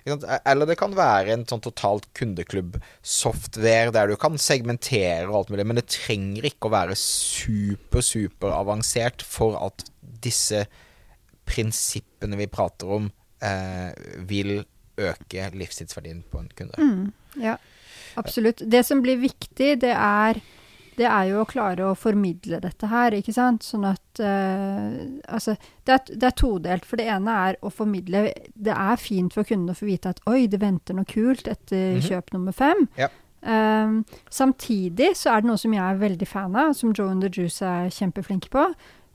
Eller 0.07 0.69
det 0.71 0.79
kan 0.81 0.95
være 0.97 1.35
en 1.35 1.43
sånn 1.49 1.61
totalt 1.65 2.07
kundeklubb-software 2.17 3.93
der 3.93 4.09
du 4.09 4.17
kan 4.21 4.39
segmentere 4.41 5.27
og 5.29 5.43
alt 5.43 5.51
mulig, 5.53 5.67
men 5.67 5.81
det 5.81 5.91
trenger 5.93 6.47
ikke 6.49 6.71
å 6.71 6.75
være 6.77 6.97
super, 6.97 8.05
super 8.07 8.55
avansert 8.57 9.27
for 9.27 9.59
at 9.61 9.91
disse 10.21 10.65
prinsippene 11.51 12.37
vi 12.37 12.47
prater 12.47 12.91
om, 12.99 13.11
eh, 13.43 13.93
vil 14.29 14.65
øke 15.01 15.51
livstidsverdien 15.57 16.23
på 16.31 16.39
en 16.43 16.49
kunde. 16.55 16.79
Mm, 16.79 17.13
ja, 17.43 17.57
absolutt. 18.21 18.63
Det 18.69 18.85
som 18.87 19.01
blir 19.03 19.17
viktig, 19.23 19.81
det 19.81 19.95
er, 19.97 20.41
det 20.97 21.07
er 21.09 21.31
jo 21.31 21.41
å 21.43 21.49
klare 21.49 21.87
å 21.89 21.97
formidle 21.97 22.61
dette 22.61 22.87
her, 22.91 23.11
ikke 23.17 23.33
sant. 23.33 23.63
Sånn 23.65 23.87
at 23.89 24.21
eh, 24.21 25.07
Altså, 25.33 25.57
det 25.87 25.95
er, 25.95 26.05
det 26.17 26.29
er 26.29 26.37
todelt. 26.37 26.85
For 26.85 26.97
det 27.01 27.07
ene 27.09 27.31
er 27.49 27.57
å 27.63 27.71
formidle 27.73 28.35
Det 28.55 28.75
er 28.75 28.97
fint 29.01 29.33
for 29.33 29.45
kunden 29.49 29.71
å 29.73 29.79
få 29.79 29.87
vite 29.89 30.11
at 30.13 30.21
oi, 30.29 30.47
det 30.47 30.61
venter 30.61 30.95
noe 30.95 31.05
kult 31.09 31.49
etter 31.49 31.97
Mhm. 31.97 32.03
kjøp 32.11 32.33
nummer 32.35 32.53
fem. 32.53 32.89
Ja. 32.99 33.09
Um, 33.43 34.05
samtidig 34.29 35.15
så 35.17 35.31
er 35.33 35.41
det 35.41 35.49
noe 35.49 35.57
som 35.57 35.73
jeg 35.73 35.81
er 35.81 35.97
veldig 35.97 36.27
fan 36.29 36.55
av, 36.57 36.75
som 36.77 36.93
Joe 36.93 37.09
and 37.09 37.23
the 37.23 37.31
Juice 37.31 37.63
er 37.63 37.89
kjempeflinke 37.89 38.51
på. 38.53 38.67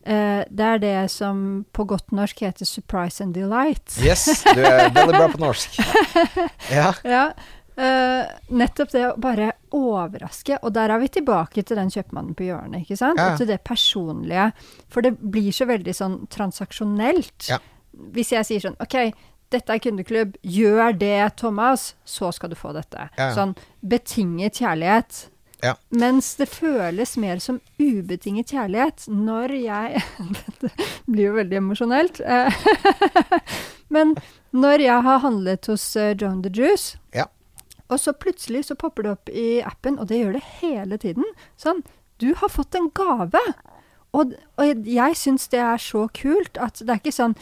Eh, 0.05 0.43
det 0.49 0.65
er 0.65 0.81
det 0.83 1.11
som 1.11 1.65
på 1.73 1.85
godt 1.89 2.11
norsk 2.13 2.39
heter 2.45 2.65
'surprise 2.65 3.21
and 3.23 3.35
delight'. 3.35 3.97
Yes, 4.05 4.43
du 4.43 4.61
er 4.61 4.89
veldig 4.93 5.17
bra 5.17 5.27
på 5.27 5.41
norsk. 5.41 5.79
Ja. 6.71 6.93
Ja, 7.03 7.31
Uh, 7.75 8.23
nettopp 8.55 8.91
det 8.93 9.01
å 9.03 9.17
bare 9.19 9.49
overraske. 9.75 10.55
Og 10.63 10.71
der 10.77 10.93
er 10.93 11.01
vi 11.01 11.09
tilbake 11.11 11.59
til 11.67 11.75
den 11.75 11.91
kjøpmannen 11.91 12.35
på 12.37 12.47
hjørnet, 12.47 12.85
ikke 12.85 12.95
sant? 12.95 13.19
Ja. 13.19 13.33
Og 13.33 13.41
til 13.41 13.49
det 13.49 13.57
personlige. 13.67 14.53
For 14.87 15.03
det 15.03 15.17
blir 15.19 15.51
så 15.51 15.67
veldig 15.67 15.95
sånn 15.97 16.15
transaksjonelt. 16.31 17.49
Ja. 17.49 17.59
Hvis 18.15 18.31
jeg 18.31 18.47
sier 18.47 18.63
sånn 18.63 18.79
OK, 18.79 18.95
dette 19.51 19.75
er 19.75 19.83
kundeklubb, 19.83 20.37
gjør 20.41 20.95
det, 20.97 21.35
Thomas, 21.35 21.93
så 22.07 22.31
skal 22.31 22.53
du 22.53 22.55
få 22.55 22.71
dette. 22.75 23.09
Ja. 23.19 23.33
Sånn 23.35 23.57
betinget 23.83 24.61
kjærlighet. 24.61 25.25
Ja. 25.63 25.73
Mens 25.89 26.33
det 26.35 26.49
føles 26.51 27.15
mer 27.17 27.39
som 27.41 27.61
ubetinget 27.79 28.51
kjærlighet 28.51 29.05
når 29.09 29.53
jeg 29.55 30.01
Dette 30.39 30.71
blir 31.07 31.29
jo 31.29 31.35
veldig 31.37 31.57
emosjonelt. 31.61 32.19
eh, 32.21 32.53
Men 33.95 34.15
når 34.55 34.83
jeg 34.83 35.01
har 35.07 35.19
handlet 35.23 35.65
hos 35.71 35.85
Joan 35.95 36.17
John 36.21 36.41
the 36.43 36.51
Juice, 36.53 36.97
Ja. 37.15 37.25
og 37.89 37.99
så 37.99 38.13
plutselig 38.13 38.65
så 38.65 38.75
popper 38.75 39.03
det 39.07 39.11
opp 39.15 39.29
i 39.29 39.61
appen, 39.61 39.99
og 39.99 40.07
det 40.09 40.19
gjør 40.23 40.33
det 40.39 40.43
hele 40.61 40.97
tiden, 40.97 41.25
sånn 41.57 41.83
Du 42.19 42.33
har 42.39 42.49
fått 42.49 42.75
en 42.75 42.89
gave! 42.95 43.39
Og, 44.15 44.31
og 44.57 44.85
jeg 44.87 45.15
syns 45.19 45.49
det 45.51 45.59
er 45.59 45.77
så 45.81 46.05
kult 46.15 46.55
at 46.57 46.79
det 46.79 46.89
er 46.93 47.01
ikke 47.01 47.11
sånn 47.11 47.33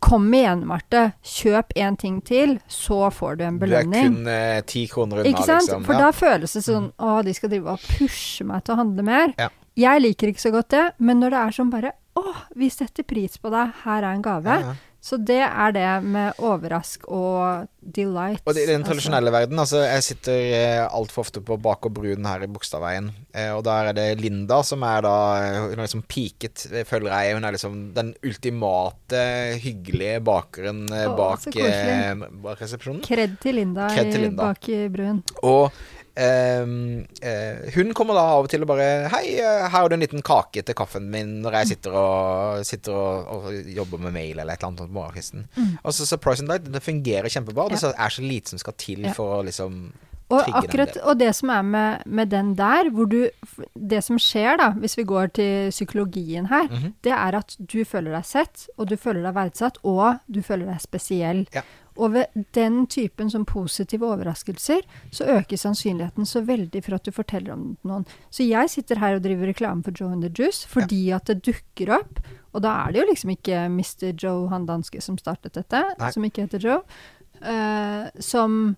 Kom 0.00 0.28
igjen, 0.34 0.60
Marte. 0.66 1.12
Kjøp 1.26 1.72
en 1.76 1.96
ting 1.98 2.20
til, 2.22 2.58
så 2.70 3.08
får 3.12 3.38
du 3.40 3.44
en 3.48 3.58
belønning. 3.58 4.12
Du 4.14 4.20
er 4.20 4.24
kun 4.24 4.28
eh, 4.32 4.60
ti 4.70 4.84
kroner 4.90 5.24
unna, 5.24 5.32
liksom. 5.58 5.84
For 5.84 5.94
Ja. 5.98 5.98
da 6.06 6.10
føles 6.14 6.52
det 6.54 6.62
sånn 6.64 6.92
Å, 6.98 7.22
de 7.26 7.34
skal 7.34 7.50
drive 7.50 7.74
og 7.74 7.80
pushe 7.98 8.44
meg 8.46 8.62
til 8.64 8.74
å 8.76 8.78
handle 8.82 9.02
mer. 9.02 9.34
Ja. 9.38 9.48
Jeg 9.78 10.02
liker 10.02 10.28
ikke 10.32 10.42
så 10.42 10.50
godt 10.54 10.68
det, 10.74 10.84
men 10.98 11.20
når 11.22 11.30
det 11.34 11.38
er 11.46 11.50
sånn 11.58 11.70
bare 11.70 11.92
Å, 12.18 12.22
vi 12.58 12.68
setter 12.70 13.02
pris 13.06 13.36
på 13.38 13.50
deg, 13.50 13.74
her 13.84 14.02
er 14.02 14.12
en 14.14 14.22
gave. 14.22 14.54
Ja. 14.60 14.72
Så 15.00 15.14
det 15.22 15.38
er 15.46 15.72
det 15.72 15.88
med 16.04 16.40
overrask 16.42 17.04
og 17.06 17.68
delight. 17.80 18.42
Og 18.44 18.56
i 18.58 18.64
den 18.66 18.80
altså. 18.82 18.88
tradisjonelle 18.90 19.30
verden, 19.32 19.58
altså 19.62 19.78
Jeg 19.86 20.02
sitter 20.02 20.38
eh, 20.58 20.88
altfor 20.90 21.22
ofte 21.22 21.40
på 21.40 21.56
Bak 21.62 21.86
og 21.86 21.94
Brun 21.94 22.26
her 22.26 22.42
i 22.42 22.48
Bogstadveien. 22.50 23.12
Eh, 23.32 23.52
og 23.54 23.62
der 23.64 23.92
er 23.92 23.96
det 23.96 24.06
Linda 24.20 24.58
som 24.66 24.82
er 24.82 25.04
da 25.06 25.12
eh, 25.38 25.58
Hun 25.68 25.78
er 25.78 25.84
liksom 25.86 26.02
peaket, 26.10 26.66
eh, 26.72 26.84
føler 26.88 27.14
jeg. 27.14 27.36
Hun 27.38 27.46
er 27.46 27.54
liksom 27.54 27.78
den 27.94 28.10
ultimate 28.26 29.22
hyggelige 29.62 30.18
bakeren 30.26 30.84
eh, 30.92 31.06
bak, 31.16 31.46
eh, 31.56 32.26
bak 32.42 32.60
resepsjonen. 32.62 33.00
Kred 33.06 33.38
til 33.42 33.54
Linda, 33.60 33.88
Kred 33.94 34.12
til 34.12 34.20
i- 34.20 34.26
Linda. 34.26 34.50
bak 34.50 34.68
i 34.68 34.80
brun 34.92 35.22
Og 35.42 35.70
eh, 35.70 35.97
hun 37.76 37.92
kommer 37.94 38.14
da 38.18 38.24
av 38.34 38.46
og 38.46 38.50
til 38.50 38.64
og 38.64 38.70
bare 38.72 38.88
Hei, 39.12 39.36
eh, 39.38 39.62
her 39.68 39.68
har 39.74 39.88
du 39.88 39.94
en 39.94 40.02
liten 40.02 40.22
kake 40.26 40.64
til 40.66 40.74
kaffen 40.78 41.06
min 41.12 41.36
når 41.44 41.60
jeg 41.60 41.70
sitter 41.74 41.94
og, 41.94 42.64
sitter 42.66 42.92
og, 42.98 43.30
og 43.52 43.70
jobber 43.78 44.02
med 44.02 44.12
mail 44.16 44.38
eller 44.42 44.52
et 44.56 44.58
eller 44.62 44.72
annet 44.72 44.84
på 44.88 44.98
morgenkvisten. 44.98 45.46
Og 45.84 45.94
så 45.94 46.06
Surprise 46.08 46.42
and 46.42 46.50
Light, 46.52 46.68
det 46.74 46.82
fungerer 46.82 47.30
kjempebra. 47.32 47.68
Det 47.70 47.78
Mm. 47.78 47.94
Er 47.98 48.08
så 48.10 48.22
lite 48.22 48.50
som 48.50 48.58
skal 48.58 48.74
til 48.78 49.06
for 49.14 49.38
å 49.38 49.44
liksom 49.46 49.92
Og 50.30 50.44
akkurat, 50.52 50.96
og 51.08 51.16
det 51.18 51.30
som 51.34 51.48
er 51.54 51.62
med, 51.64 52.02
med 52.06 52.28
den 52.28 52.50
der, 52.58 52.90
hvor 52.92 53.06
du 53.08 53.30
Det 53.88 54.02
som 54.04 54.18
skjer, 54.18 54.58
da, 54.60 54.70
hvis 54.76 54.96
vi 54.98 55.04
går 55.08 55.30
til 55.38 55.70
psykologien 55.70 56.46
her, 56.50 56.66
Mhm. 56.68 56.92
det 57.02 57.12
er 57.12 57.34
at 57.38 57.56
du 57.60 57.84
føler 57.84 58.12
deg 58.12 58.24
sett, 58.26 58.66
og 58.76 58.88
du 58.88 58.96
føler 58.96 59.22
deg 59.22 59.34
verdsatt, 59.34 59.78
og 59.84 60.18
du 60.30 60.42
føler 60.42 60.66
deg 60.66 60.80
spesiell. 60.80 61.46
Ja. 61.54 61.62
Og 61.98 62.14
ved 62.14 62.44
den 62.54 62.84
typen 62.86 63.30
som 63.30 63.44
positive 63.48 64.06
overraskelser, 64.06 64.84
så 65.10 65.26
øker 65.38 65.58
sannsynligheten 65.58 66.26
så 66.28 66.44
veldig 66.46 66.82
for 66.86 66.94
at 66.98 67.06
du 67.06 67.14
forteller 67.14 67.56
om 67.56 67.64
til 67.74 67.90
noen. 67.90 68.06
Så 68.30 68.46
jeg 68.46 68.70
sitter 68.70 69.00
her 69.02 69.18
og 69.18 69.24
driver 69.24 69.50
reklame 69.50 69.82
for 69.82 69.94
Joe 69.98 70.12
and 70.14 70.22
the 70.22 70.30
Juice 70.30 70.68
fordi 70.68 71.08
at 71.16 71.26
det 71.26 71.42
dukker 71.48 71.96
opp. 71.98 72.20
Og 72.54 72.62
da 72.64 72.74
er 72.84 72.94
det 72.94 73.02
jo 73.02 73.08
liksom 73.10 73.34
ikke 73.34 73.64
Mr. 73.72 74.12
Joe, 74.14 74.48
han 74.52 74.66
danske, 74.68 75.02
som 75.04 75.18
startet 75.18 75.58
dette, 75.58 75.82
Nei. 75.98 76.12
som 76.14 76.24
ikke 76.24 76.46
heter 76.46 76.62
Joe, 76.64 76.80
uh, 77.42 78.08
som 78.22 78.76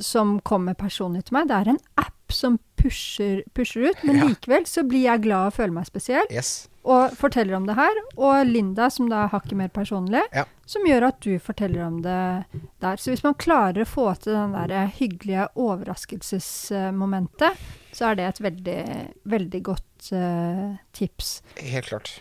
som 0.00 0.40
kommer 0.40 0.74
personlig 0.74 1.24
til 1.28 1.34
meg. 1.38 1.48
Det 1.48 1.56
er 1.56 1.68
en 1.74 1.78
app 1.98 2.14
som 2.30 2.58
pusher, 2.76 3.42
pusher 3.54 3.88
ut, 3.90 4.04
men 4.04 4.16
Ja. 4.18 4.24
likevel 4.28 4.64
så 4.68 4.82
blir 4.86 5.02
jeg 5.06 5.22
glad 5.22 5.46
og 5.46 5.52
føler 5.54 5.72
meg 5.72 5.86
spesiell, 5.86 6.26
Yes. 6.30 6.68
og 6.84 7.10
forteller 7.16 7.54
om 7.56 7.66
det 7.66 7.74
her. 7.76 7.90
Og 8.16 8.46
Linda, 8.46 8.88
som 8.90 9.08
da 9.08 9.24
er 9.24 9.28
hakket 9.32 9.52
mer 9.56 9.68
personlig, 9.68 10.20
Ja. 10.34 10.44
som 10.66 10.82
gjør 10.84 11.02
at 11.08 11.20
du 11.20 11.38
forteller 11.38 11.86
om 11.86 12.02
det 12.02 12.44
der. 12.80 12.96
Så 12.96 13.10
hvis 13.10 13.22
man 13.24 13.34
klarer 13.34 13.82
å 13.82 13.86
få 13.88 14.14
til 14.20 14.32
den 14.34 14.52
der 14.52 14.86
hyggelige 14.88 15.48
overraskelsesmomentet, 15.56 17.56
så 17.92 18.04
er 18.10 18.14
det 18.14 18.24
et 18.28 18.40
veldig, 18.42 19.08
veldig 19.26 19.62
godt 19.62 20.12
uh, 20.12 20.76
tips. 20.92 21.42
Helt 21.56 21.86
klart. 21.86 22.20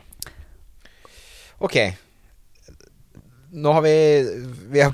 OK. 1.60 1.76
Nå 3.52 3.72
har 3.72 3.82
vi 3.82 3.96
Vi 4.72 4.82
har 4.82 4.94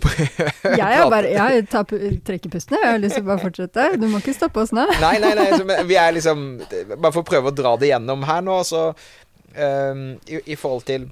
Jeg, 0.64 0.80
er 0.80 1.10
bare, 1.16 1.32
jeg 1.32 1.66
tar, 1.72 1.89
trekker 2.26 2.54
pusten, 2.54 2.78
jeg 2.78 2.91
har 2.91 3.01
lyst 3.01 3.18
til 3.18 3.26
å 3.26 3.32
bare 3.32 3.41
fortsette. 3.41 3.88
Du 3.97 4.06
må 4.12 4.22
ikke 4.22 4.36
stoppe 4.36 4.62
oss 4.64 4.74
nå. 4.76 4.86
Nei, 5.01 5.16
nei, 5.24 5.34
nei. 5.39 5.49
Så, 5.58 5.66
vi 5.89 5.97
er 5.97 6.14
liksom 6.16 6.45
Bare 6.93 7.12
for 7.12 7.24
å 7.24 7.28
prøve 7.28 7.51
å 7.51 7.58
dra 7.58 7.76
det 7.82 7.93
gjennom 7.93 8.26
her 8.30 8.45
nå, 8.45 8.60
så 8.68 8.86
um, 8.93 10.06
i, 10.30 10.39
I 10.54 10.58
forhold 10.60 10.86
til 10.89 11.08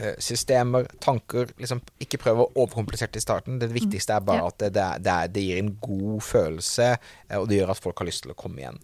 eh, 0.00 0.16
systemer, 0.22 0.88
tanker 1.02 1.52
liksom 1.60 1.82
Ikke 2.02 2.20
prøv 2.22 2.46
å 2.46 2.48
overkomplisere 2.54 3.12
det 3.12 3.20
i 3.20 3.26
starten. 3.26 3.60
Det 3.60 3.70
viktigste 3.74 4.16
er 4.16 4.24
bare 4.24 4.48
at 4.48 4.58
det, 4.62 4.72
det, 4.78 4.86
er, 4.86 5.04
det, 5.04 5.18
er, 5.18 5.34
det 5.36 5.44
gir 5.48 5.60
en 5.60 5.74
god 5.82 6.24
følelse, 6.24 6.90
eh, 7.28 7.38
og 7.38 7.50
det 7.50 7.60
gjør 7.60 7.76
at 7.76 7.84
folk 7.84 8.00
har 8.00 8.08
lyst 8.08 8.24
til 8.24 8.32
å 8.32 8.38
komme 8.38 8.64
igjen. 8.64 8.80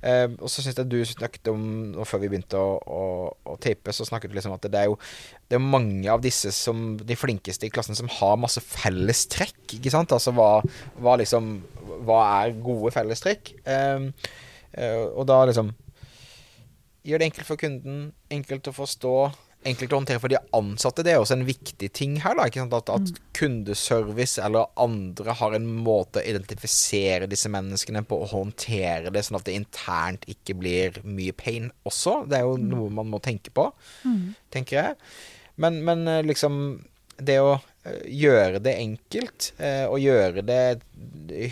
Eh, 0.00 0.26
og 0.40 0.48
så 0.48 0.62
syns 0.64 0.78
jeg 0.80 0.88
du 0.88 0.96
snakket 1.04 1.50
om 1.52 1.64
og 1.92 2.06
Før 2.08 2.22
vi 2.22 2.30
begynte 2.32 2.56
å, 2.56 2.78
å, 2.80 3.02
å 3.52 3.56
tape, 3.60 3.92
så 3.92 4.06
snakket 4.08 4.32
du 4.32 4.38
liksom 4.38 4.54
at 4.54 4.64
det 4.64 4.78
er 4.80 4.88
jo 4.88 4.96
det 5.50 5.58
er 5.58 5.64
mange 5.64 6.08
av 6.08 6.22
disse 6.24 6.52
som 6.56 6.94
de 6.96 7.16
flinkeste 7.18 7.66
i 7.68 7.72
klassen 7.74 7.98
som 7.98 8.08
har 8.20 8.38
masse 8.40 8.62
felles 8.64 9.24
trekk. 9.32 9.58
Ikke 9.76 9.92
sant? 9.92 10.14
Altså 10.14 10.32
hva, 10.36 10.62
hva 11.02 11.18
liksom 11.20 11.52
Hva 12.06 12.22
er 12.40 12.56
gode 12.62 12.94
fellestrekk? 12.94 13.52
Um, 13.66 14.10
eh, 14.72 15.04
og 15.10 15.26
da 15.28 15.42
liksom 15.50 15.74
Gjør 17.04 17.22
det 17.22 17.30
enkelt 17.30 17.48
for 17.48 17.56
kunden, 17.56 18.00
enkelt 18.28 18.68
å 18.68 18.76
forstå, 18.76 19.14
enkelt 19.66 19.92
å 19.92 19.98
håndtere 20.00 20.22
for 20.22 20.32
de 20.32 20.38
ansatte. 20.56 21.04
Det 21.04 21.12
er 21.12 21.20
også 21.20 21.36
en 21.36 21.48
viktig 21.48 21.90
ting 21.96 22.16
her. 22.24 22.36
da, 22.38 22.46
ikke? 22.48 22.64
At, 22.78 22.92
at 22.94 23.10
kundeservice 23.36 24.40
eller 24.42 24.70
andre 24.80 25.34
har 25.36 25.56
en 25.56 25.66
måte 25.84 26.22
å 26.22 26.28
identifisere 26.32 27.28
disse 27.30 27.50
menneskene 27.52 28.04
på 28.08 28.22
og 28.24 28.32
håndtere 28.32 29.12
det, 29.12 29.24
sånn 29.26 29.40
at 29.40 29.48
det 29.48 29.58
internt 29.58 30.24
ikke 30.30 30.56
blir 30.62 31.02
mye 31.04 31.36
pain 31.36 31.68
også. 31.88 32.22
Det 32.30 32.40
er 32.40 32.48
jo 32.48 32.56
noe 32.62 32.88
man 33.00 33.12
må 33.12 33.20
tenke 33.24 33.52
på, 33.54 33.68
tenker 34.54 34.80
jeg. 34.80 34.96
Men, 35.60 35.82
men 35.84 36.08
eh, 36.08 36.22
liksom 36.24 36.80
det 37.20 37.36
å 37.44 37.52
eh, 37.84 38.04
gjøre 38.16 38.62
det 38.64 38.78
enkelt, 38.80 39.50
eh, 39.60 39.84
og 39.84 40.00
gjøre 40.00 40.44
det 40.46 40.80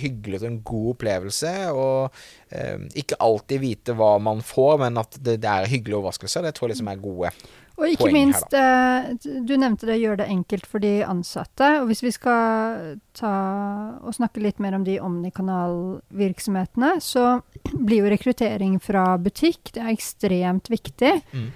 hyggelig 0.00 0.40
og 0.40 0.46
en 0.48 0.60
god 0.66 0.90
opplevelse, 0.94 1.52
og 1.76 2.20
ikke 2.96 3.18
alltid 3.20 3.60
vite 3.60 3.94
hva 3.96 4.14
man 4.24 4.40
får, 4.44 4.78
men 4.80 5.00
at 5.00 5.18
det, 5.20 5.38
det 5.44 5.48
er 5.48 5.68
hyggelige 5.68 5.98
overraskelser, 5.98 6.46
det 6.46 6.54
tror 6.56 6.68
jeg 6.68 6.76
liksom 6.76 6.88
er 6.92 7.02
gode. 7.02 7.32
Og 7.78 7.86
ikke 7.86 8.08
poeng 8.08 8.16
her, 8.16 8.26
minst, 8.26 8.54
eh, 8.58 9.30
du 9.46 9.54
nevnte 9.54 9.86
det, 9.86 10.00
gjør 10.02 10.18
det 10.18 10.26
enkelt 10.32 10.66
for 10.66 10.82
de 10.82 10.98
ansatte. 11.06 11.68
Og 11.78 11.86
hvis 11.90 12.02
vi 12.02 12.10
skal 12.14 12.98
ta 13.16 13.34
og 14.02 14.16
snakke 14.16 14.42
litt 14.42 14.58
mer 14.62 14.74
om 14.74 14.84
de 14.86 14.98
omnikanalvirksomhetene, 15.02 16.96
så 17.04 17.40
blir 17.70 18.02
jo 18.02 18.12
rekruttering 18.12 18.78
fra 18.82 19.12
butikk 19.22 19.72
det 19.76 19.84
er 19.84 19.94
ekstremt 19.94 20.70
viktig. 20.72 21.14
Mm. 21.30 21.48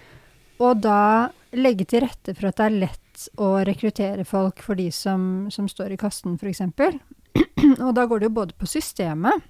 Og 0.62 0.82
da 0.84 1.30
legge 1.58 1.88
til 1.90 2.06
rette 2.06 2.36
for 2.38 2.52
at 2.52 2.60
det 2.60 2.68
er 2.68 2.80
lett 2.86 3.26
å 3.42 3.48
rekruttere 3.66 4.24
folk 4.24 4.62
for 4.64 4.78
de 4.78 4.88
som, 4.94 5.50
som 5.52 5.66
står 5.68 5.96
i 5.96 6.00
kassen, 6.00 6.38
f.eks. 6.38 6.62
og 7.86 7.90
da 7.96 8.06
går 8.06 8.22
det 8.22 8.30
jo 8.30 8.36
både 8.38 8.56
på 8.58 8.68
systemet 8.70 9.42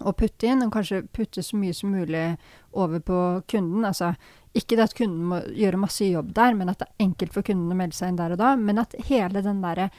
å 0.00 0.12
putte 0.16 0.46
inn, 0.46 0.62
og 0.62 0.72
kanskje 0.72 1.02
putte 1.12 1.42
så 1.42 1.56
mye 1.60 1.74
som 1.74 1.90
mulig 1.92 2.36
over 2.72 3.00
på 3.00 3.18
kunden. 3.50 3.84
Altså 3.84 4.14
ikke 4.54 4.76
det 4.78 4.86
at 4.88 4.94
kunden 4.98 5.26
må 5.30 5.42
gjøre 5.54 5.78
masse 5.78 6.06
jobb 6.06 6.32
der, 6.34 6.54
men 6.54 6.68
at 6.72 6.78
det 6.78 6.88
er 6.88 7.04
enkelt 7.06 7.32
for 7.34 7.42
kunden 7.46 7.70
å 7.70 7.76
melde 7.78 7.94
seg 7.98 8.08
inn 8.12 8.16
der 8.22 8.32
og 8.32 8.38
da. 8.38 8.54
Men 8.56 8.78
at 8.82 8.94
hele 9.10 9.42
den 9.42 9.60
derre 9.62 9.90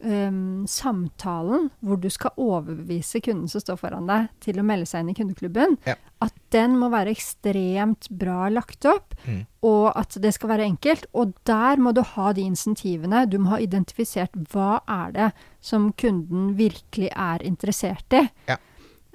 um, 0.00 0.66
samtalen 0.70 1.70
hvor 1.82 1.98
du 2.02 2.06
skal 2.12 2.30
overbevise 2.38 3.20
kunden 3.24 3.48
som 3.50 3.62
står 3.62 3.80
foran 3.80 4.06
deg, 4.10 4.28
til 4.44 4.60
å 4.60 4.66
melde 4.66 4.86
seg 4.86 5.02
inn 5.02 5.10
i 5.10 5.16
kundeklubben, 5.18 5.78
Ja. 5.86 5.94
at 6.22 6.34
den 6.54 6.76
må 6.78 6.90
være 6.90 7.10
ekstremt 7.14 8.08
bra 8.10 8.48
lagt 8.50 8.84
opp, 8.86 9.14
Mm. 9.26 9.46
og 9.62 9.92
at 9.96 10.10
det 10.20 10.34
skal 10.34 10.48
være 10.50 10.66
enkelt. 10.70 11.06
Og 11.14 11.34
der 11.44 11.76
må 11.76 11.92
du 11.94 12.02
ha 12.02 12.32
de 12.32 12.42
insentivene. 12.42 13.28
Du 13.28 13.38
må 13.38 13.50
ha 13.50 13.56
identifisert 13.58 14.32
hva 14.52 14.80
er 14.88 15.12
det 15.12 15.32
som 15.60 15.92
kunden 15.92 16.54
virkelig 16.56 17.10
er 17.16 17.38
interessert 17.42 18.12
i. 18.12 18.28
Ja. 18.48 18.56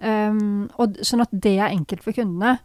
Um, 0.03 0.69
og, 0.77 0.97
sånn 1.05 1.21
at 1.23 1.29
det 1.31 1.57
er 1.59 1.69
enkelt 1.71 2.03
for 2.03 2.11
kundene. 2.13 2.57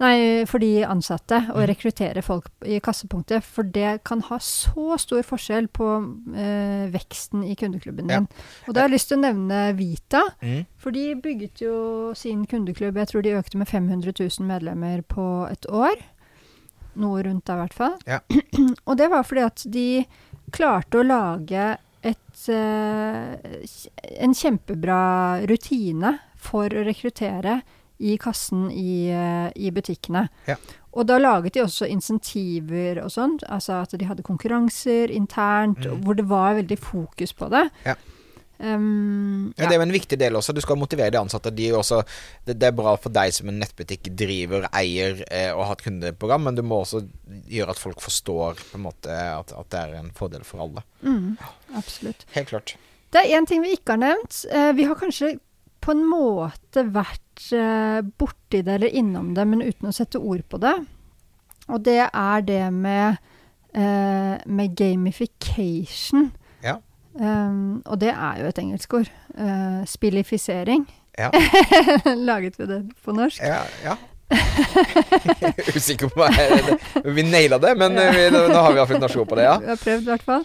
Nei, 0.00 0.46
for 0.48 0.58
de 0.62 0.80
ansatte 0.88 1.42
å 1.52 1.58
Mm. 1.60 1.66
rekruttere 1.68 2.22
folk 2.24 2.46
i 2.64 2.78
kassepunktet. 2.80 3.42
For 3.44 3.62
det 3.62 4.02
kan 4.02 4.22
ha 4.30 4.38
så 4.38 4.96
stor 4.98 5.20
forskjell 5.22 5.68
på 5.68 5.88
eh, 6.34 6.86
veksten 6.88 7.42
i 7.44 7.54
kundeklubben 7.54 8.08
Ja. 8.08 8.20
din. 8.20 8.28
Og 8.66 8.72
da 8.72 8.80
har 8.80 8.88
jeg 8.88 8.94
lyst 8.96 9.08
til 9.08 9.18
å 9.18 9.26
nevne 9.26 9.76
Vita. 9.76 10.22
Mm. 10.40 10.64
For 10.78 10.90
de 10.90 11.14
bygget 11.16 11.60
jo 11.60 12.14
sin 12.14 12.46
kundeklubb, 12.46 12.96
jeg 12.96 13.08
tror 13.08 13.22
de 13.22 13.36
økte 13.36 13.58
med 13.58 13.68
500 13.68 14.14
000 14.16 14.46
medlemmer 14.48 15.02
på 15.04 15.50
et 15.50 15.66
år. 15.68 16.00
Noe 16.96 17.22
rundt 17.22 17.44
da, 17.44 17.58
i 17.58 17.66
hvert 17.66 17.74
fall. 17.74 17.98
Ja. 18.06 18.20
Og 18.88 18.96
det 18.96 19.10
var 19.10 19.22
fordi 19.22 19.44
at 19.44 19.66
de 19.68 20.06
klarte 20.50 20.96
å 20.98 21.06
lage 21.06 21.76
et, 22.02 22.48
eh, 22.48 23.36
en 24.18 24.32
kjempebra 24.32 25.44
rutine 25.46 26.18
for 26.40 26.68
å 26.72 26.84
rekruttere 26.86 27.60
i 28.00 28.14
kassen 28.16 28.70
i, 28.72 29.10
eh, 29.12 29.50
i 29.60 29.70
butikkene. 29.76 30.28
Ja. 30.48 30.56
Og 30.96 31.04
da 31.06 31.18
laget 31.20 31.52
de 31.54 31.60
også 31.66 31.86
insentiver 31.86 33.02
og 33.04 33.10
sånt, 33.12 33.44
altså 33.46 33.82
at 33.84 33.92
de 34.00 34.06
hadde 34.08 34.24
konkurranser 34.26 35.12
internt, 35.14 35.84
Mm. 35.84 36.00
hvor 36.04 36.16
det 36.16 36.24
var 36.26 36.56
veldig 36.56 36.78
fokus 36.80 37.32
på 37.36 37.50
det. 37.52 37.66
Ja. 37.86 37.94
Um, 38.62 39.54
Ja, 39.56 39.66
det 39.68 39.72
er 39.74 39.78
jo 39.80 39.86
en 39.86 39.92
viktig 39.94 40.18
del 40.20 40.34
også. 40.36 40.52
Du 40.52 40.60
skal 40.60 40.76
motivere 40.76 41.10
de 41.14 41.16
ansatte. 41.20 41.52
De 41.54 41.70
også, 41.72 42.02
det, 42.44 42.58
det 42.60 42.68
er 42.68 42.76
bra 42.76 42.92
for 43.00 43.12
deg 43.14 43.32
som 43.32 43.48
en 43.48 43.58
nettbutikk 43.62 44.10
driver, 44.16 44.66
eier 44.76 45.22
eh, 45.30 45.48
og 45.54 45.64
har 45.64 45.78
et 45.78 45.84
kundeprogram, 45.86 46.44
men 46.44 46.58
du 46.58 46.62
må 46.66 46.82
også 46.82 47.00
gjøre 47.48 47.70
at 47.72 47.80
folk 47.80 48.00
forstår 48.04 48.60
på 48.60 48.76
en 48.76 48.84
måte 48.84 49.08
at, 49.16 49.52
at 49.56 49.70
det 49.72 49.80
er 49.80 49.94
en 50.02 50.10
fordel 50.16 50.44
for 50.44 50.60
alle. 50.66 50.84
Mm, 51.02 51.38
absolutt. 51.80 52.26
Helt 52.36 52.52
klart. 52.52 52.74
Det 53.10 53.24
er 53.24 53.32
én 53.40 53.46
ting 53.48 53.62
vi 53.64 53.72
ikke 53.78 53.96
har 53.96 54.02
nevnt. 54.04 54.44
Eh, 54.52 54.72
vi 54.76 54.84
har 54.86 54.94
kanskje 55.00 55.38
på 55.80 55.94
en 55.94 56.04
måte 56.08 56.84
vært 56.92 57.50
eh, 57.56 58.00
borti 58.20 58.60
det 58.66 58.76
eller 58.78 58.96
innom 59.00 59.32
det, 59.36 59.46
men 59.48 59.64
uten 59.64 59.88
å 59.88 59.94
sette 59.96 60.20
ord 60.20 60.44
på 60.48 60.60
det. 60.60 60.74
Og 61.70 61.80
det 61.86 62.02
er 62.06 62.44
det 62.46 62.64
med 62.74 63.16
eh, 63.74 64.36
med 64.46 64.76
gamification. 64.76 66.30
Ja. 66.64 66.76
Um, 67.14 67.82
og 67.86 68.00
det 68.00 68.12
er 68.12 68.42
jo 68.42 68.50
et 68.50 68.58
engelsk 68.58 68.94
ord. 68.94 69.10
Uh, 69.34 69.82
spillifisering. 69.86 70.86
Ja. 71.18 71.30
Laget 72.30 72.58
vi 72.58 72.66
det 72.66 72.82
på 73.04 73.12
norsk? 73.12 73.42
Ja. 73.42 73.62
ja. 73.84 73.96
Usikker 75.76 76.08
på 76.08 76.26
jeg 76.30 76.76
Vi 77.14 77.22
naila 77.26 77.58
det, 77.58 77.74
men 77.78 77.98
Ja. 77.98 78.12
vi, 78.14 78.28
nå 78.30 78.54
har 78.54 78.72
vi 78.72 78.78
iallfall 78.78 79.20
ord 79.20 79.28
på 79.28 79.38
det, 79.38 79.48
ja. 79.48 79.56
Vi 79.62 79.72
har 79.72 79.80
prøvd, 79.80 80.02
i 80.06 80.12
hvert 80.12 80.26
fall. 80.28 80.44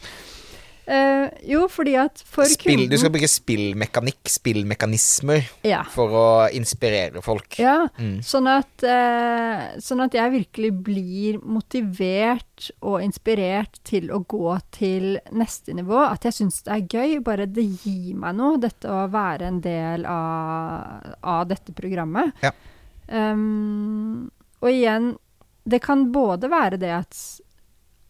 Eh, 0.88 1.30
jo, 1.50 1.64
fordi 1.72 1.96
at 1.98 2.22
for 2.30 2.46
Spill, 2.46 2.76
kunden 2.76 2.92
du 2.92 2.98
skal 3.02 3.10
bruke 3.10 3.30
spillmekanikk, 3.30 4.30
spillmekanismer, 4.30 5.48
Ja. 5.66 5.80
for 5.90 6.10
å 6.14 6.26
inspirere 6.54 7.24
folk. 7.26 7.58
ja 7.58 7.88
Mm. 7.98 8.20
sånn, 8.22 8.48
at, 8.48 8.84
uh, 8.84 9.80
sånn 9.82 10.04
at 10.06 10.14
jeg 10.14 10.32
virkelig 10.32 10.72
blir 10.84 11.40
motivert 11.42 12.70
og 12.84 13.02
inspirert 13.02 13.80
til 13.84 14.10
å 14.12 14.24
gå 14.26 14.60
til 14.72 15.20
neste 15.32 15.74
nivå. 15.74 16.06
At 16.12 16.22
jeg 16.24 16.34
syns 16.34 16.62
det 16.64 16.74
er 16.74 16.88
gøy. 16.88 17.24
Bare 17.24 17.48
det 17.48 17.66
gir 17.84 18.14
meg 18.16 18.36
noe, 18.36 18.58
dette 18.60 18.86
å 18.88 19.10
være 19.10 19.42
en 19.48 19.60
del 19.62 20.06
av, 20.06 21.16
av 21.24 21.48
dette 21.48 21.74
programmet. 21.74 22.32
Ja. 22.44 22.52
Um, 23.10 24.32
og 24.62 24.70
igjen, 24.70 25.18
det 25.68 25.82
kan 25.82 26.12
både 26.12 26.50
være 26.50 26.78
det 26.80 26.92
at 26.92 27.42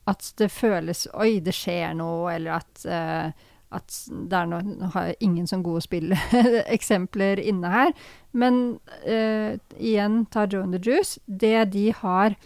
at 0.10 0.32
det 0.38 0.52
føles 0.54 1.08
Oi, 1.14 1.40
det 1.42 1.56
skjer 1.56 1.96
noe, 1.98 2.30
eller 2.36 2.60
at, 2.60 2.86
uh, 2.86 3.32
at 3.76 3.98
det 4.10 4.38
er 4.38 4.52
noe 4.52 4.62
Nå 4.66 4.92
har 4.94 5.10
jeg 5.10 5.18
ingen 5.26 5.50
sånn 5.50 5.66
gode 5.66 5.82
spilleksempler 5.86 7.42
inne 7.50 7.74
her. 7.74 7.96
Men 8.38 8.62
uh, 9.08 9.58
igjen, 9.78 10.24
ta 10.30 10.46
Joe 10.46 10.68
and 10.68 10.78
the 10.78 10.82
Juice. 10.84 11.20
Det 11.26 11.58
de 11.74 11.90
har 12.04 12.38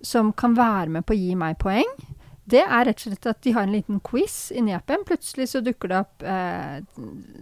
som 0.00 0.32
kan 0.32 0.54
være 0.56 0.88
med 0.94 1.04
på 1.04 1.12
å 1.12 1.20
gi 1.20 1.34
meg 1.36 1.58
poeng, 1.60 1.90
det 2.50 2.62
er 2.64 2.86
rett 2.88 2.98
og 2.98 3.10
slett 3.10 3.28
at 3.30 3.42
de 3.44 3.52
har 3.54 3.66
en 3.66 3.74
liten 3.74 4.00
quiz 4.02 4.50
inni 4.56 4.74
appen. 4.74 5.04
Plutselig 5.06 5.50
så 5.52 5.60
dukker 5.62 5.92
det 5.92 5.98
opp 6.00 6.24
eh, 6.26 6.80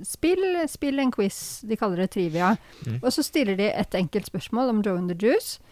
spill, 0.04 0.44
spill 0.68 1.00
en 1.00 1.12
quiz. 1.14 1.38
De 1.64 1.78
kaller 1.80 2.02
det 2.02 2.10
trivia. 2.16 2.54
Mm. 2.84 2.98
Og 2.98 3.08
så 3.14 3.24
stiller 3.24 3.56
de 3.56 3.70
et 3.70 3.96
enkelt 3.96 4.28
spørsmål 4.28 4.74
om 4.74 4.82
Joe 4.84 5.00
and 5.00 5.12
the 5.12 5.16
Juice 5.16 5.62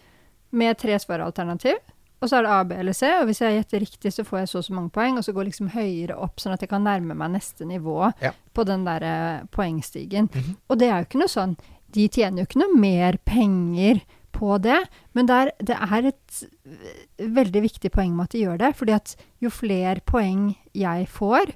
med 0.49 0.79
tre 0.81 0.97
svaralternativ. 0.99 1.77
Og 2.21 2.29
så 2.29 2.39
er 2.39 2.45
det 2.47 2.51
A, 2.51 2.63
B 2.65 2.71
eller 2.81 2.95
C, 2.97 3.09
og 3.19 3.27
hvis 3.29 3.41
jeg 3.43 3.59
gjetter 3.59 3.83
riktig, 3.83 4.11
så 4.13 4.23
får 4.25 4.39
jeg 4.39 4.47
så 4.49 4.57
og 4.57 4.65
så 4.65 4.73
mange 4.73 4.89
poeng, 4.89 5.17
og 5.19 5.23
så 5.25 5.33
går 5.37 5.49
liksom 5.51 5.67
høyere 5.69 6.15
opp, 6.17 6.39
sånn 6.41 6.55
at 6.55 6.63
jeg 6.65 6.69
kan 6.71 6.81
nærme 6.83 7.13
meg 7.13 7.31
neste 7.35 7.65
nivå 7.65 8.11
Ja. 8.21 8.31
på 8.53 8.65
den 8.65 8.85
der 8.85 9.45
poengstigen. 9.51 10.27
poengstigen. 10.27 10.29
-hmm. 10.29 10.55
Og 10.69 10.79
det 10.79 10.87
er 10.89 10.97
jo 10.97 11.05
ikke 11.05 11.19
noe 11.19 11.27
sånn 11.27 11.57
De 11.93 12.07
tjener 12.09 12.39
jo 12.39 12.45
ikke 12.45 12.59
noe 12.59 12.79
mer 12.79 13.17
penger 13.25 14.01
på 14.31 14.57
det, 14.61 14.77
men 15.13 15.25
det 15.25 15.35
er, 15.35 15.51
det 15.63 15.75
er 15.75 16.05
et 16.05 16.43
eh, 16.65 17.25
veldig 17.25 17.61
viktig 17.61 17.91
poeng 17.91 18.15
med 18.15 18.23
at 18.23 18.31
de 18.31 18.43
gjør 18.43 18.57
det, 18.57 18.75
fordi 18.75 18.91
at 18.91 19.15
jo 19.41 19.49
flere 19.49 20.01
poeng 20.05 20.55
jeg 20.75 21.07
får, 21.07 21.53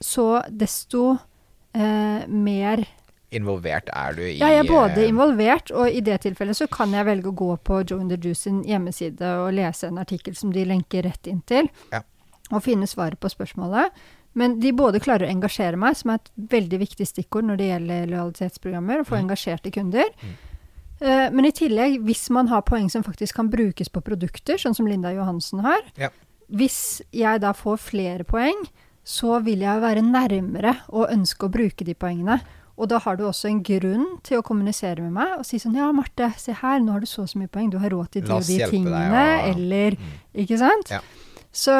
så 0.00 0.42
desto 0.48 1.18
eh, 1.74 2.26
mer 2.28 2.86
Involvert 3.32 3.88
er 3.96 4.12
du 4.16 4.22
i 4.26 4.34
ja, 4.38 4.48
jeg 4.52 4.64
er 4.66 4.68
både 4.68 5.02
eh, 5.02 5.08
involvert, 5.08 5.70
og 5.72 5.88
i 5.88 6.00
det 6.04 6.20
tilfellet 6.26 6.56
så 6.58 6.66
kan 6.68 6.92
jeg 6.92 7.06
velge 7.08 7.30
å 7.30 7.36
gå 7.36 7.50
på 7.64 7.78
Joe 7.88 8.00
and 8.00 8.10
the 8.12 8.18
Juice 8.20 8.44
sin 8.44 8.62
hjemmeside 8.68 9.22
og 9.40 9.54
lese 9.56 9.88
en 9.88 9.98
artikkel 10.02 10.34
som 10.36 10.52
de 10.52 10.64
lenker 10.68 11.02
rett 11.08 11.26
inn 11.26 11.40
til, 11.48 11.70
Ja. 11.92 12.02
og 12.50 12.62
finne 12.62 12.86
svaret 12.86 13.18
på 13.20 13.30
spørsmålet. 13.32 13.90
Men 14.34 14.58
de 14.60 14.72
både 14.72 15.00
klarer 15.00 15.26
å 15.26 15.30
engasjere 15.32 15.76
meg, 15.76 15.96
som 15.96 16.10
er 16.10 16.14
et 16.20 16.30
veldig 16.52 16.78
viktig 16.80 17.06
stikkord 17.08 17.44
når 17.44 17.56
det 17.60 17.66
gjelder 17.70 18.06
lojalitetsprogrammer, 18.12 19.00
å 19.00 19.04
få 19.08 19.16
Mm. 19.18 19.24
engasjerte 19.28 19.72
kunder. 19.72 20.04
Mm. 20.22 20.36
Uh, 21.02 21.30
men 21.34 21.44
i 21.44 21.50
tillegg, 21.50 22.00
hvis 22.06 22.30
man 22.30 22.46
har 22.48 22.62
poeng 22.62 22.88
som 22.90 23.02
faktisk 23.02 23.34
kan 23.34 23.48
brukes 23.50 23.88
på 23.88 24.00
produkter, 24.00 24.54
sånn 24.54 24.74
som 24.74 24.86
Linda 24.86 25.10
Johansen 25.12 25.60
har 25.60 25.80
Ja. 25.98 26.08
Hvis 26.52 27.00
jeg 27.12 27.40
da 27.40 27.52
får 27.52 27.78
flere 27.78 28.24
poeng, 28.24 28.66
så 29.04 29.42
vil 29.42 29.60
jeg 29.60 29.80
være 29.80 30.02
nærmere 30.04 30.76
og 30.90 31.08
ønske 31.10 31.48
å 31.48 31.50
bruke 31.50 31.84
de 31.84 31.94
poengene. 31.94 32.40
Og 32.80 32.88
da 32.88 32.98
har 33.04 33.16
du 33.18 33.24
også 33.28 33.50
en 33.50 33.58
grunn 33.62 34.06
til 34.24 34.38
å 34.40 34.44
kommunisere 34.46 35.02
med 35.04 35.12
meg 35.12 35.34
og 35.38 35.44
si 35.46 35.58
sånn 35.60 35.74
Ja, 35.76 35.90
Marte, 35.92 36.30
se 36.40 36.54
her, 36.56 36.80
nå 36.80 36.94
har 36.94 37.00
du 37.04 37.06
så 37.06 37.22
og 37.26 37.28
så 37.28 37.38
mye 37.38 37.50
poeng. 37.52 37.68
Du 37.70 37.76
har 37.82 37.92
råd 37.92 38.10
til 38.14 38.24
de 38.24 38.32
og 38.32 38.46
de 38.46 38.56
tingene. 38.70 38.94
deg, 38.96 39.10
tingene. 39.12 39.50
Eller 39.52 39.98
Mm. 39.98 40.14
Ikke 40.44 40.56
sant? 40.58 40.90
Ja. 40.90 41.00
Så, 41.52 41.74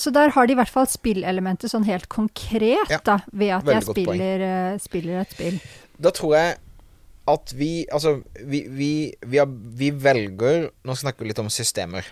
så 0.00 0.10
der 0.10 0.30
har 0.32 0.46
de 0.48 0.54
i 0.54 0.56
hvert 0.56 0.72
fall 0.72 0.86
spillelementet 0.88 1.68
sånn 1.70 1.84
helt 1.84 2.08
konkret, 2.08 2.88
Ja, 2.88 2.98
da, 3.04 3.18
ved 3.30 3.50
at 3.58 3.66
veldig 3.66 3.74
jeg 3.74 4.06
spiller, 4.06 4.44
eh, 4.46 4.78
spiller 4.80 5.20
et 5.20 5.34
spill. 5.36 5.58
Da 6.00 6.10
tror 6.16 6.34
jeg 6.38 6.56
at 7.28 7.52
vi 7.52 7.84
Altså, 7.92 8.22
vi, 8.40 8.62
vi, 8.72 9.12
vi, 9.26 9.36
har, 9.36 9.46
vi 9.50 9.90
velger 9.92 10.70
Nå 10.88 10.94
snakker 10.96 11.26
vi 11.26 11.28
litt 11.34 11.42
om 11.42 11.50
systemer. 11.52 12.08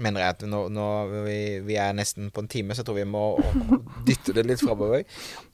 Mener 0.00 0.22
jeg 0.22 0.36
at 0.36 0.44
nå, 0.50 0.66
nå 0.72 0.88
vi, 1.26 1.38
vi 1.66 1.78
er 1.80 1.96
nesten 1.96 2.30
på 2.34 2.44
en 2.44 2.50
time, 2.50 2.74
så 2.74 2.82
jeg 2.82 2.88
tror 2.88 3.00
vi 3.00 3.08
må 3.08 3.24
dytte 4.08 4.34
det 4.36 4.46
litt 4.48 4.62
framover. 4.64 5.06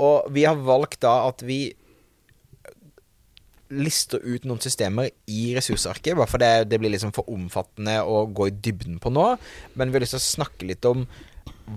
Og 0.03 0.29
vi 0.35 0.47
har 0.49 0.61
valgt 0.61 1.03
da 1.05 1.23
at 1.29 1.45
vi 1.47 1.64
lister 3.73 4.20
ut 4.20 4.45
noen 4.45 4.61
systemer 4.61 5.09
i 5.33 5.53
ressursarket, 5.57 6.16
bare 6.18 6.29
for 6.29 6.43
det, 6.43 6.68
det 6.68 6.79
blir 6.81 6.93
liksom 6.93 7.14
for 7.16 7.29
omfattende 7.33 8.03
å 8.05 8.27
gå 8.29 8.51
i 8.51 8.57
dybden 8.64 8.99
på 9.03 9.12
nå. 9.12 9.31
Men 9.79 9.93
vi 9.93 9.99
har 9.99 10.05
lyst 10.05 10.16
til 10.18 10.23
å 10.23 10.27
snakke 10.27 10.68
litt 10.68 10.89
om 10.89 11.07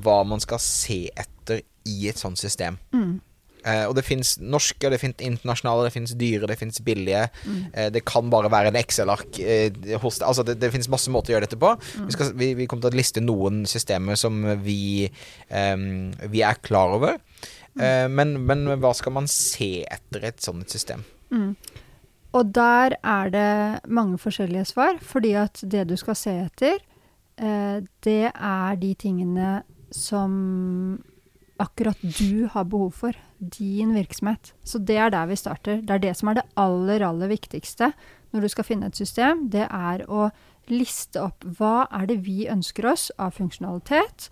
hva 0.03 0.19
man 0.27 0.43
skal 0.43 0.59
se 0.61 1.05
etter 1.15 1.63
i 1.87 2.09
et 2.09 2.19
sånt 2.19 2.41
system. 2.41 2.79
Mm. 2.95 3.19
Eh, 3.65 3.83
og 3.89 3.95
det 3.97 4.05
fins 4.05 4.35
norske, 4.41 4.91
det 4.93 5.01
fins 5.01 5.25
internasjonale, 5.25 5.87
det 5.87 5.95
fins 5.95 6.15
dyre, 6.19 6.49
det 6.51 6.59
fins 6.61 6.81
billige. 6.85 7.25
Mm. 7.45 7.59
Eh, 7.73 7.89
det 7.95 8.05
kan 8.07 8.29
bare 8.33 8.51
være 8.53 8.71
en 8.71 8.79
Excel-ark 8.79 9.41
eh, 9.41 9.73
hos 10.01 10.21
deg. 10.21 10.29
Altså, 10.29 10.45
det, 10.47 10.59
det 10.61 10.71
fins 10.75 10.91
masse 10.91 11.13
måter 11.13 11.33
å 11.33 11.37
gjøre 11.37 11.49
dette 11.49 11.61
på. 11.61 11.73
Mm. 11.73 12.07
Vi, 12.07 12.17
skal, 12.17 12.33
vi, 12.39 12.53
vi 12.61 12.69
kommer 12.69 12.87
til 12.87 12.95
å 12.95 13.01
liste 13.01 13.25
noen 13.25 13.63
systemer 13.69 14.19
som 14.19 14.41
vi, 14.65 15.09
vi 15.49 16.45
er 16.45 16.63
klar 16.65 16.95
over. 16.97 17.19
Eh, 17.79 18.07
men, 18.11 18.37
men 18.47 18.67
hva 18.79 18.93
skal 18.95 19.15
man 19.17 19.27
se 19.31 19.83
etter 19.83 20.29
et 20.29 20.43
sånt 20.43 20.71
system? 20.71 21.03
Mm. 21.33 21.55
Og 22.35 22.51
der 22.55 22.97
er 22.99 23.31
det 23.31 23.51
mange 23.87 24.19
forskjellige 24.19 24.69
svar, 24.71 24.99
fordi 25.01 25.35
at 25.39 25.63
det 25.71 25.85
du 25.89 25.95
skal 25.99 26.17
se 26.19 26.35
etter, 26.45 26.79
eh, 27.39 27.79
det 28.03 28.31
er 28.31 28.79
de 28.81 28.93
tingene 28.99 29.51
som 29.91 30.99
akkurat 31.61 31.99
du 32.01 32.47
har 32.51 32.67
behov 32.69 32.91
for. 32.91 33.17
Din 33.39 33.93
virksomhet. 33.95 34.53
Så 34.63 34.79
det 34.79 34.97
er 34.97 35.13
der 35.13 35.29
vi 35.29 35.37
starter. 35.39 35.81
Det 35.81 35.95
er 35.95 36.03
det 36.03 36.15
som 36.17 36.31
er 36.31 36.39
det 36.39 36.49
aller, 36.55 37.03
aller 37.05 37.31
viktigste 37.31 37.91
når 38.33 38.41
du 38.41 38.51
skal 38.51 38.67
finne 38.67 38.89
et 38.89 38.99
system. 38.99 39.47
Det 39.51 39.67
er 39.69 40.03
å 40.11 40.29
liste 40.71 41.21
opp 41.21 41.45
hva 41.57 41.85
er 41.93 42.09
det 42.09 42.19
vi 42.25 42.49
ønsker 42.51 42.87
oss 42.89 43.11
av 43.21 43.35
funksjonalitet. 43.37 44.29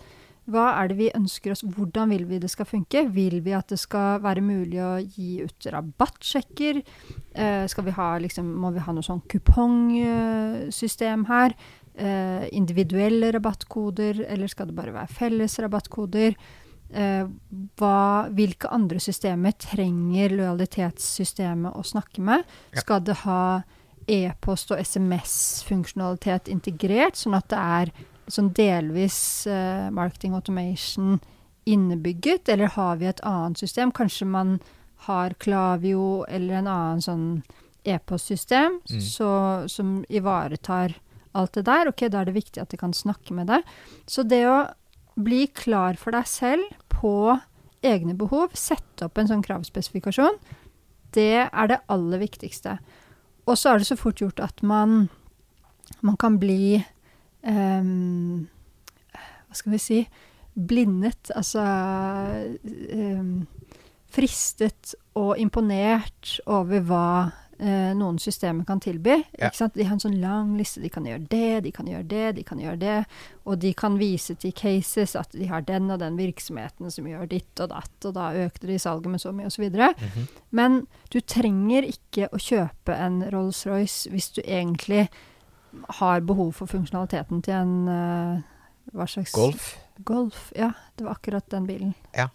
Hva 0.51 0.73
er 0.81 0.89
det 0.91 0.97
vi 0.99 1.05
ønsker 1.15 1.53
oss, 1.53 1.61
hvordan 1.63 2.11
vil 2.11 2.25
vi 2.27 2.39
det 2.43 2.49
skal 2.51 2.67
funke? 2.67 3.05
Vil 3.15 3.39
vi 3.45 3.53
at 3.55 3.69
det 3.71 3.77
skal 3.79 4.19
være 4.25 4.43
mulig 4.43 4.81
å 4.83 4.97
gi 4.99 5.37
ut 5.45 5.67
rabattsjekker? 5.71 6.81
Eh, 7.31 7.63
vi 7.87 7.95
ha, 7.95 8.09
liksom, 8.19 8.49
må 8.59 8.73
vi 8.75 8.83
ha 8.83 8.91
noe 8.91 9.07
sånn 9.07 9.23
kupongsystem 9.31 11.23
her? 11.31 11.55
Eh, 11.95 12.49
individuelle 12.57 13.31
rabattkoder, 13.31 14.25
eller 14.27 14.51
skal 14.51 14.67
det 14.67 14.75
bare 14.75 14.97
være 14.97 15.15
felles 15.15 15.55
rabattkoder? 15.63 16.35
Eh, 16.93 17.25
hva, 17.79 18.29
hvilke 18.29 18.69
andre 18.69 18.99
systemer 19.01 19.51
trenger 19.57 20.29
lojalitetssystemet 20.37 21.73
å 21.73 21.81
snakke 21.83 22.21
med? 22.21 22.43
Ja. 22.73 22.81
Skal 22.83 22.99
det 23.07 23.15
ha 23.23 23.63
e-post 24.07 24.71
og 24.71 24.77
SMS-funksjonalitet 24.83 26.49
integrert, 26.51 27.15
sånn 27.17 27.37
at 27.37 27.47
det 27.49 27.59
er 27.59 27.91
sånn 28.31 28.51
delvis 28.55 29.17
eh, 29.47 29.89
marketing 29.91 30.35
automation 30.37 31.19
innebygget, 31.65 32.49
eller 32.51 32.67
har 32.75 32.97
vi 32.99 33.07
et 33.09 33.23
annet 33.27 33.57
system? 33.59 33.91
Kanskje 33.95 34.27
man 34.27 34.57
har 35.07 35.33
Klavio 35.39 36.23
eller 36.29 36.61
en 36.61 36.67
annen 36.71 37.01
sånn 37.03 37.25
e-postsystem 37.85 38.79
Mm. 38.89 39.01
så- 39.01 39.69
som 39.69 40.05
ivaretar 40.09 40.95
alt 41.35 41.51
det 41.53 41.65
der. 41.65 41.87
Ok, 41.87 42.07
da 42.09 42.21
er 42.21 42.25
det 42.25 42.35
viktig 42.35 42.61
at 42.61 42.69
de 42.69 42.77
kan 42.77 42.91
snakke 42.93 43.31
med 43.31 43.47
deg. 43.47 43.63
Så 44.07 44.23
det 44.27 44.45
å 44.45 44.71
bli 45.15 45.45
klar 45.53 45.97
for 45.99 46.15
deg 46.15 46.27
selv 46.29 46.65
på 46.91 47.35
egne 47.83 48.15
behov, 48.17 48.53
sette 48.57 49.07
opp 49.07 49.19
en 49.19 49.29
sånn 49.29 49.43
kravspesifikasjon, 49.45 50.37
det 51.13 51.45
er 51.45 51.69
det 51.69 51.81
aller 51.91 52.21
viktigste. 52.23 52.77
Og 53.45 53.59
så 53.59 53.73
er 53.73 53.81
det 53.81 53.89
så 53.89 53.99
fort 53.99 54.21
gjort 54.23 54.39
at 54.43 54.63
man, 54.65 55.09
man 56.01 56.17
kan 56.17 56.39
bli 56.41 56.79
um, 57.43 58.47
Hva 59.13 59.59
skal 59.59 59.75
vi 59.75 59.81
si 59.83 59.99
Blindet. 60.53 61.31
Altså 61.35 61.63
um, 61.65 63.43
fristet 64.13 64.93
og 65.17 65.35
imponert 65.41 66.37
over 66.45 66.83
hva 66.87 67.07
eh, 67.63 67.91
noen 67.97 68.19
systemer 68.19 68.65
kan 68.67 68.81
tilby. 68.83 69.15
Ja. 69.39 69.49
De 69.73 69.85
har 69.87 69.95
en 69.95 70.03
sånn 70.03 70.19
lang 70.21 70.53
liste. 70.59 70.81
De 70.83 70.91
kan 70.91 71.07
gjøre 71.07 71.25
det, 71.31 71.63
de 71.65 71.71
kan 71.75 71.87
gjøre 71.89 72.07
det, 72.11 72.25
de 72.37 72.45
kan 72.47 72.61
gjøre 72.61 72.79
det. 72.81 72.97
Og 73.47 73.59
de 73.63 73.73
kan 73.77 73.97
vise 73.99 74.35
til 74.39 74.53
cases 74.57 75.15
at 75.19 75.31
de 75.35 75.47
har 75.49 75.65
den 75.67 75.91
og 75.93 76.01
den 76.03 76.17
virksomheten 76.19 76.91
som 76.93 77.07
gjør 77.09 77.29
ditt 77.31 77.63
og 77.63 77.71
datt, 77.73 77.95
og 78.05 78.15
da 78.17 78.31
økte 78.45 78.69
de 78.69 78.79
salget 78.79 79.11
med 79.11 79.23
så 79.23 79.33
mye, 79.35 79.51
osv. 79.51 79.69
Mhm. 79.69 80.27
Men 80.51 80.81
du 81.13 81.19
trenger 81.21 81.87
ikke 81.87 82.29
å 82.31 82.41
kjøpe 82.41 82.97
en 82.97 83.23
Rolls-Royce 83.33 84.11
hvis 84.11 84.33
du 84.35 84.41
egentlig 84.43 85.07
har 85.99 86.21
behov 86.21 86.53
for 86.53 86.69
funksjonaliteten 86.69 87.41
til 87.41 87.53
en, 87.57 87.87
uh, 87.89 88.93
hva 88.93 89.07
slags 89.09 89.33
Golf. 89.33 89.73
Golf, 90.05 90.51
ja. 90.57 90.71
Det 90.97 91.03
var 91.05 91.11
akkurat 91.17 91.45
den 91.49 91.65
bilen. 91.67 91.93
Ja. 92.17 92.27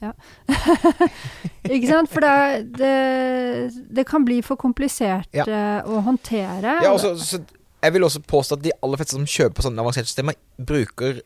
ikke 1.69 1.89
sant? 1.91 2.11
For 2.13 2.21
det, 2.25 2.69
det, 2.79 3.87
det 3.99 4.05
kan 4.09 4.25
bli 4.27 4.41
for 4.47 4.57
komplisert 4.61 5.29
Ja. 5.35 5.45
eh, 5.47 5.81
å 5.89 6.01
håndtere. 6.07 6.79
Ja, 6.85 6.93
også, 6.95 7.15
så 7.19 7.41
jeg 7.83 7.93
vil 7.95 8.03
også 8.07 8.23
påstå 8.27 8.57
at 8.59 8.63
de 8.65 8.73
aller 8.83 8.97
fleste 8.99 9.15
som 9.19 9.27
kjøper 9.27 9.63
sånne 9.67 9.83
avanserte 9.83 10.11
systemer, 10.11 10.35
bruker 10.59 11.21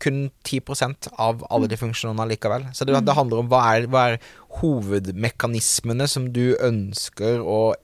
kun 0.00 0.30
10% 0.48 1.10
av 1.20 1.42
alle 1.52 1.68
de 1.68 1.76
funksjonene 1.76 2.24
likevel. 2.30 2.64
Så 2.72 2.86
det, 2.88 2.94
Mm. 2.96 3.04
det 3.04 3.14
handler 3.18 3.38
om 3.42 3.48
hva 3.52 3.60
er, 3.76 3.86
hva 3.92 4.06
er 4.14 4.18
hovedmekanismene 4.62 6.06
som 6.08 6.30
du 6.32 6.56
ønsker 6.56 7.40
å 7.44 7.74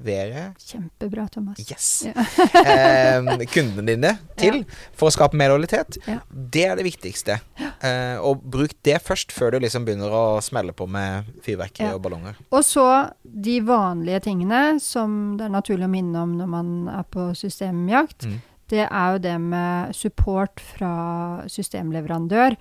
insentivere 0.00 0.54
Kjempebra, 0.58 1.28
Thomas. 1.28 1.58
Yes. 1.58 2.04
Ja. 2.04 2.12
eh, 3.20 3.46
kundene 3.46 3.86
dine 3.86 4.18
til 4.36 4.64
for 4.96 5.08
å 5.08 5.12
skape 5.12 5.36
mer 5.36 5.50
lojalitet. 5.50 5.98
Ja. 6.06 6.20
Det 6.30 6.64
er 6.64 6.76
det 6.76 6.84
viktigste. 6.84 7.40
Eh, 7.82 8.18
og 8.20 8.42
bruk 8.42 8.72
det 8.82 9.00
først, 9.02 9.32
før 9.32 9.52
du 9.52 9.60
liksom 9.60 9.84
begynner 9.84 10.10
å 10.10 10.40
smelle 10.42 10.72
på 10.72 10.86
med 10.88 11.24
fyrverkeri 11.44 11.88
Ja. 11.90 11.94
og 11.94 12.02
ballonger. 12.02 12.36
Og 12.50 12.64
så 12.64 13.10
de 13.24 13.60
vanlige 13.60 14.20
tingene 14.20 14.80
som 14.80 15.36
det 15.38 15.46
er 15.46 15.54
naturlig 15.54 15.86
å 15.86 15.90
minne 15.90 16.22
om 16.22 16.36
når 16.38 16.46
man 16.48 16.88
er 16.88 17.04
på 17.04 17.32
systemjakt. 17.34 18.26
Mm. 18.26 18.40
Det 18.70 18.84
er 18.86 19.12
jo 19.12 19.18
det 19.18 19.38
med 19.40 19.96
support 19.96 20.60
fra 20.60 21.42
systemleverandør. 21.50 22.56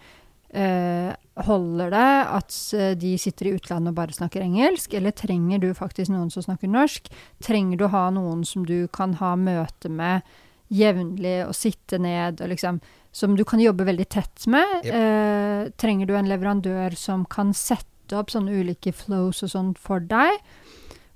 Eh, 0.50 1.14
holder 1.46 1.92
det 1.94 2.06
at 2.34 2.56
eh, 2.74 2.94
de 2.98 3.12
sitter 3.22 3.48
i 3.50 3.52
utlandet 3.54 3.92
og 3.92 3.98
bare 4.00 4.16
snakker 4.16 4.42
engelsk, 4.42 4.96
eller 4.98 5.14
trenger 5.14 5.62
du 5.62 5.68
faktisk 5.78 6.10
noen 6.10 6.32
som 6.34 6.46
snakker 6.46 6.72
norsk? 6.72 7.10
Trenger 7.46 7.78
du 7.78 7.86
å 7.86 7.94
ha 7.94 8.08
noen 8.16 8.42
som 8.48 8.66
du 8.66 8.88
kan 8.94 9.14
ha 9.22 9.36
møte 9.38 9.92
med 9.94 10.26
jevnlig 10.74 11.44
og 11.48 11.56
sitte 11.58 11.98
ned 12.02 12.42
og 12.44 12.52
liksom 12.52 12.82
Som 13.12 13.34
du 13.34 13.42
kan 13.42 13.58
jobbe 13.58 13.88
veldig 13.88 14.06
tett 14.06 14.44
med? 14.46 14.84
Yep. 14.86 14.94
Eh, 14.94 15.70
trenger 15.82 16.06
du 16.06 16.12
en 16.14 16.28
leverandør 16.30 16.94
som 16.94 17.24
kan 17.26 17.56
sette 17.58 18.14
opp 18.14 18.30
sånne 18.30 18.54
ulike 18.54 18.94
flows 18.94 19.42
og 19.48 19.50
sånn 19.50 19.72
for 19.74 19.98
deg? 19.98 20.38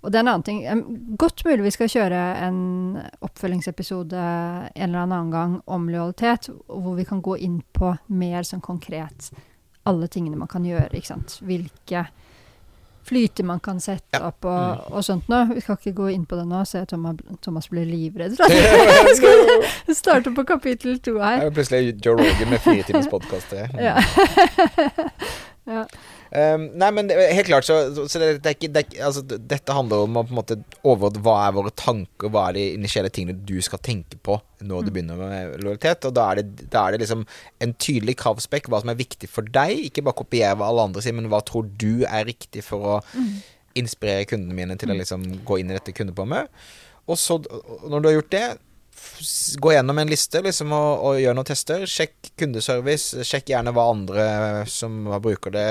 Og 0.04 0.12
det 0.12 0.20
er 0.20 0.26
en 0.26 0.28
annen 0.34 0.44
ting. 0.44 1.16
Godt 1.18 1.46
mulig 1.48 1.64
vi 1.64 1.72
skal 1.72 1.88
kjøre 1.88 2.22
en 2.44 2.58
oppfølgingsepisode 3.24 4.20
en 4.20 4.72
eller 4.90 5.06
annen 5.06 5.32
gang 5.32 5.54
om 5.72 5.88
lojalitet, 5.90 6.50
hvor 6.68 6.96
vi 7.00 7.06
kan 7.08 7.22
gå 7.24 7.38
inn 7.40 7.62
på 7.74 7.94
mer 8.10 8.44
sånn 8.44 8.62
konkret 8.62 9.32
alle 9.88 10.08
tingene 10.08 10.38
man 10.40 10.48
kan 10.52 10.64
gjøre. 10.68 10.92
ikke 10.96 11.08
sant? 11.08 11.40
Hvilke 11.44 12.06
flyter 13.04 13.44
man 13.44 13.60
kan 13.60 13.80
sette 13.84 14.16
Ja. 14.16 14.28
opp 14.30 14.46
og, 14.46 14.78
Mm. 14.78 14.94
og 14.96 15.04
sånt 15.04 15.28
noe. 15.30 15.46
Vi 15.54 15.60
skal 15.62 15.76
ikke 15.76 15.94
gå 15.94 16.14
inn 16.14 16.26
på 16.26 16.38
det 16.40 16.46
nå, 16.48 16.62
så 16.66 16.86
Thomas, 16.88 17.18
Thomas 17.42 17.68
blir 17.68 17.84
livredd. 17.86 18.38
Jeg 18.40 19.16
skal 19.20 19.96
starte 19.96 20.32
på 20.34 20.46
kapittel 20.48 21.00
to 21.00 21.18
her. 21.20 21.32
Jeg 21.38 21.40
er 21.42 21.50
jo 21.50 21.52
plutselig 21.52 22.06
Joe 22.06 22.16
Rogan 22.16 22.50
med 22.50 22.60
fire 22.62 22.84
timers 22.84 23.08
podkast. 23.12 23.52
Ja. 23.76 24.00
ja. 25.68 25.86
Um, 26.34 26.64
nei, 26.82 26.88
men 26.90 27.06
det, 27.12 27.14
helt 27.38 27.46
klart, 27.46 27.66
så, 27.68 27.76
så 28.10 28.18
det, 28.18 28.40
det 28.42 28.56
ikke, 28.56 28.70
det 28.74 28.82
altså, 29.06 29.22
Dette 29.22 29.76
handler 29.78 30.08
om 30.08 30.16
å 30.18 30.24
på 30.26 30.34
en 30.34 30.38
måte 30.40 30.56
overordne 30.82 31.22
hva 31.22 31.36
er 31.46 31.52
våre 31.54 31.70
tanker, 31.78 32.32
hva 32.34 32.48
er 32.50 32.56
de 32.58 32.64
initielle 32.80 33.12
tingene 33.14 33.36
du 33.46 33.60
skal 33.62 33.78
tenke 33.86 34.18
på 34.26 34.40
når 34.64 34.88
du 34.88 34.90
Mm. 34.90 34.94
begynner 34.96 35.20
med 35.22 35.62
lojalitet. 35.62 36.08
Og 36.10 36.16
da 36.18 36.26
er, 36.32 36.42
det, 36.42 36.66
da 36.74 36.88
er 36.88 36.96
det 36.98 37.04
liksom 37.04 37.22
en 37.62 37.76
tydelig 37.78 38.16
kravspekk, 38.24 38.66
hva 38.74 38.80
som 38.82 38.90
er 38.90 38.98
viktig 39.04 39.30
for 39.30 39.46
deg. 39.46 39.76
Ikke 39.92 40.02
bare 40.08 40.18
kopiere 40.24 40.58
hva 40.58 40.72
alle 40.74 40.88
andre 40.90 41.04
sier, 41.06 41.14
men 41.14 41.30
hva 41.30 41.44
tror 41.46 41.70
du 41.78 42.02
er 42.10 42.26
riktig 42.26 42.66
for 42.66 42.96
å 42.96 43.00
Mm. 43.14 43.30
inspirere 43.84 44.26
kundene 44.30 44.54
mine 44.58 44.76
til 44.78 44.90
å 44.90 44.98
liksom 44.98 45.24
gå 45.46 45.60
inn 45.62 45.70
i 45.70 45.78
dette 45.78 45.94
kundeprogrammet. 45.94 46.50
Og 47.10 47.18
så, 47.18 47.38
når 47.86 48.02
du 48.02 48.08
har 48.10 48.16
gjort 48.22 48.34
det, 48.34 48.46
gå 49.64 49.72
gjennom 49.72 49.98
en 50.02 50.10
liste 50.12 50.42
liksom, 50.44 50.72
og, 50.76 51.04
og 51.08 51.20
gjør 51.22 51.36
noen 51.38 51.48
tester. 51.48 51.86
Sjekk 51.90 52.32
kundeservice. 52.40 53.24
Sjekk 53.28 53.52
gjerne 53.54 53.72
hva 53.76 53.86
andre 53.94 54.26
som 54.70 55.06
bruker 55.24 55.54
det, 55.56 55.66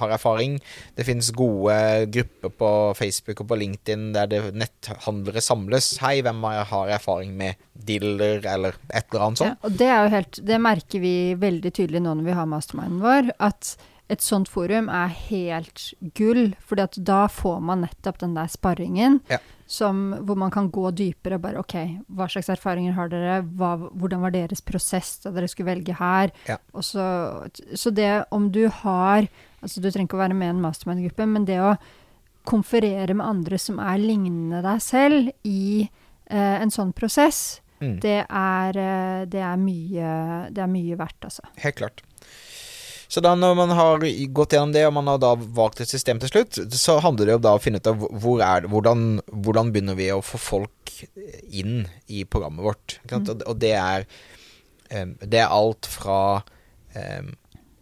har 0.00 0.14
erfaring. 0.16 0.56
Det 0.96 1.06
finnes 1.06 1.30
gode 1.36 1.76
grupper 2.14 2.54
på 2.58 2.70
Facebook 2.98 3.44
og 3.44 3.50
på 3.52 3.58
LinkedIn 3.62 4.08
der 4.16 4.30
det 4.32 4.42
netthandlere 4.58 5.42
samles. 5.44 5.92
Hei, 6.02 6.18
hvem 6.26 6.42
har 6.48 6.66
har 6.72 6.92
erfaring 6.98 7.36
med 7.38 7.60
dealer, 7.74 8.42
eller 8.46 8.76
et 8.92 9.06
eller 9.12 9.24
annet 9.28 9.40
Ja, 9.40 9.52
sånt? 9.52 9.64
og 9.66 9.78
det 9.80 9.88
er 9.88 10.02
jo 10.04 10.10
helt 10.12 10.38
Det 10.46 10.58
merker 10.62 11.00
vi 11.02 11.14
veldig 11.40 11.72
tydelig 11.74 12.02
nå 12.04 12.12
når 12.18 12.28
vi 12.28 12.36
har 12.36 12.46
masterminden 12.50 13.00
vår, 13.02 13.32
at 13.42 13.74
et 14.12 14.20
sånt 14.20 14.50
forum 14.50 14.90
er 14.92 15.08
helt 15.30 15.92
gull. 16.18 16.54
fordi 16.68 17.00
da 17.06 17.24
får 17.32 17.60
man 17.64 17.84
nettopp 17.86 18.18
den 18.20 18.34
der 18.36 18.50
sparringen 18.52 19.20
Ja. 19.30 19.38
Som, 19.66 20.12
hvor 20.26 20.36
man 20.36 20.50
kan 20.50 20.70
gå 20.70 20.90
dypere 20.90 21.38
og 21.38 21.42
bare 21.44 21.60
OK, 21.62 21.74
hva 22.12 22.26
slags 22.28 22.50
erfaringer 22.52 22.92
har 22.96 23.08
dere? 23.12 23.38
Hva, 23.42 23.76
hvordan 23.92 24.20
var 24.20 24.34
deres 24.34 24.60
prosess 24.60 25.18
da 25.24 25.30
dere 25.32 25.48
skulle 25.48 25.70
velge 25.72 25.94
her? 25.96 26.32
Ja. 26.48 26.58
Og 26.74 26.84
så, 26.84 27.04
så 27.74 27.90
det 27.94 28.24
om 28.30 28.50
du 28.52 28.66
har 28.82 29.28
Altså 29.62 29.78
du 29.78 29.86
trenger 29.92 30.08
ikke 30.08 30.16
å 30.18 30.24
være 30.24 30.34
med 30.34 30.48
i 30.48 30.52
en 30.56 30.62
mastermind-gruppe, 30.64 31.22
men 31.30 31.44
det 31.46 31.60
å 31.62 31.76
konferere 32.50 33.14
med 33.14 33.22
andre 33.22 33.58
som 33.62 33.76
er 33.78 34.00
lignende 34.02 34.58
deg 34.64 34.80
selv 34.82 35.28
i 35.46 35.84
eh, 36.26 36.56
en 36.62 36.72
sånn 36.74 36.90
prosess, 36.92 37.60
Mm. 37.82 37.96
det 37.98 38.26
er, 38.30 38.76
eh, 38.78 39.24
det 39.26 39.40
er 39.42 39.56
mye 39.58 40.10
Det 40.54 40.62
er 40.62 40.68
mye 40.70 40.94
verdt, 40.94 41.24
altså. 41.26 41.42
Helt 41.58 41.74
klart. 41.80 42.02
Så 43.12 43.20
da 43.20 43.34
når 43.36 43.56
man 43.58 43.72
har 43.76 44.00
gått 44.32 44.54
gjennom 44.56 44.70
det, 44.72 44.86
og 44.88 44.94
man 44.96 45.10
har 45.12 45.18
da 45.20 45.34
valgt 45.36 45.82
et 45.84 45.90
system 45.90 46.20
til 46.22 46.30
slutt, 46.32 46.56
så 46.72 46.94
handler 47.04 47.28
det 47.28 47.34
jo 47.36 47.42
da 47.44 47.52
å 47.58 47.60
finne 47.60 47.76
ut 47.82 47.90
av 47.90 48.00
hvor 48.22 48.40
er 48.40 48.64
det, 48.64 48.70
hvordan, 48.72 49.02
hvordan 49.44 49.72
begynner 49.74 49.98
vi 49.98 50.06
å 50.14 50.22
få 50.24 50.40
folk 50.40 50.94
inn 51.52 51.82
i 52.08 52.22
programmet 52.24 52.64
vårt. 52.64 52.96
Sant? 53.10 53.28
Og, 53.34 53.44
og 53.52 53.58
det 53.60 53.74
er 53.76 54.06
Det 54.92 55.38
er 55.40 55.52
alt 55.52 55.86
fra 55.88 56.18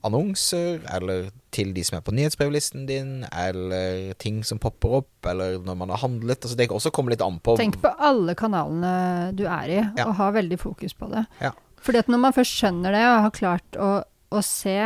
annonser, 0.07 0.79
eller 0.95 1.29
til 1.53 1.73
de 1.77 1.83
som 1.85 1.99
er 1.99 2.05
på 2.07 2.15
nyhetsbrevlisten 2.17 2.87
din, 2.89 3.11
eller 3.29 4.15
ting 4.23 4.41
som 4.47 4.61
popper 4.63 5.01
opp, 5.03 5.27
eller 5.29 5.59
når 5.67 5.77
man 5.83 5.91
har 5.93 6.01
handlet. 6.05 6.41
Altså 6.47 6.57
det 6.57 6.69
også 6.73 6.93
kommer 6.95 7.13
litt 7.15 7.25
an 7.25 7.41
på 7.43 7.57
Tenk 7.61 7.81
på 7.83 7.91
alle 7.99 8.35
kanalene 8.39 8.93
du 9.37 9.45
er 9.47 9.75
i, 9.75 9.81
Ja. 9.99 10.07
og 10.07 10.15
ha 10.21 10.31
veldig 10.39 10.59
fokus 10.63 10.95
på 10.97 11.11
det. 11.13 11.27
Ja. 11.43 11.51
Fordi 11.83 11.99
at 12.01 12.09
når 12.13 12.23
man 12.23 12.37
først 12.37 12.57
skjønner 12.61 12.97
det, 12.97 13.05
og 13.11 13.23
har 13.27 13.37
klart 13.37 13.77
å, 13.81 13.91
å 14.31 14.43
se 14.47 14.79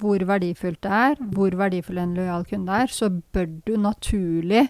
hvor 0.00 0.18
verdifullt 0.26 0.80
det 0.82 0.90
er, 0.90 1.14
hvor 1.36 1.54
verdifull 1.60 1.98
en 2.02 2.14
lojal 2.16 2.44
kunde 2.50 2.80
er, 2.84 2.90
så 2.90 3.08
bør 3.10 3.46
du 3.66 3.76
naturlig 3.78 4.64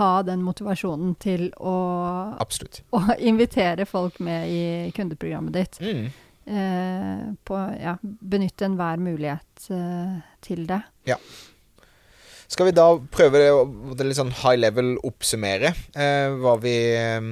ha 0.00 0.10
den 0.26 0.42
motivasjonen 0.42 1.12
til 1.22 1.48
å, 1.62 1.74
å 2.98 3.02
invitere 3.22 3.86
folk 3.86 4.18
med 4.26 4.50
i 4.50 4.62
kundeprogrammet 4.96 5.54
ditt. 5.54 5.78
Mm. 5.80 6.04
Eh, 6.44 7.20
på, 7.46 7.56
ja, 7.80 7.94
benytte 8.02 8.66
enhver 8.66 8.98
mulighet 9.00 9.68
eh, 9.72 10.18
til 10.44 10.66
det. 10.68 10.80
Skal 12.50 12.68
vi 12.68 12.74
da 12.76 12.88
prøve 13.14 13.40
det, 13.40 13.46
å- 13.54 13.94
det 13.96 14.04
litt 14.10 14.18
sånn 14.18 14.34
high 14.42 14.58
level 14.60 14.96
oppsummere 15.08 15.70
eh, 15.96 16.34
hva 16.42 16.58
vi 16.60 16.74
em, 16.98 17.30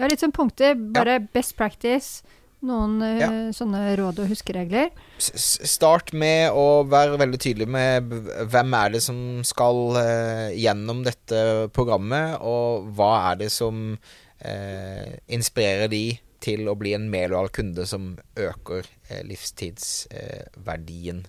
Ja, 0.00 0.08
litt 0.10 0.24
sånn 0.24 0.32
punkter. 0.34 0.74
Bare 0.96 1.20
best 1.32 1.54
practice. 1.60 2.22
Noen 2.62 3.00
eh, 3.02 3.18
Ja. 3.18 3.28
sånne 3.54 3.96
råd 3.98 4.20
og 4.22 4.28
huskeregler. 4.30 4.90
Start 5.18 6.12
med 6.14 6.52
å 6.54 6.84
være 6.86 7.18
veldig 7.18 7.40
tydelig 7.42 7.66
med 7.68 8.12
hvem 8.52 8.74
er 8.78 8.92
det 8.94 9.02
som 9.02 9.42
skal 9.46 9.96
eh, 9.98 10.50
gjennom 10.62 11.02
dette 11.06 11.68
programmet, 11.74 12.38
og 12.40 12.92
hva 12.94 13.32
er 13.32 13.40
det 13.44 13.50
som 13.54 13.98
eh, 14.38 15.18
inspirerer 15.26 15.90
de 15.90 16.04
til 16.42 16.66
å 16.70 16.74
bli 16.78 16.94
en 16.96 17.10
mer 17.10 17.28
lojal 17.30 17.50
kunde 17.54 17.86
som 17.86 18.16
øker 18.38 18.86
eh, 19.08 19.22
livstidsverdien 19.26 21.24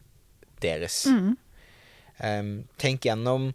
deres. 0.64 1.04
Mm. 1.10 1.34
Um, 2.24 2.52
tenk 2.80 3.06
gjennom 3.10 3.52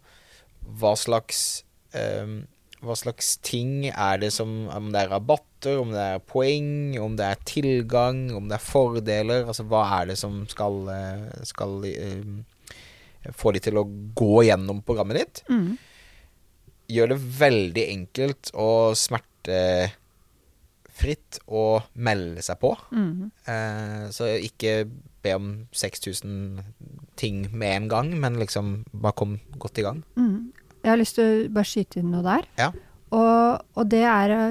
hva 0.79 0.91
slags 0.99 1.63
em, 1.95 2.43
hva 2.85 2.95
slags 2.95 3.37
ting 3.43 3.89
er 3.89 4.17
det 4.21 4.31
som 4.31 4.69
Om 4.71 4.91
det 4.93 5.01
er 5.01 5.09
rabatter, 5.11 5.79
om 5.81 5.91
det 5.91 5.99
er 6.15 6.19
poeng, 6.23 6.97
om 7.03 7.15
det 7.19 7.25
er 7.27 7.45
tilgang, 7.47 8.35
om 8.35 8.47
det 8.47 8.55
er 8.55 8.63
fordeler. 8.63 9.45
Altså 9.45 9.63
hva 9.67 9.81
er 9.99 10.03
det 10.11 10.17
som 10.21 10.47
skal, 10.51 10.87
eh, 10.93 11.43
skal 11.47 11.71
uh, 11.83 12.43
få 13.35 13.51
de 13.55 13.59
til 13.67 13.75
å 13.81 13.89
gå 14.15 14.43
gjennom 14.47 14.79
programmet 14.87 15.17
ditt? 15.19 15.35
Mm. 15.51 15.77
Gjør 16.89 17.07
det 17.11 17.27
veldig 17.41 17.85
enkelt 17.97 18.43
og 18.55 18.95
smertefritt 18.97 19.91
å 21.51 21.83
melde 21.99 22.41
seg 22.47 22.57
på. 22.63 22.71
Mm. 22.95 23.31
Uh, 23.43 24.07
så 24.15 24.23
ikke 24.39 24.87
be 25.19 25.35
om 25.35 25.67
6000 25.75 26.63
ting 27.19 27.51
med 27.51 27.75
en 27.75 27.87
gang, 27.91 28.19
men 28.23 28.39
liksom 28.39 28.85
bare 28.93 29.17
kom 29.19 29.39
godt 29.59 29.77
i 29.81 29.83
gang. 29.83 29.99
Mm. 30.15 30.53
Jeg 30.83 30.91
har 30.93 30.97
lyst 30.97 31.15
til 31.15 31.25
å 31.47 31.49
bare 31.53 31.65
skyte 31.65 31.99
inn 31.99 32.11
noe 32.11 32.23
der. 32.23 32.45
Ja. 32.57 32.71
Og, 33.11 33.63
og 33.75 33.87
det 33.89 34.03
er 34.05 34.29
å 34.35 34.41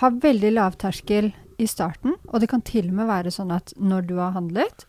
ha 0.00 0.10
veldig 0.10 0.52
lav 0.56 0.76
terskel 0.80 1.32
i 1.58 1.66
starten. 1.66 2.14
Og 2.28 2.40
det 2.42 2.48
kan 2.52 2.60
til 2.66 2.88
og 2.90 2.94
med 3.00 3.08
være 3.08 3.32
sånn 3.32 3.50
at 3.54 3.72
når 3.80 4.06
du 4.10 4.16
har 4.20 4.32
handlet, 4.36 4.84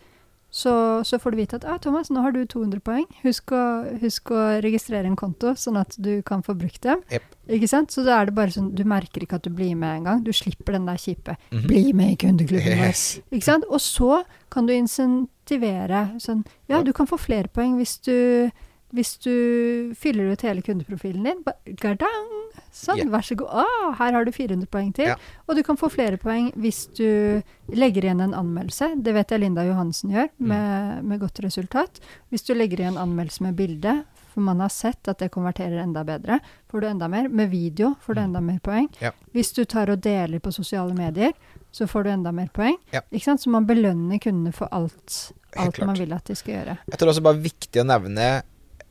så, 0.58 1.04
så 1.04 1.18
får 1.20 1.32
du 1.34 1.38
vite 1.42 1.58
at 1.60 1.66
ah, 1.68 1.76
Thomas, 1.84 2.08
nå 2.10 2.22
har 2.24 2.32
du 2.32 2.40
200 2.48 2.80
poeng. 2.82 3.04
Husk 3.22 3.52
å, 3.52 3.62
husk 4.02 4.32
å 4.32 4.44
registrere 4.64 5.06
en 5.10 5.18
konto, 5.20 5.52
sånn 5.60 5.76
at 5.82 5.98
du 6.00 6.22
kan 6.26 6.42
få 6.44 6.56
brukt 6.58 6.80
dem. 6.88 7.02
Yep. 7.12 7.36
Ikke 7.58 7.68
sant? 7.70 7.92
Så 7.94 8.04
da 8.08 8.16
er 8.22 8.30
det 8.30 8.36
bare 8.38 8.54
sånn, 8.56 8.72
du 8.76 8.84
merker 8.88 9.26
ikke 9.26 9.42
at 9.42 9.44
du 9.46 9.52
blir 9.54 9.76
med 9.76 10.00
engang. 10.02 10.24
Du 10.24 10.32
slipper 10.36 10.78
den 10.78 10.88
der 10.88 10.98
kjipe 11.04 11.36
Mhm. 11.52 11.68
'bli 11.68 11.94
med 11.94 12.12
i 12.12 12.16
kundeklubben. 12.24 12.80
Yes. 12.80 13.20
Ikke 13.32 13.44
sant? 13.44 13.66
Og 13.70 13.80
så 13.84 14.24
kan 14.50 14.66
du 14.66 14.74
insentivere 14.74 16.16
sånn 16.20 16.46
Ja, 16.68 16.78
Ja. 16.78 16.84
du 16.84 16.94
kan 16.94 17.08
få 17.08 17.18
flere 17.20 17.48
poeng 17.48 17.76
hvis 17.78 17.98
du 18.02 18.50
hvis 18.96 19.18
du 19.24 19.94
fyller 20.00 20.32
ut 20.32 20.44
hele 20.48 20.62
kundeprofilen 20.64 21.24
din. 21.28 21.42
Gardang! 21.82 22.30
Sånn, 22.74 23.00
yeah. 23.02 23.10
vær 23.12 23.26
så 23.26 23.36
god. 23.38 23.50
Ah, 23.64 23.90
her 24.00 24.14
har 24.16 24.26
du 24.26 24.32
400 24.34 24.68
poeng 24.72 24.92
til. 24.96 25.10
Ja. 25.12 25.16
Og 25.48 25.58
du 25.58 25.64
kan 25.66 25.78
få 25.80 25.90
flere 25.94 26.18
poeng 26.22 26.50
hvis 26.58 26.86
du 26.98 27.42
legger 27.74 28.06
igjen 28.08 28.22
en 28.24 28.36
anmeldelse. 28.38 28.94
Det 29.04 29.14
vet 29.18 29.34
jeg 29.34 29.42
Linda 29.44 29.66
Johansen 29.68 30.14
gjør, 30.14 30.30
Mm. 30.38 30.48
med, 30.52 31.04
med 31.04 31.20
godt 31.20 31.40
resultat. 31.44 32.00
Hvis 32.32 32.46
du 32.48 32.54
legger 32.54 32.80
igjen 32.84 32.98
anmeldelse 33.02 33.44
med 33.44 33.56
bilde, 33.58 34.04
for 34.34 34.42
man 34.46 34.60
har 34.62 34.70
sett 34.70 35.08
at 35.10 35.18
det 35.20 35.32
konverterer 35.34 35.82
enda 35.82 36.04
bedre, 36.06 36.40
får 36.70 36.82
du 36.82 36.88
enda 36.88 37.08
mer. 37.10 37.28
Med 37.30 37.50
video 37.50 37.96
får 38.06 38.14
du 38.16 38.22
enda 38.22 38.42
mer 38.42 38.60
poeng. 38.64 38.88
Ja. 39.02 39.12
Hvis 39.34 39.52
du 39.58 39.64
tar 39.66 39.90
og 39.90 40.02
deler 40.06 40.40
på 40.40 40.54
sosiale 40.54 40.94
medier, 40.94 41.34
så 41.72 41.88
får 41.90 42.04
du 42.06 42.10
enda 42.14 42.32
mer 42.32 42.50
poeng. 42.54 42.78
Ja. 42.94 43.02
Ikke 43.12 43.26
sant? 43.32 43.42
Så 43.42 43.50
man 43.54 43.66
belønner 43.70 44.22
kundene 44.22 44.54
for 44.54 44.70
alt, 44.72 45.32
alt 45.58 45.82
man 45.86 45.98
vil 45.98 46.14
at 46.14 46.26
de 46.30 46.36
skal 46.38 46.54
gjøre. 46.60 46.78
Jeg 46.92 47.00
tror 47.02 47.10
også 47.14 47.26
bare 47.26 47.42
viktig 47.42 47.82
å 47.82 47.88
nevne 47.90 48.30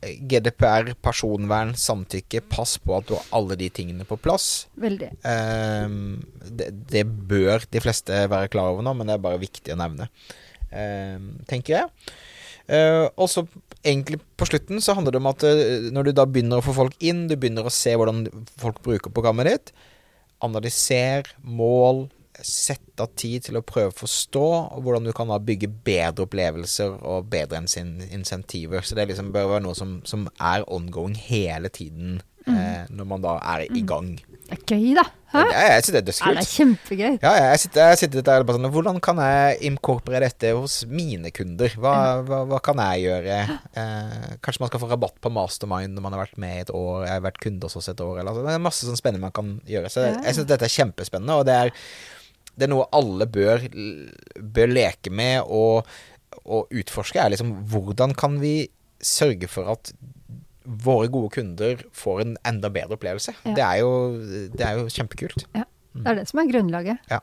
GDPR, 0.01 0.91
personvern, 1.01 1.73
samtykke. 1.77 2.43
Pass 2.51 2.75
på 2.81 2.97
at 2.99 3.07
du 3.09 3.15
har 3.17 3.29
alle 3.35 3.57
de 3.59 3.69
tingene 3.73 4.05
på 4.07 4.19
plass. 4.21 4.67
Veldig. 4.77 5.09
Um, 5.25 6.19
det, 6.45 6.69
det 6.91 7.03
bør 7.07 7.65
de 7.73 7.81
fleste 7.81 8.25
være 8.29 8.51
klar 8.53 8.75
over 8.75 8.85
nå, 8.85 8.93
men 8.97 9.09
det 9.09 9.17
er 9.17 9.23
bare 9.25 9.41
viktig 9.41 9.73
å 9.73 9.79
nevne, 9.81 10.09
um, 10.69 11.31
tenker 11.49 11.79
jeg. 11.79 12.13
Uh, 12.67 13.07
og 13.15 13.29
så 13.31 13.45
egentlig 13.79 14.19
på 14.35 14.45
slutten 14.49 14.81
så 14.83 14.93
handler 14.97 15.15
det 15.15 15.21
om 15.21 15.29
at 15.31 15.45
uh, 15.47 15.89
når 15.95 16.09
du 16.09 16.15
da 16.19 16.27
begynner 16.29 16.61
å 16.61 16.65
få 16.65 16.75
folk 16.77 16.97
inn, 17.01 17.25
du 17.31 17.37
begynner 17.39 17.65
å 17.65 17.73
se 17.73 17.95
hvordan 17.97 18.25
folk 18.59 18.83
bruker 18.85 19.13
programmet 19.13 19.49
ditt, 19.49 19.73
analyser 20.45 21.31
mål, 21.41 22.05
sette 22.45 23.03
av 23.03 23.13
tid 23.17 23.47
til 23.47 23.59
å 23.59 23.65
prøve 23.65 23.91
å 23.91 23.99
forstå 24.03 24.47
hvordan 24.83 25.07
du 25.07 25.13
kan 25.15 25.31
da 25.31 25.39
bygge 25.41 25.69
bedre 25.87 26.27
opplevelser 26.27 26.99
og 27.01 27.29
bedre 27.31 27.61
insentiver. 27.63 28.85
Så 28.85 28.97
det 28.97 29.09
liksom 29.11 29.33
bør 29.35 29.53
være 29.55 29.65
noe 29.67 29.77
som, 29.77 29.99
som 30.07 30.27
er 30.37 30.65
ongoing 30.67 31.17
hele 31.17 31.71
tiden 31.73 32.19
eh, 32.47 32.83
når 32.93 33.07
man 33.09 33.23
da 33.23 33.37
er 33.55 33.67
i 33.67 33.83
gang. 33.87 34.15
Det 34.47 34.55
er 34.55 34.61
gøy, 34.63 34.91
da. 34.95 35.03
Hæ? 35.27 35.41
Ja, 35.51 35.63
jeg 35.73 35.83
synes 35.83 35.91
det 35.91 36.13
er 36.13 36.19
Ja, 36.21 36.31
det 36.37 36.41
er 36.41 36.51
kjempegøy. 36.53 37.15
Ja, 37.19 37.31
jeg 37.49 37.59
sitter, 37.59 37.89
jeg 37.91 37.99
sitter 37.99 38.23
der 38.23 38.45
bare 38.47 38.55
sånn 38.55 38.69
Hvordan 38.71 39.01
kan 39.03 39.19
jeg 39.19 39.57
inkorporere 39.67 40.29
dette 40.29 40.53
hos 40.55 40.77
mine 40.87 41.33
kunder? 41.35 41.73
Hva, 41.75 41.95
hva, 42.23 42.39
hva 42.47 42.59
kan 42.63 42.79
jeg 42.85 43.09
gjøre? 43.09 43.39
Eh, 43.77 44.37
kanskje 44.39 44.63
man 44.63 44.71
skal 44.71 44.83
få 44.83 44.91
rabatt 44.93 45.19
på 45.19 45.31
Mastermind 45.35 45.97
når 45.97 46.05
man 46.05 46.15
har 46.15 46.23
vært 46.23 46.39
med 46.39 46.55
i 46.55 46.63
et 46.63 46.71
år. 46.71 47.03
Jeg 47.09 47.15
har 47.17 47.25
vært 47.27 47.41
kunde 47.43 47.67
hos 47.67 47.75
oss 47.81 47.91
et 47.91 48.03
år. 48.05 48.21
Eller, 48.21 48.31
altså, 48.31 48.45
det 48.47 48.55
er 48.55 48.63
masse 48.69 48.87
sånn 48.87 48.99
spennende 48.99 49.27
man 49.27 49.35
kan 49.35 49.57
gjøre. 49.67 49.91
Så 49.91 50.05
ja. 50.05 50.15
jeg 50.29 50.37
syns 50.37 50.47
dette 50.53 50.69
er 50.69 50.77
kjempespennende, 50.77 51.41
og 51.41 51.49
det 51.49 51.57
er, 51.65 51.75
det 52.57 52.67
er 52.67 52.73
noe 52.73 52.87
alle 52.97 53.27
bør, 53.29 53.63
bør 54.41 54.71
leke 54.71 55.13
med 55.13 55.45
og, 55.45 55.87
og 56.43 56.73
utforske. 56.73 57.21
Er 57.21 57.33
liksom 57.33 57.53
hvordan 57.69 58.15
kan 58.17 58.39
vi 58.41 58.55
sørge 59.03 59.49
for 59.51 59.69
at 59.75 59.93
våre 60.67 61.07
gode 61.07 61.31
kunder 61.37 61.81
får 61.95 62.23
en 62.23 62.37
enda 62.49 62.71
bedre 62.73 62.97
opplevelse? 62.97 63.35
Ja. 63.45 63.53
Det, 63.53 63.63
er 63.63 63.81
jo, 63.83 63.91
det 64.57 64.65
er 64.65 64.81
jo 64.81 64.87
kjempekult. 64.91 65.47
Det 65.53 66.05
er 66.05 66.19
det 66.19 66.27
som 66.29 66.41
er 66.41 66.49
grunnlaget. 66.51 67.11
Ja. 67.11 67.21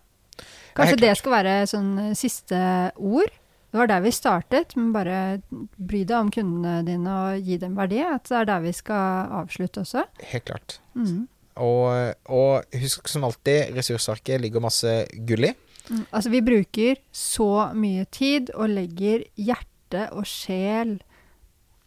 Kanskje 0.75 1.01
det 1.05 1.15
skal 1.21 1.35
være 1.37 1.57
sånn 1.71 1.91
eh, 2.09 2.15
siste 2.19 2.61
ord. 2.99 3.31
Det 3.75 3.81
var 3.81 3.91
der 3.91 4.03
vi 4.05 4.11
startet, 4.15 4.75
men 4.79 4.93
bare 4.95 5.19
bry 5.51 6.05
deg 6.07 6.15
om 6.15 6.31
kundene 6.35 6.81
dine 6.87 7.11
og 7.11 7.47
gi 7.47 7.59
dem 7.63 7.75
verdi. 7.79 8.01
At 8.07 8.29
det 8.31 8.37
er 8.41 8.49
der 8.51 8.63
vi 8.63 8.73
skal 8.75 9.33
avslutte 9.43 9.83
også. 9.83 10.05
Helt 10.31 10.47
klart. 10.51 10.77
Mm. 10.95 11.25
Og, 11.63 12.15
og 12.35 12.79
husk 12.83 13.09
som 13.09 13.27
alltid, 13.29 13.75
ressursarket 13.77 14.43
ligger 14.43 14.65
masse 14.65 14.95
gull 15.27 15.51
i. 15.51 15.53
Mm. 15.91 16.05
Altså, 16.11 16.31
vi 16.33 16.41
bruker 16.43 17.01
så 17.13 17.51
mye 17.77 18.07
tid 18.11 18.51
og 18.57 18.73
legger 18.73 19.27
hjerte 19.37 20.09
og 20.17 20.25
sjel 20.27 20.97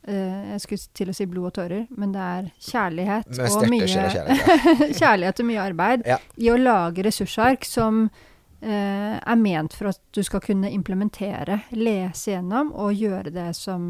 eh, 0.07 0.53
Jeg 0.53 0.61
skulle 0.63 0.93
til 0.99 1.11
å 1.11 1.15
si 1.17 1.25
blod 1.27 1.49
og 1.49 1.55
tårer, 1.57 1.87
men 1.97 2.13
det 2.13 2.23
er 2.37 2.49
kjærlighet 2.69 3.41
og 3.49 3.67
mye 3.73 3.89
kjærlighet. 3.89 4.95
kjærlighet 5.01 5.43
og 5.43 5.49
mye 5.49 5.65
arbeid 5.65 6.07
Ja. 6.07 6.19
i 6.37 6.51
å 6.53 6.59
lage 6.61 7.03
ressursark 7.09 7.65
som 7.67 8.05
eh, 8.61 9.17
er 9.17 9.41
ment 9.41 9.75
for 9.75 9.91
at 9.91 10.01
du 10.13 10.21
skal 10.23 10.45
kunne 10.45 10.71
implementere, 10.71 11.63
lese 11.73 12.37
gjennom 12.37 12.71
og 12.77 12.93
gjøre 12.95 13.33
det 13.33 13.49
som, 13.57 13.83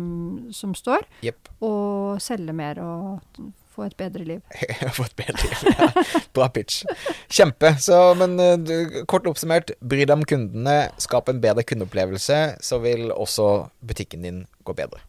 som 0.55 0.73
står, 0.73 1.05
yep. 1.28 1.51
og 1.59 2.23
selge 2.23 2.55
mer 2.55 2.82
og 2.82 3.43
få 3.78 3.86
et 3.86 3.97
bedre 3.97 4.23
liv. 4.25 4.41
Få 4.97 5.05
et 5.05 5.15
bedre 5.15 5.43
liv. 5.43 5.57
Ja, 5.69 5.88
Bra 6.34 6.47
pitch. 6.49 6.84
Kjempe. 7.30 7.75
Så, 7.80 7.97
men 8.17 8.39
eh, 8.41 8.55
du, 8.57 9.03
kort 9.09 9.28
oppsummert, 9.30 9.75
bry 9.86 10.01
deg 10.01 10.15
om 10.17 10.25
kundene, 10.25 10.78
skap 11.01 11.30
en 11.30 11.41
bedre 11.43 11.65
kundeopplevelse, 11.67 12.39
så 12.63 12.80
vil 12.82 13.11
også 13.13 13.67
butikken 13.86 14.25
din 14.25 14.41
gå 14.65 14.73
bedre. 14.78 15.03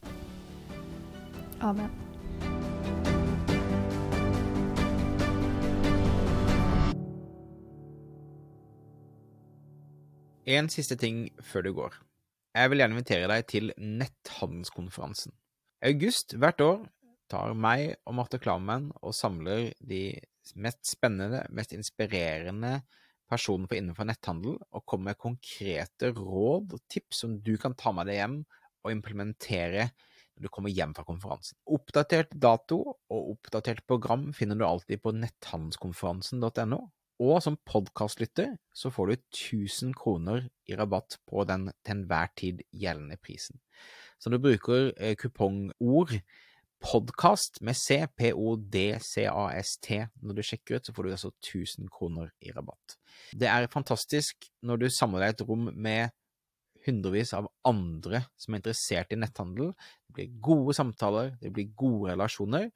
Amen. 1.64 1.88
En 10.48 10.68
siste 10.72 10.96
ting 10.96 11.26
før 11.44 11.66
du 11.66 11.72
går. 11.76 11.98
Jeg 12.56 12.70
vil 12.70 12.80
gjerne 12.80 12.96
invitere 12.96 13.28
deg 13.28 13.48
til 13.48 13.72
netthandelskonferansen. 13.76 15.32
I 15.84 15.92
august 15.92 16.32
hvert 16.34 16.60
år 16.64 16.78
tar 17.30 17.54
meg 17.56 17.94
og 18.08 18.16
Marte 18.18 18.40
Klammen 18.42 18.90
og 19.02 19.14
samler 19.16 19.70
de 19.80 20.02
mest 20.56 20.88
spennende, 20.88 21.44
mest 21.52 21.74
inspirerende 21.76 22.80
personene 23.28 23.76
innenfor 23.76 24.08
netthandel, 24.08 24.56
og 24.72 24.84
kommer 24.88 25.12
med 25.12 25.20
konkrete 25.20 26.12
råd 26.16 26.76
og 26.76 26.84
tips 26.90 27.24
som 27.24 27.36
du 27.44 27.56
kan 27.60 27.76
ta 27.76 27.92
med 27.92 28.08
deg 28.08 28.22
hjem 28.22 28.38
og 28.84 28.94
implementere 28.94 29.90
når 30.38 30.46
du 30.46 30.52
kommer 30.54 30.72
hjem 30.72 30.94
fra 30.96 31.04
konferansen. 31.04 31.58
Oppdatert 31.68 32.32
dato 32.32 32.78
og 32.94 33.32
oppdatert 33.34 33.82
program 33.90 34.30
finner 34.36 34.58
du 34.58 34.64
alltid 34.64 35.02
på 35.02 35.12
netthandelskonferansen.no. 35.18 36.80
Og 37.18 37.40
som 37.42 37.56
podkastlytter 37.66 38.52
så 38.78 38.92
får 38.94 39.10
du 39.10 39.14
1000 39.16 39.94
kroner 39.98 40.44
i 40.70 40.76
rabatt 40.78 41.18
på 41.26 41.42
den 41.50 41.66
til 41.82 41.96
enhver 41.96 42.30
tid 42.38 42.62
gjeldende 42.70 43.18
prisen. 43.18 43.58
Så 44.22 44.30
når 44.30 44.38
du 44.38 44.46
bruker 44.46 44.92
eh, 44.94 45.16
kupongord 45.18 46.14
podkast 46.82 47.60
med 47.64 47.76
C, 47.76 48.00
P-O-D-C-A-S-T, 48.16 49.98
når 50.22 50.38
du 50.38 50.44
sjekker 50.46 50.78
ut, 50.78 50.86
så 50.86 50.94
får 50.94 51.04
du 51.04 51.10
altså 51.14 51.30
1000 51.32 51.90
kroner 51.92 52.30
i 52.40 52.52
rabatt. 52.54 52.96
Det 53.34 53.50
er 53.50 53.68
fantastisk 53.72 54.48
når 54.62 54.84
du 54.84 54.88
samler 54.92 55.26
deg 55.26 55.34
et 55.34 55.44
rom 55.48 55.68
med 55.74 56.14
hundrevis 56.86 57.34
av 57.36 57.48
andre 57.68 58.22
som 58.40 58.54
er 58.54 58.62
interessert 58.62 59.12
i 59.12 59.18
netthandel. 59.18 59.72
Det 60.06 60.16
blir 60.16 60.36
gode 60.44 60.74
samtaler, 60.76 61.34
det 61.42 61.52
blir 61.54 61.72
gode 61.78 62.12
relasjoner. 62.12 62.68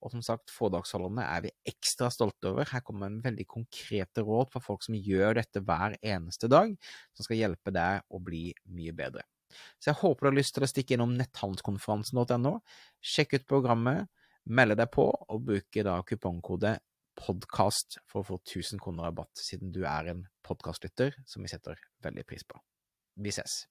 Og 0.00 0.12
som 0.14 0.24
sagt, 0.24 0.52
foredragsholderne 0.54 1.24
er 1.24 1.46
vi 1.46 1.54
ekstra 1.72 2.10
stolte 2.14 2.52
over. 2.52 2.68
Her 2.70 2.84
kommer 2.86 3.10
en 3.10 3.22
veldig 3.24 3.48
konkrete 3.50 4.24
råd 4.26 4.52
for 4.54 4.64
folk 4.64 4.86
som 4.86 4.98
gjør 4.98 5.40
dette 5.40 5.64
hver 5.64 5.96
eneste 6.02 6.50
dag, 6.52 6.76
som 7.16 7.26
skal 7.26 7.40
hjelpe 7.40 7.74
deg 7.74 8.04
å 8.06 8.22
bli 8.22 8.50
mye 8.76 8.94
bedre. 8.96 9.26
Så 9.78 9.90
jeg 9.90 10.00
håper 10.02 10.26
du 10.26 10.30
har 10.30 10.38
lyst 10.38 10.56
til 10.56 10.66
å 10.66 10.70
stikke 10.70 10.96
innom 10.96 11.14
netthandelskonferansen.no. 11.18 12.54
Sjekk 13.00 13.38
ut 13.38 13.48
programmet, 13.48 14.10
melde 14.46 14.78
deg 14.78 14.90
på, 14.94 15.06
og 15.10 15.46
bruke 15.48 15.86
da 15.86 15.98
kupongkode 16.06 16.76
podkast 17.16 17.98
for 18.10 18.22
å 18.22 18.28
få 18.28 18.40
1000 18.42 18.82
kroner 18.82 19.08
rabatt, 19.08 19.32
siden 19.40 19.72
du 19.72 19.82
er 19.88 20.12
en 20.12 20.26
podkastlytter 20.46 21.16
som 21.28 21.44
vi 21.44 21.50
setter 21.50 21.80
veldig 22.04 22.26
pris 22.28 22.44
på. 22.44 22.60
Vi 23.16 23.32
ses. 23.32 23.64